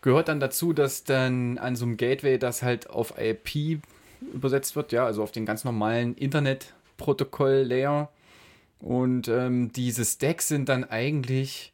gehört 0.06 0.28
dann 0.30 0.40
dazu, 0.40 0.72
dass 0.72 1.04
dann 1.04 1.58
an 1.58 1.76
so 1.76 1.84
einem 1.84 1.98
Gateway 1.98 2.38
das 2.38 2.62
halt 2.62 2.90
auf 2.90 3.16
IP 3.20 3.82
übersetzt 4.34 4.76
wird, 4.76 4.92
ja, 4.92 5.06
also 5.06 5.22
auf 5.24 5.32
den 5.32 5.46
ganz 5.46 5.64
normalen 5.64 6.16
Internetprotokoll-Layer. 6.16 8.10
Und 8.80 9.28
ähm, 9.28 9.72
diese 9.74 10.06
Stacks 10.06 10.48
sind 10.48 10.70
dann 10.70 10.84
eigentlich 10.84 11.74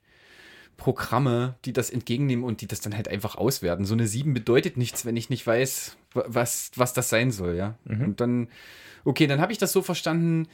Programme, 0.77 1.55
die 1.65 1.73
das 1.73 1.89
entgegennehmen 1.89 2.45
und 2.45 2.61
die 2.61 2.67
das 2.67 2.79
dann 2.79 2.95
halt 2.95 3.09
einfach 3.09 3.35
auswerten. 3.35 3.85
So 3.85 3.93
eine 3.93 4.07
7 4.07 4.33
bedeutet 4.33 4.77
nichts, 4.77 5.05
wenn 5.05 5.17
ich 5.17 5.29
nicht 5.29 5.45
weiß, 5.45 5.97
wa- 6.13 6.25
was, 6.27 6.71
was 6.75 6.93
das 6.93 7.09
sein 7.09 7.31
soll, 7.31 7.55
ja. 7.55 7.75
Mhm. 7.83 8.01
Und 8.01 8.21
dann, 8.21 8.47
okay, 9.03 9.27
dann 9.27 9.41
habe 9.41 9.51
ich 9.51 9.57
das 9.57 9.73
so 9.73 9.81
verstanden, 9.81 10.47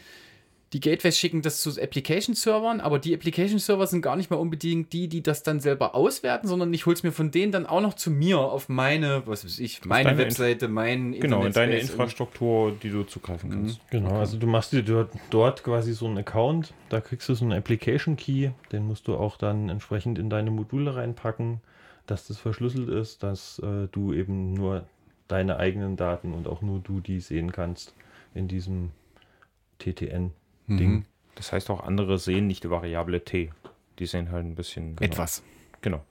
die 0.74 0.82
Gateways 0.82 1.18
schicken 1.18 1.42
das 1.42 1.62
zu 1.62 1.70
Application-Servern, 1.82 2.82
aber 2.82 3.00
die 3.00 3.14
Application-Server 3.14 3.88
sind 3.88 4.02
gar 4.02 4.18
nicht 4.18 4.30
mal 4.30 4.36
unbedingt 4.36 4.92
die, 4.92 5.08
die 5.08 5.24
das 5.24 5.44
dann 5.44 5.62
selber 5.62 5.96
auswerten, 5.96 6.48
sondern 6.48 6.74
ich 6.74 6.86
hol's 6.86 7.04
mir 7.04 7.14
von 7.14 7.32
denen 7.32 7.54
dann 7.54 7.66
auch 7.66 7.80
noch 7.80 7.94
zu 7.94 8.12
mir 8.12 8.40
auf 8.40 8.68
meine, 8.68 9.24
was 9.26 9.46
weiß 9.46 9.60
ich, 9.60 9.86
meine 9.86 10.18
Webseite, 10.18 10.68
mein 10.68 11.14
Genau, 11.14 11.46
in 11.46 11.54
deine 11.54 11.80
Infrastruktur, 11.80 12.76
die 12.84 12.90
du 12.90 13.04
zugreifen 13.04 13.50
kannst. 13.50 13.80
Genau, 13.92 14.20
also 14.20 14.38
du 14.38 14.46
machst 14.46 14.74
dir 14.74 14.84
dort, 14.84 15.12
dort 15.30 15.64
quasi 15.64 15.94
so 15.94 16.06
einen 16.06 16.18
Account, 16.18 16.74
da 16.90 17.00
kriegst 17.00 17.30
du 17.30 17.34
so 17.34 17.46
einen 17.46 17.54
Application 17.54 18.18
Key, 18.18 18.50
den 18.74 18.86
musst 18.88 19.08
du 19.08 19.16
auch 19.16 19.38
dann 19.38 19.70
entsprechend 19.70 20.20
in 20.20 20.30
deine 20.30 20.52
Module 20.52 20.96
reinpacken, 20.98 21.62
dass 22.08 22.28
das 22.28 22.38
verschlüsselt 22.38 22.90
ist, 22.90 23.24
dass 23.24 23.60
äh, 23.60 23.88
du 23.92 24.12
eben 24.14 24.54
nur 24.54 24.86
deine 25.30 25.58
eigenen 25.58 25.96
Daten 25.96 26.34
und 26.34 26.48
auch 26.48 26.62
nur 26.62 26.80
du 26.80 27.00
die 27.00 27.22
sehen 27.22 27.52
kannst 27.54 27.94
in 28.34 28.48
diesem 28.50 28.92
TTN-Ding. 30.68 30.92
Mhm. 30.92 31.06
Das 31.36 31.52
heißt 31.52 31.70
auch, 31.70 31.84
andere 31.84 32.18
sehen 32.18 32.48
nicht 32.48 32.64
die 32.64 32.70
Variable 32.70 33.24
t. 33.24 33.52
Die 34.00 34.06
sehen 34.06 34.32
halt 34.32 34.46
ein 34.46 34.56
bisschen. 34.56 34.96
Genau. 34.96 35.12
Etwas. 35.12 35.44
Genau. 35.82 36.04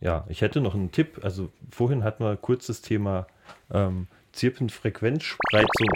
Ja, 0.00 0.26
ich 0.28 0.40
hätte 0.40 0.60
noch 0.60 0.74
einen 0.74 0.92
Tipp. 0.92 1.20
Also 1.22 1.50
vorhin 1.70 2.04
hatten 2.04 2.24
wir 2.24 2.36
kurz 2.36 2.66
das 2.66 2.82
Thema 2.82 3.26
ähm, 3.70 4.08
Zirpenfrequenzspreizung 4.32 5.88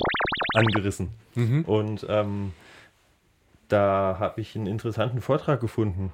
angerissen. 0.55 1.11
Mhm. 1.35 1.65
Und 1.65 2.07
ähm, 2.09 2.53
da 3.69 4.17
habe 4.19 4.41
ich 4.41 4.57
einen 4.57 4.67
interessanten 4.67 5.21
Vortrag 5.21 5.61
gefunden 5.61 6.13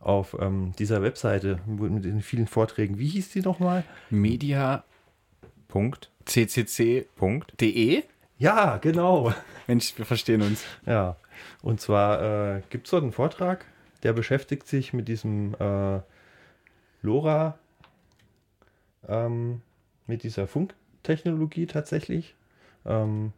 auf 0.00 0.36
ähm, 0.40 0.72
dieser 0.78 1.02
Webseite 1.02 1.60
mit 1.66 2.04
den 2.04 2.22
vielen 2.22 2.46
Vorträgen. 2.46 2.98
Wie 2.98 3.08
hieß 3.08 3.30
die 3.30 3.40
nochmal? 3.40 3.84
Media 4.10 4.84
Punkt. 5.68 6.10
ccc.de. 6.26 8.04
Ja, 8.38 8.78
genau. 8.78 9.32
Mensch, 9.66 9.96
wir 9.96 10.04
verstehen 10.04 10.42
uns. 10.42 10.64
Ja, 10.86 11.16
und 11.62 11.80
zwar 11.80 12.56
äh, 12.56 12.62
gibt 12.70 12.86
es 12.86 12.90
dort 12.90 13.02
einen 13.02 13.12
Vortrag, 13.12 13.64
der 14.02 14.12
beschäftigt 14.12 14.66
sich 14.66 14.92
mit 14.92 15.08
diesem 15.08 15.54
äh, 15.54 16.00
LoRa, 17.02 17.58
ähm, 19.08 19.62
mit 20.06 20.22
dieser 20.22 20.46
Funktechnologie 20.46 21.66
tatsächlich. 21.66 22.34
Ähm, 22.84 23.32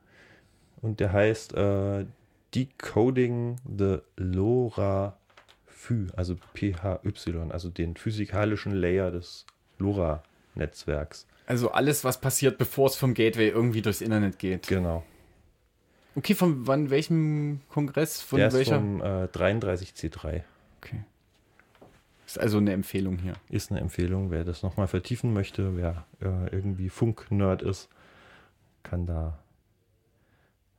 und 0.80 1.00
der 1.00 1.12
heißt 1.12 1.54
äh, 1.54 2.06
Decoding 2.54 3.56
the 3.66 3.98
LoRa 4.16 5.16
Phy, 5.66 6.06
also 6.16 6.36
PHY, 6.54 6.74
also 7.50 7.68
den 7.68 7.96
physikalischen 7.96 8.72
Layer 8.72 9.10
des 9.10 9.46
LoRa-Netzwerks. 9.78 11.26
Also 11.46 11.70
alles, 11.70 12.04
was 12.04 12.20
passiert, 12.20 12.58
bevor 12.58 12.88
es 12.88 12.96
vom 12.96 13.14
Gateway 13.14 13.48
irgendwie 13.48 13.80
durchs 13.80 14.00
Internet 14.00 14.38
geht. 14.38 14.66
Genau. 14.66 15.04
Okay, 16.16 16.34
von 16.34 16.66
wann, 16.66 16.90
welchem 16.90 17.60
Kongress? 17.68 18.20
Von 18.20 18.38
der 18.38 18.48
ist 18.48 18.54
welcher? 18.54 18.76
vom 18.76 19.00
äh, 19.00 19.26
33C3. 19.26 20.42
Okay. 20.78 21.04
Ist 22.26 22.40
also 22.40 22.58
eine 22.58 22.72
Empfehlung 22.72 23.18
hier. 23.18 23.34
Ist 23.48 23.70
eine 23.70 23.80
Empfehlung, 23.80 24.30
wer 24.32 24.42
das 24.42 24.62
nochmal 24.62 24.88
vertiefen 24.88 25.32
möchte, 25.32 25.76
wer 25.76 26.04
äh, 26.20 26.50
irgendwie 26.50 26.88
Funk-Nerd 26.88 27.62
ist, 27.62 27.88
kann 28.82 29.06
da 29.06 29.38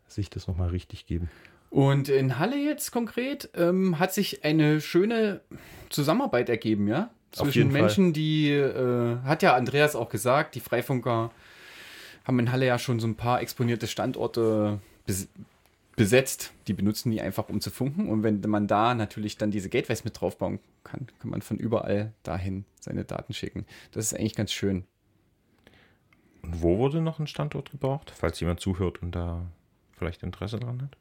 sich 0.08 0.30
das 0.30 0.48
nochmal 0.48 0.70
richtig 0.70 1.06
geben. 1.06 1.30
Und 1.70 2.10
in 2.10 2.40
Halle 2.40 2.58
jetzt 2.58 2.92
konkret 2.92 3.50
ähm, 3.54 4.00
hat 4.00 4.14
sich 4.14 4.44
eine 4.44 4.82
schöne 4.82 5.42
Zusammenarbeit 5.90 6.50
ergeben, 6.50 6.88
ja? 6.88 7.12
Zwischen 7.32 7.58
jeden 7.58 7.72
Fall. 7.72 7.82
Menschen, 7.82 8.14
die, 8.14 8.52
äh, 8.52 9.18
hat 9.24 9.44
ja 9.44 9.56
Andreas 9.56 9.96
auch 9.96 10.10
gesagt, 10.10 10.56
die 10.56 10.60
Freifunker 10.60 11.32
haben 12.24 12.40
in 12.40 12.52
Halle 12.52 12.66
ja 12.66 12.80
schon 12.80 13.00
so 13.00 13.08
ein 13.08 13.16
paar 13.16 13.42
exponierte 13.42 13.88
Standorte 13.88 14.80
bes 15.06 15.28
besetzt. 15.96 16.54
Die 16.68 16.74
benutzen 16.74 17.10
die 17.10 17.22
einfach, 17.22 17.50
um 17.50 17.60
zu 17.60 17.72
funken. 17.72 18.10
Und 18.10 18.22
wenn 18.22 18.40
man 18.42 18.68
da 18.68 18.94
natürlich 18.94 19.38
dann 19.38 19.50
diese 19.50 19.68
Gateways 19.68 20.04
mit 20.04 20.22
draufbauen 20.22 20.60
kann, 20.84 21.08
kann 21.20 21.32
man 21.32 21.42
von 21.42 21.58
überall 21.58 22.14
dahin 22.22 22.66
seine 22.80 23.04
Daten 23.04 23.34
schicken. 23.34 23.66
Das 23.92 24.06
ist 24.06 24.14
eigentlich 24.14 24.36
ganz 24.36 24.52
schön. 24.52 24.86
Und 26.44 26.62
wo 26.62 26.78
wurde 26.78 27.02
noch 27.02 27.20
ein 27.20 27.26
Standort 27.26 27.72
gebraucht? 27.72 28.14
Falls 28.16 28.40
jemand 28.40 28.60
zuhört 28.60 29.02
und 29.02 29.12
da 29.14 29.48
vielleicht 29.98 30.22
Interesse 30.22 30.60
dran 30.60 30.84
hat. 30.84 30.96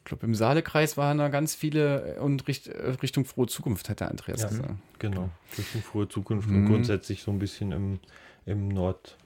Ich 0.00 0.04
glaube, 0.04 0.26
im 0.26 0.34
Saalekreis 0.34 0.96
waren 0.96 1.18
da 1.18 1.28
ganz 1.28 1.54
viele 1.54 2.16
äh, 2.16 2.18
und 2.20 2.46
Richt, 2.48 2.68
äh, 2.68 2.90
Richtung 3.02 3.24
frohe 3.24 3.46
Zukunft, 3.46 3.88
hat 3.88 4.00
der 4.00 4.08
Andreas 4.10 4.42
Ja, 4.42 4.48
gesagt. 4.48 4.74
Genau. 4.98 5.30
Richtung 5.56 5.82
frohe 5.82 6.08
Zukunft 6.08 6.48
Mhm. 6.48 6.56
und 6.56 6.64
grundsätzlich 6.66 7.22
so 7.22 7.30
ein 7.30 7.38
bisschen 7.38 7.72
im, 7.72 8.00
im 8.46 8.68
Nord, 8.68 9.16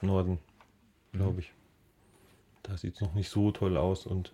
Norden, 0.00 0.38
glaube 1.12 1.40
ich. 1.40 1.52
Da 2.62 2.76
sieht 2.76 2.94
es 2.94 3.00
noch 3.00 3.14
nicht 3.14 3.28
so 3.28 3.50
toll 3.52 3.76
aus. 3.76 4.06
Und, 4.06 4.32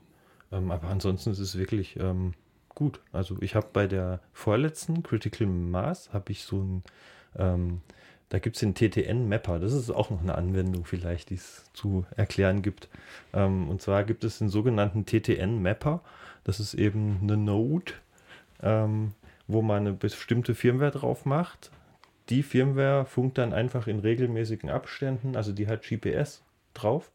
ähm, 0.53 0.71
aber 0.71 0.89
ansonsten 0.89 1.31
ist 1.31 1.39
es 1.41 1.59
wirklich 1.59 1.97
ähm, 1.99 2.35
gut. 2.69 3.01
Also 3.13 3.37
ich 3.41 3.55
habe 3.55 3.69
bei 3.73 3.87
der 3.87 4.21
vorletzten 4.33 5.03
Critical 5.03 5.47
Mass, 5.47 6.13
habe 6.13 6.31
ich 6.33 6.45
so 6.45 6.63
ein, 6.63 6.83
ähm, 7.37 7.81
da 8.29 8.39
gibt 8.39 8.57
es 8.57 8.61
den 8.61 8.75
TTN-Mapper. 8.75 9.59
Das 9.59 9.73
ist 9.73 9.91
auch 9.91 10.11
noch 10.11 10.21
eine 10.21 10.35
Anwendung 10.35 10.85
vielleicht, 10.85 11.31
die 11.31 11.37
es 11.37 11.65
zu 11.73 12.05
erklären 12.17 12.63
gibt. 12.63 12.89
Ähm, 13.33 13.69
und 13.69 13.81
zwar 13.81 14.05
gibt 14.05 14.25
es 14.25 14.39
den 14.39 14.49
sogenannten 14.49 15.07
TTN-Mapper. 15.07 16.03
Das 16.45 16.61
ist 16.61 16.75
eben 16.75 17.21
eine 17.23 17.37
Node, 17.37 17.93
ähm, 18.63 19.13
wo 19.47 19.63
man 19.63 19.87
eine 19.87 19.93
bestimmte 19.93 20.55
Firmware 20.55 20.91
drauf 20.91 21.25
macht. 21.25 21.71
Die 22.29 22.43
Firmware 22.43 23.07
funkt 23.07 23.39
dann 23.39 23.55
einfach 23.55 23.87
in 23.87 24.01
regelmäßigen 24.01 24.69
Abständen, 24.69 25.35
also 25.35 25.53
die 25.53 25.67
hat 25.67 25.83
GPS 25.83 26.43
drauf, 26.75 27.11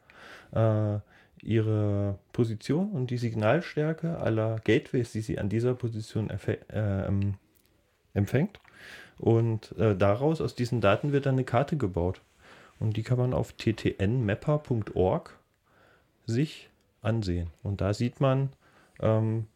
äh, 0.51 0.97
ihre 1.43 2.17
Position 2.31 2.91
und 2.91 3.11
die 3.11 3.17
Signalstärke 3.17 4.17
aller 4.17 4.55
Gateways, 4.63 5.11
die 5.11 5.21
sie 5.21 5.37
an 5.37 5.49
dieser 5.49 5.75
Position 5.75 6.31
äh, 6.31 6.57
ähm, 6.71 7.35
empfängt. 8.13 8.59
Und 9.17 9.77
äh, 9.77 9.95
daraus, 9.95 10.41
aus 10.41 10.55
diesen 10.55 10.81
Daten, 10.81 11.11
wird 11.11 11.25
dann 11.25 11.35
eine 11.35 11.43
Karte 11.43 11.77
gebaut. 11.77 12.21
Und 12.79 12.97
die 12.97 13.03
kann 13.03 13.17
man 13.17 13.33
auf 13.33 13.53
ttnmapper.org 13.53 15.37
sich 16.25 16.69
ansehen. 17.01 17.49
Und 17.61 17.81
da 17.81 17.93
sieht 17.93 18.19
man, 18.19 18.49
ähm, 18.99 19.47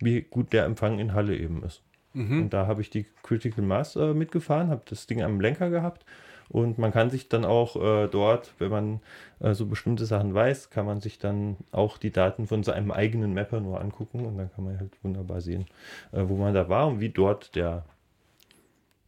wie 0.00 0.22
gut 0.22 0.52
der 0.52 0.64
Empfang 0.64 0.98
in 0.98 1.14
Halle 1.14 1.36
eben 1.36 1.62
ist. 1.62 1.82
Mhm. 2.14 2.42
Und 2.42 2.50
da 2.50 2.66
habe 2.66 2.80
ich 2.80 2.90
die 2.90 3.06
Critical 3.22 3.64
Mass 3.64 3.96
äh, 3.96 4.14
mitgefahren, 4.14 4.70
habe 4.70 4.82
das 4.86 5.06
Ding 5.06 5.22
am 5.22 5.40
Lenker 5.40 5.70
gehabt. 5.70 6.04
Und 6.48 6.78
man 6.78 6.92
kann 6.92 7.10
sich 7.10 7.28
dann 7.28 7.44
auch 7.44 7.76
äh, 7.76 8.08
dort, 8.08 8.54
wenn 8.58 8.70
man 8.70 9.00
äh, 9.40 9.52
so 9.52 9.66
bestimmte 9.66 10.06
Sachen 10.06 10.32
weiß, 10.32 10.70
kann 10.70 10.86
man 10.86 11.00
sich 11.00 11.18
dann 11.18 11.56
auch 11.72 11.98
die 11.98 12.10
Daten 12.10 12.46
von 12.46 12.62
seinem 12.62 12.90
eigenen 12.90 13.34
Mapper 13.34 13.60
nur 13.60 13.80
angucken. 13.80 14.24
Und 14.24 14.38
dann 14.38 14.50
kann 14.50 14.64
man 14.64 14.78
halt 14.78 14.92
wunderbar 15.02 15.42
sehen, 15.42 15.66
äh, 16.12 16.22
wo 16.26 16.36
man 16.36 16.54
da 16.54 16.68
war 16.68 16.86
und 16.86 17.00
wie 17.00 17.10
dort 17.10 17.54
der 17.54 17.84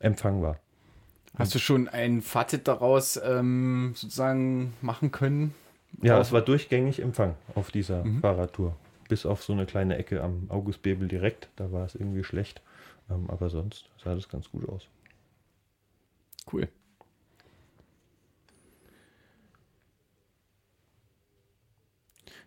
Empfang 0.00 0.42
war. 0.42 0.58
Hast 1.36 1.54
du 1.54 1.58
schon 1.60 1.88
ein 1.88 2.22
Fazit 2.22 2.66
daraus 2.66 3.18
ähm, 3.22 3.92
sozusagen 3.94 4.74
machen 4.82 5.12
können? 5.12 5.54
Ja, 6.02 6.18
es 6.20 6.32
war 6.32 6.42
durchgängig 6.42 7.00
Empfang 7.00 7.36
auf 7.54 7.70
dieser 7.70 8.04
Mhm. 8.04 8.20
Fahrradtour. 8.20 8.76
Bis 9.08 9.26
auf 9.26 9.42
so 9.42 9.52
eine 9.52 9.66
kleine 9.66 9.96
Ecke 9.96 10.22
am 10.22 10.46
August 10.48 10.82
Bebel 10.82 11.08
direkt, 11.08 11.48
da 11.56 11.70
war 11.72 11.84
es 11.84 11.94
irgendwie 11.94 12.24
schlecht. 12.24 12.60
Ähm, 13.10 13.28
aber 13.28 13.48
sonst 13.50 13.88
sah 14.02 14.14
das 14.14 14.28
ganz 14.28 14.50
gut 14.50 14.68
aus. 14.68 14.86
Cool. 16.52 16.68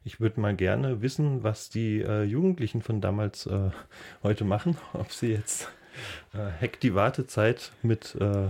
Ich 0.03 0.19
würde 0.19 0.39
mal 0.41 0.55
gerne 0.55 1.01
wissen, 1.01 1.43
was 1.43 1.69
die 1.69 2.01
äh, 2.01 2.23
Jugendlichen 2.23 2.81
von 2.81 2.99
damals 3.01 3.45
äh, 3.45 3.71
heute 4.21 4.43
machen. 4.43 4.77
Ob 4.93 5.11
sie 5.11 5.27
jetzt 5.31 5.69
äh, 6.33 6.51
Hack 6.61 6.79
die 6.79 6.95
Wartezeit 6.95 7.71
mit 7.81 8.15
äh, 8.15 8.49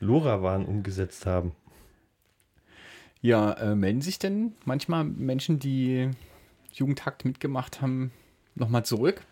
LoRaWAN 0.00 0.64
umgesetzt 0.64 1.26
haben. 1.26 1.52
Ja, 3.20 3.52
äh, 3.54 3.74
melden 3.74 4.00
sich 4.00 4.18
denn 4.18 4.52
manchmal 4.64 5.04
Menschen, 5.04 5.58
die 5.58 6.10
Jugendhakt 6.72 7.24
mitgemacht 7.24 7.80
haben, 7.82 8.12
nochmal 8.54 8.84
zurück? 8.84 9.22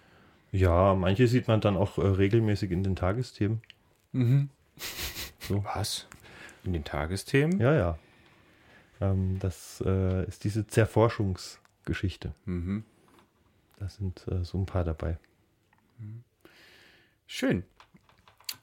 Ja, 0.52 0.94
manche 0.94 1.28
sieht 1.28 1.48
man 1.48 1.60
dann 1.60 1.76
auch 1.76 1.98
äh, 1.98 2.06
regelmäßig 2.06 2.70
in 2.70 2.82
den 2.82 2.96
Tagesthemen. 2.96 3.60
Mhm. 4.12 4.50
So. 5.40 5.64
Was? 5.64 6.08
In 6.64 6.72
den 6.72 6.84
Tagesthemen? 6.84 7.60
Ja, 7.60 7.74
ja. 7.74 7.98
Ähm, 9.00 9.38
das 9.38 9.82
äh, 9.86 10.26
ist 10.26 10.44
diese 10.44 10.66
Zerforschungsgeschichte. 10.66 12.32
Mhm. 12.46 12.84
Da 13.78 13.88
sind 13.88 14.26
äh, 14.28 14.42
so 14.44 14.58
ein 14.58 14.66
paar 14.66 14.84
dabei. 14.84 15.18
Schön. 17.26 17.64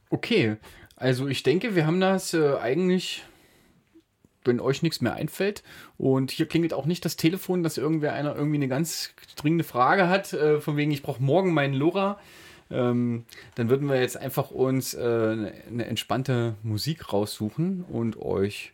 Okay, 0.09 0.57
also 0.95 1.27
ich 1.27 1.43
denke, 1.43 1.75
wir 1.75 1.85
haben 1.85 1.99
das 1.99 2.33
äh, 2.33 2.55
eigentlich, 2.57 3.23
wenn 4.45 4.59
euch 4.59 4.81
nichts 4.83 5.01
mehr 5.01 5.15
einfällt. 5.15 5.63
Und 5.97 6.31
hier 6.31 6.47
klingelt 6.47 6.73
auch 6.73 6.85
nicht 6.85 7.03
das 7.03 7.17
Telefon, 7.17 7.63
dass 7.63 7.77
irgendwer 7.77 8.13
einer 8.13 8.35
irgendwie 8.35 8.57
eine 8.57 8.67
ganz 8.67 9.13
dringende 9.35 9.63
Frage 9.63 10.07
hat, 10.07 10.33
äh, 10.33 10.61
von 10.61 10.77
wegen, 10.77 10.91
ich 10.91 11.03
brauche 11.03 11.21
morgen 11.21 11.53
meinen 11.53 11.73
LoRa. 11.73 12.19
Ähm, 12.71 13.25
dann 13.55 13.69
würden 13.69 13.89
wir 13.89 13.99
jetzt 13.99 14.17
einfach 14.17 14.51
uns 14.51 14.93
äh, 14.93 15.01
eine, 15.01 15.85
entspannte 15.85 16.55
Musik 16.63 17.11
raussuchen 17.11 17.83
und 17.83 18.17
euch. 18.17 18.73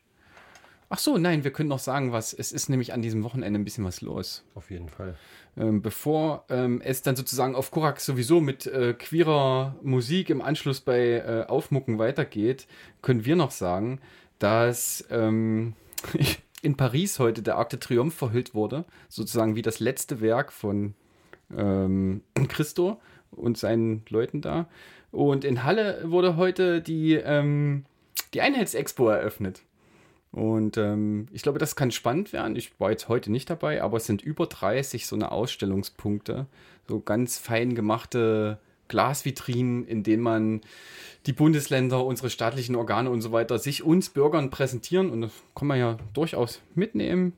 Ach 0.90 1.00
so, 1.00 1.18
nein, 1.18 1.44
wir 1.44 1.52
können 1.52 1.70
noch 1.70 1.80
sagen, 1.80 2.12
was. 2.12 2.34
Es 2.34 2.52
ist 2.52 2.70
nämlich 2.70 2.94
an 2.94 3.02
diesem 3.02 3.24
Wochenende 3.24 3.60
ein 3.60 3.64
bisschen 3.64 3.86
was 3.86 4.02
los. 4.02 4.44
Auf 4.56 4.72
jeden 4.72 4.90
Fall. 4.90 5.18
Ähm, 5.58 5.82
bevor 5.82 6.46
ähm, 6.50 6.82
es 6.82 7.02
dann 7.02 7.16
sozusagen 7.16 7.56
auf 7.56 7.72
Korax 7.72 8.06
sowieso 8.06 8.40
mit 8.40 8.66
äh, 8.68 8.94
queerer 8.94 9.76
Musik 9.82 10.30
im 10.30 10.42
Anschluss 10.42 10.80
bei 10.80 11.18
äh, 11.18 11.46
Aufmucken 11.48 12.00
weitergeht, 12.00 12.68
können 13.02 13.26
wir 13.26 13.36
noch 13.36 13.52
sagen, 13.52 14.00
dass 14.38 15.06
ähm, 15.10 15.74
in 16.62 16.78
Paris 16.78 17.20
heute 17.20 17.42
der 17.42 17.58
Arc 17.58 17.70
de 17.70 17.80
Triomphe 17.80 18.18
verhüllt 18.18 18.54
wurde, 18.54 18.86
sozusagen 19.10 19.56
wie 19.56 19.62
das 19.62 19.80
letzte 19.80 20.22
Werk 20.22 20.52
von 20.52 20.94
ähm, 21.56 22.22
Christo 22.48 23.00
und 23.32 23.58
seinen 23.58 24.04
Leuten 24.10 24.42
da. 24.42 24.68
Und 25.12 25.44
in 25.44 25.64
Halle 25.64 26.04
wurde 26.06 26.36
heute 26.36 26.82
die, 26.82 27.16
ähm, 27.16 27.86
die 28.34 28.42
Einheitsexpo 28.42 29.10
eröffnet. 29.10 29.62
Und 30.32 30.78
ähm, 30.78 31.28
ich 31.32 31.42
glaube, 31.42 31.60
das 31.60 31.76
kann 31.76 31.92
spannend 31.92 32.34
werden. 32.34 32.56
Ich 32.56 32.80
war 32.80 32.92
jetzt 32.92 33.08
heute 33.08 33.32
nicht 33.32 33.50
dabei, 33.50 33.82
aber 33.82 33.98
es 33.98 34.06
sind 34.06 34.22
über 34.22 34.46
30 34.46 35.08
so 35.08 35.16
eine 35.16 35.32
Ausstellungspunkte. 35.32 36.46
So 36.88 37.00
ganz 37.00 37.38
fein 37.38 37.74
gemachte 37.74 38.60
Glasvitrinen, 38.88 39.86
in 39.88 40.04
denen 40.04 40.24
man 40.24 40.62
die 41.26 41.34
Bundesländer, 41.34 42.06
unsere 42.06 42.30
staatlichen 42.30 42.76
Organe 42.76 43.10
und 43.10 43.22
so 43.22 43.32
weiter 43.32 43.58
sich 43.58 43.84
uns 43.84 44.10
Bürgern 44.10 44.50
präsentieren. 44.50 45.10
Und 45.10 45.22
das 45.22 45.32
kann 45.56 45.68
man 45.68 45.80
ja 45.80 45.98
durchaus 46.14 46.62
mitnehmen. 46.76 47.34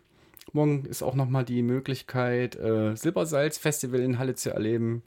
Morgen 0.53 0.85
ist 0.85 1.01
auch 1.01 1.15
nochmal 1.15 1.45
die 1.45 1.61
Möglichkeit, 1.61 2.57
äh, 2.57 2.95
Silbersalz-Festival 2.95 4.01
in 4.01 4.19
Halle 4.19 4.35
zu 4.35 4.53
erleben. 4.53 5.01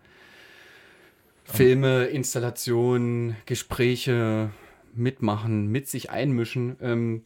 Filme, 1.45 2.05
Installationen, 2.07 3.37
Gespräche, 3.45 4.51
mitmachen, 4.95 5.67
mit 5.67 5.89
sich 5.89 6.11
einmischen. 6.11 6.77
Ähm, 6.81 7.23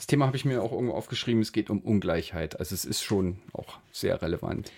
das 0.00 0.06
Thema 0.06 0.26
habe 0.26 0.36
ich 0.38 0.46
mir 0.46 0.62
auch 0.62 0.72
irgendwo 0.72 0.94
aufgeschrieben, 0.94 1.42
es 1.42 1.52
geht 1.52 1.68
um 1.68 1.80
Ungleichheit. 1.80 2.58
Also 2.58 2.74
es 2.74 2.86
ist 2.86 3.02
schon 3.02 3.36
auch 3.52 3.80
sehr 3.92 4.22
relevant. 4.22 4.72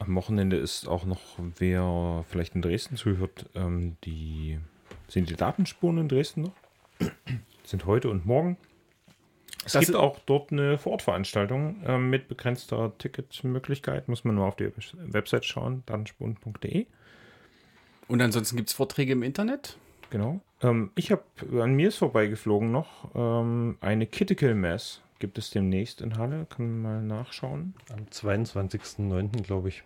Am 0.00 0.12
Wochenende 0.16 0.56
ist 0.56 0.88
auch 0.88 1.04
noch, 1.04 1.20
wer 1.58 2.24
vielleicht 2.28 2.56
in 2.56 2.62
Dresden 2.62 2.96
zuhört, 2.96 3.48
ähm, 3.54 3.96
die 4.02 4.58
sind 5.06 5.30
die 5.30 5.36
Datenspuren 5.36 5.98
in 5.98 6.08
Dresden 6.08 6.42
noch? 6.42 6.54
sind 7.64 7.86
heute 7.86 8.10
und 8.10 8.26
morgen. 8.26 8.56
Es 9.64 9.74
Das 9.74 9.86
gibt 9.86 9.96
auch 9.96 10.18
dort 10.26 10.50
eine 10.50 10.76
Vorortveranstaltung 10.76 11.84
ähm, 11.86 12.10
mit 12.10 12.26
begrenzter 12.26 12.98
Ticketmöglichkeit. 12.98 14.08
Muss 14.08 14.24
man 14.24 14.34
nur 14.34 14.46
auf 14.46 14.56
die 14.56 14.72
Website 14.94 15.44
schauen, 15.44 15.84
datenspuren.de. 15.86 16.86
Und 18.08 18.20
ansonsten 18.20 18.56
gibt 18.56 18.70
es 18.70 18.74
Vorträge 18.74 19.12
im 19.12 19.22
Internet. 19.22 19.78
Genau. 20.10 20.40
Ähm, 20.62 20.90
ich 20.94 21.10
habe, 21.12 21.22
an 21.62 21.74
mir 21.74 21.88
ist 21.88 21.96
vorbeigeflogen 21.96 22.72
noch, 22.72 23.10
ähm, 23.14 23.76
eine 23.80 24.06
Critical 24.06 24.54
Mass 24.54 25.00
gibt 25.18 25.38
es 25.38 25.50
demnächst 25.50 26.00
in 26.00 26.16
Halle. 26.16 26.46
Kann 26.48 26.80
man 26.80 26.82
mal 26.82 27.02
nachschauen. 27.02 27.74
Am 27.90 28.06
22.09. 28.10 29.42
glaube 29.42 29.68
ich. 29.68 29.82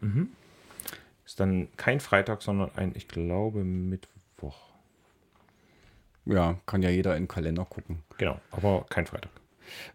Mhm. 0.00 0.30
Ist 1.24 1.40
dann 1.40 1.68
kein 1.76 2.00
Freitag, 2.00 2.42
sondern 2.42 2.70
ein, 2.76 2.92
ich 2.94 3.08
glaube, 3.08 3.64
Mittwoch. 3.64 4.56
Ja, 6.26 6.58
kann 6.66 6.82
ja 6.82 6.90
jeder 6.90 7.16
in 7.16 7.24
den 7.24 7.28
Kalender 7.28 7.64
gucken. 7.64 8.02
Genau, 8.18 8.40
aber 8.50 8.86
kein 8.88 9.06
Freitag. 9.06 9.30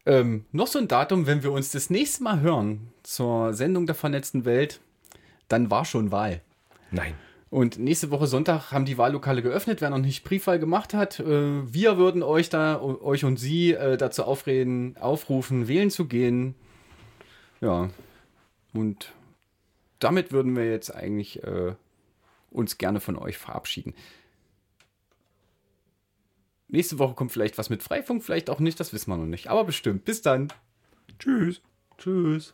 Ähm, 0.06 0.46
noch 0.52 0.68
so 0.68 0.80
ein 0.80 0.88
Datum, 0.88 1.28
wenn 1.28 1.44
wir 1.44 1.52
uns 1.52 1.72
das 1.72 1.90
nächste 1.90 2.24
Mal 2.24 2.42
hören 2.42 2.92
zur 3.04 3.54
Sendung 3.54 3.86
der 3.86 3.96
vernetzten 3.96 4.46
Welt, 4.46 4.80
dann 5.48 5.70
war 5.70 5.86
schon 5.86 6.12
Wahl. 6.12 6.42
Nein. 6.92 7.14
Und 7.50 7.80
nächste 7.80 8.12
Woche 8.12 8.28
Sonntag 8.28 8.72
haben 8.72 8.86
die 8.86 9.00
Wahllokale 9.00 9.42
geöffnet, 9.42 9.82
wer 9.82 9.90
noch 9.90 9.98
nicht 9.98 10.24
Briefwahl 10.24 10.60
gemacht 10.60 10.94
hat. 10.94 11.20
Äh, 11.20 11.74
wir 11.74 11.98
würden 11.98 12.22
euch 12.22 12.50
da, 12.50 12.80
euch 12.80 13.26
und 13.26 13.38
Sie 13.38 13.74
äh, 13.74 13.98
dazu 13.98 14.24
aufreden, 14.24 14.96
aufrufen, 14.98 15.68
wählen 15.68 15.90
zu 15.90 16.06
gehen. 16.06 16.54
Ja. 17.60 17.90
Und 18.74 19.14
damit 19.98 20.32
würden 20.32 20.56
wir 20.56 20.70
jetzt 20.70 20.94
eigentlich 20.94 21.44
äh, 21.44 21.74
uns 22.52 22.78
gerne 22.78 23.00
von 23.00 23.18
euch 23.18 23.38
verabschieden. 23.38 23.96
Nächste 26.68 27.00
Woche 27.00 27.16
kommt 27.16 27.32
vielleicht 27.32 27.58
was 27.58 27.72
mit 27.72 27.82
Freifunk, 27.82 28.24
vielleicht 28.24 28.52
auch 28.52 28.60
nicht, 28.60 28.80
das 28.80 28.94
wissen 28.94 29.10
wir 29.10 29.18
noch 29.18 29.26
nicht. 29.26 29.48
Aber 29.48 29.64
bestimmt. 29.64 30.06
Bis 30.06 30.22
dann. 30.22 30.54
Tschüss. 31.18 31.62
Tschüss. 31.98 32.54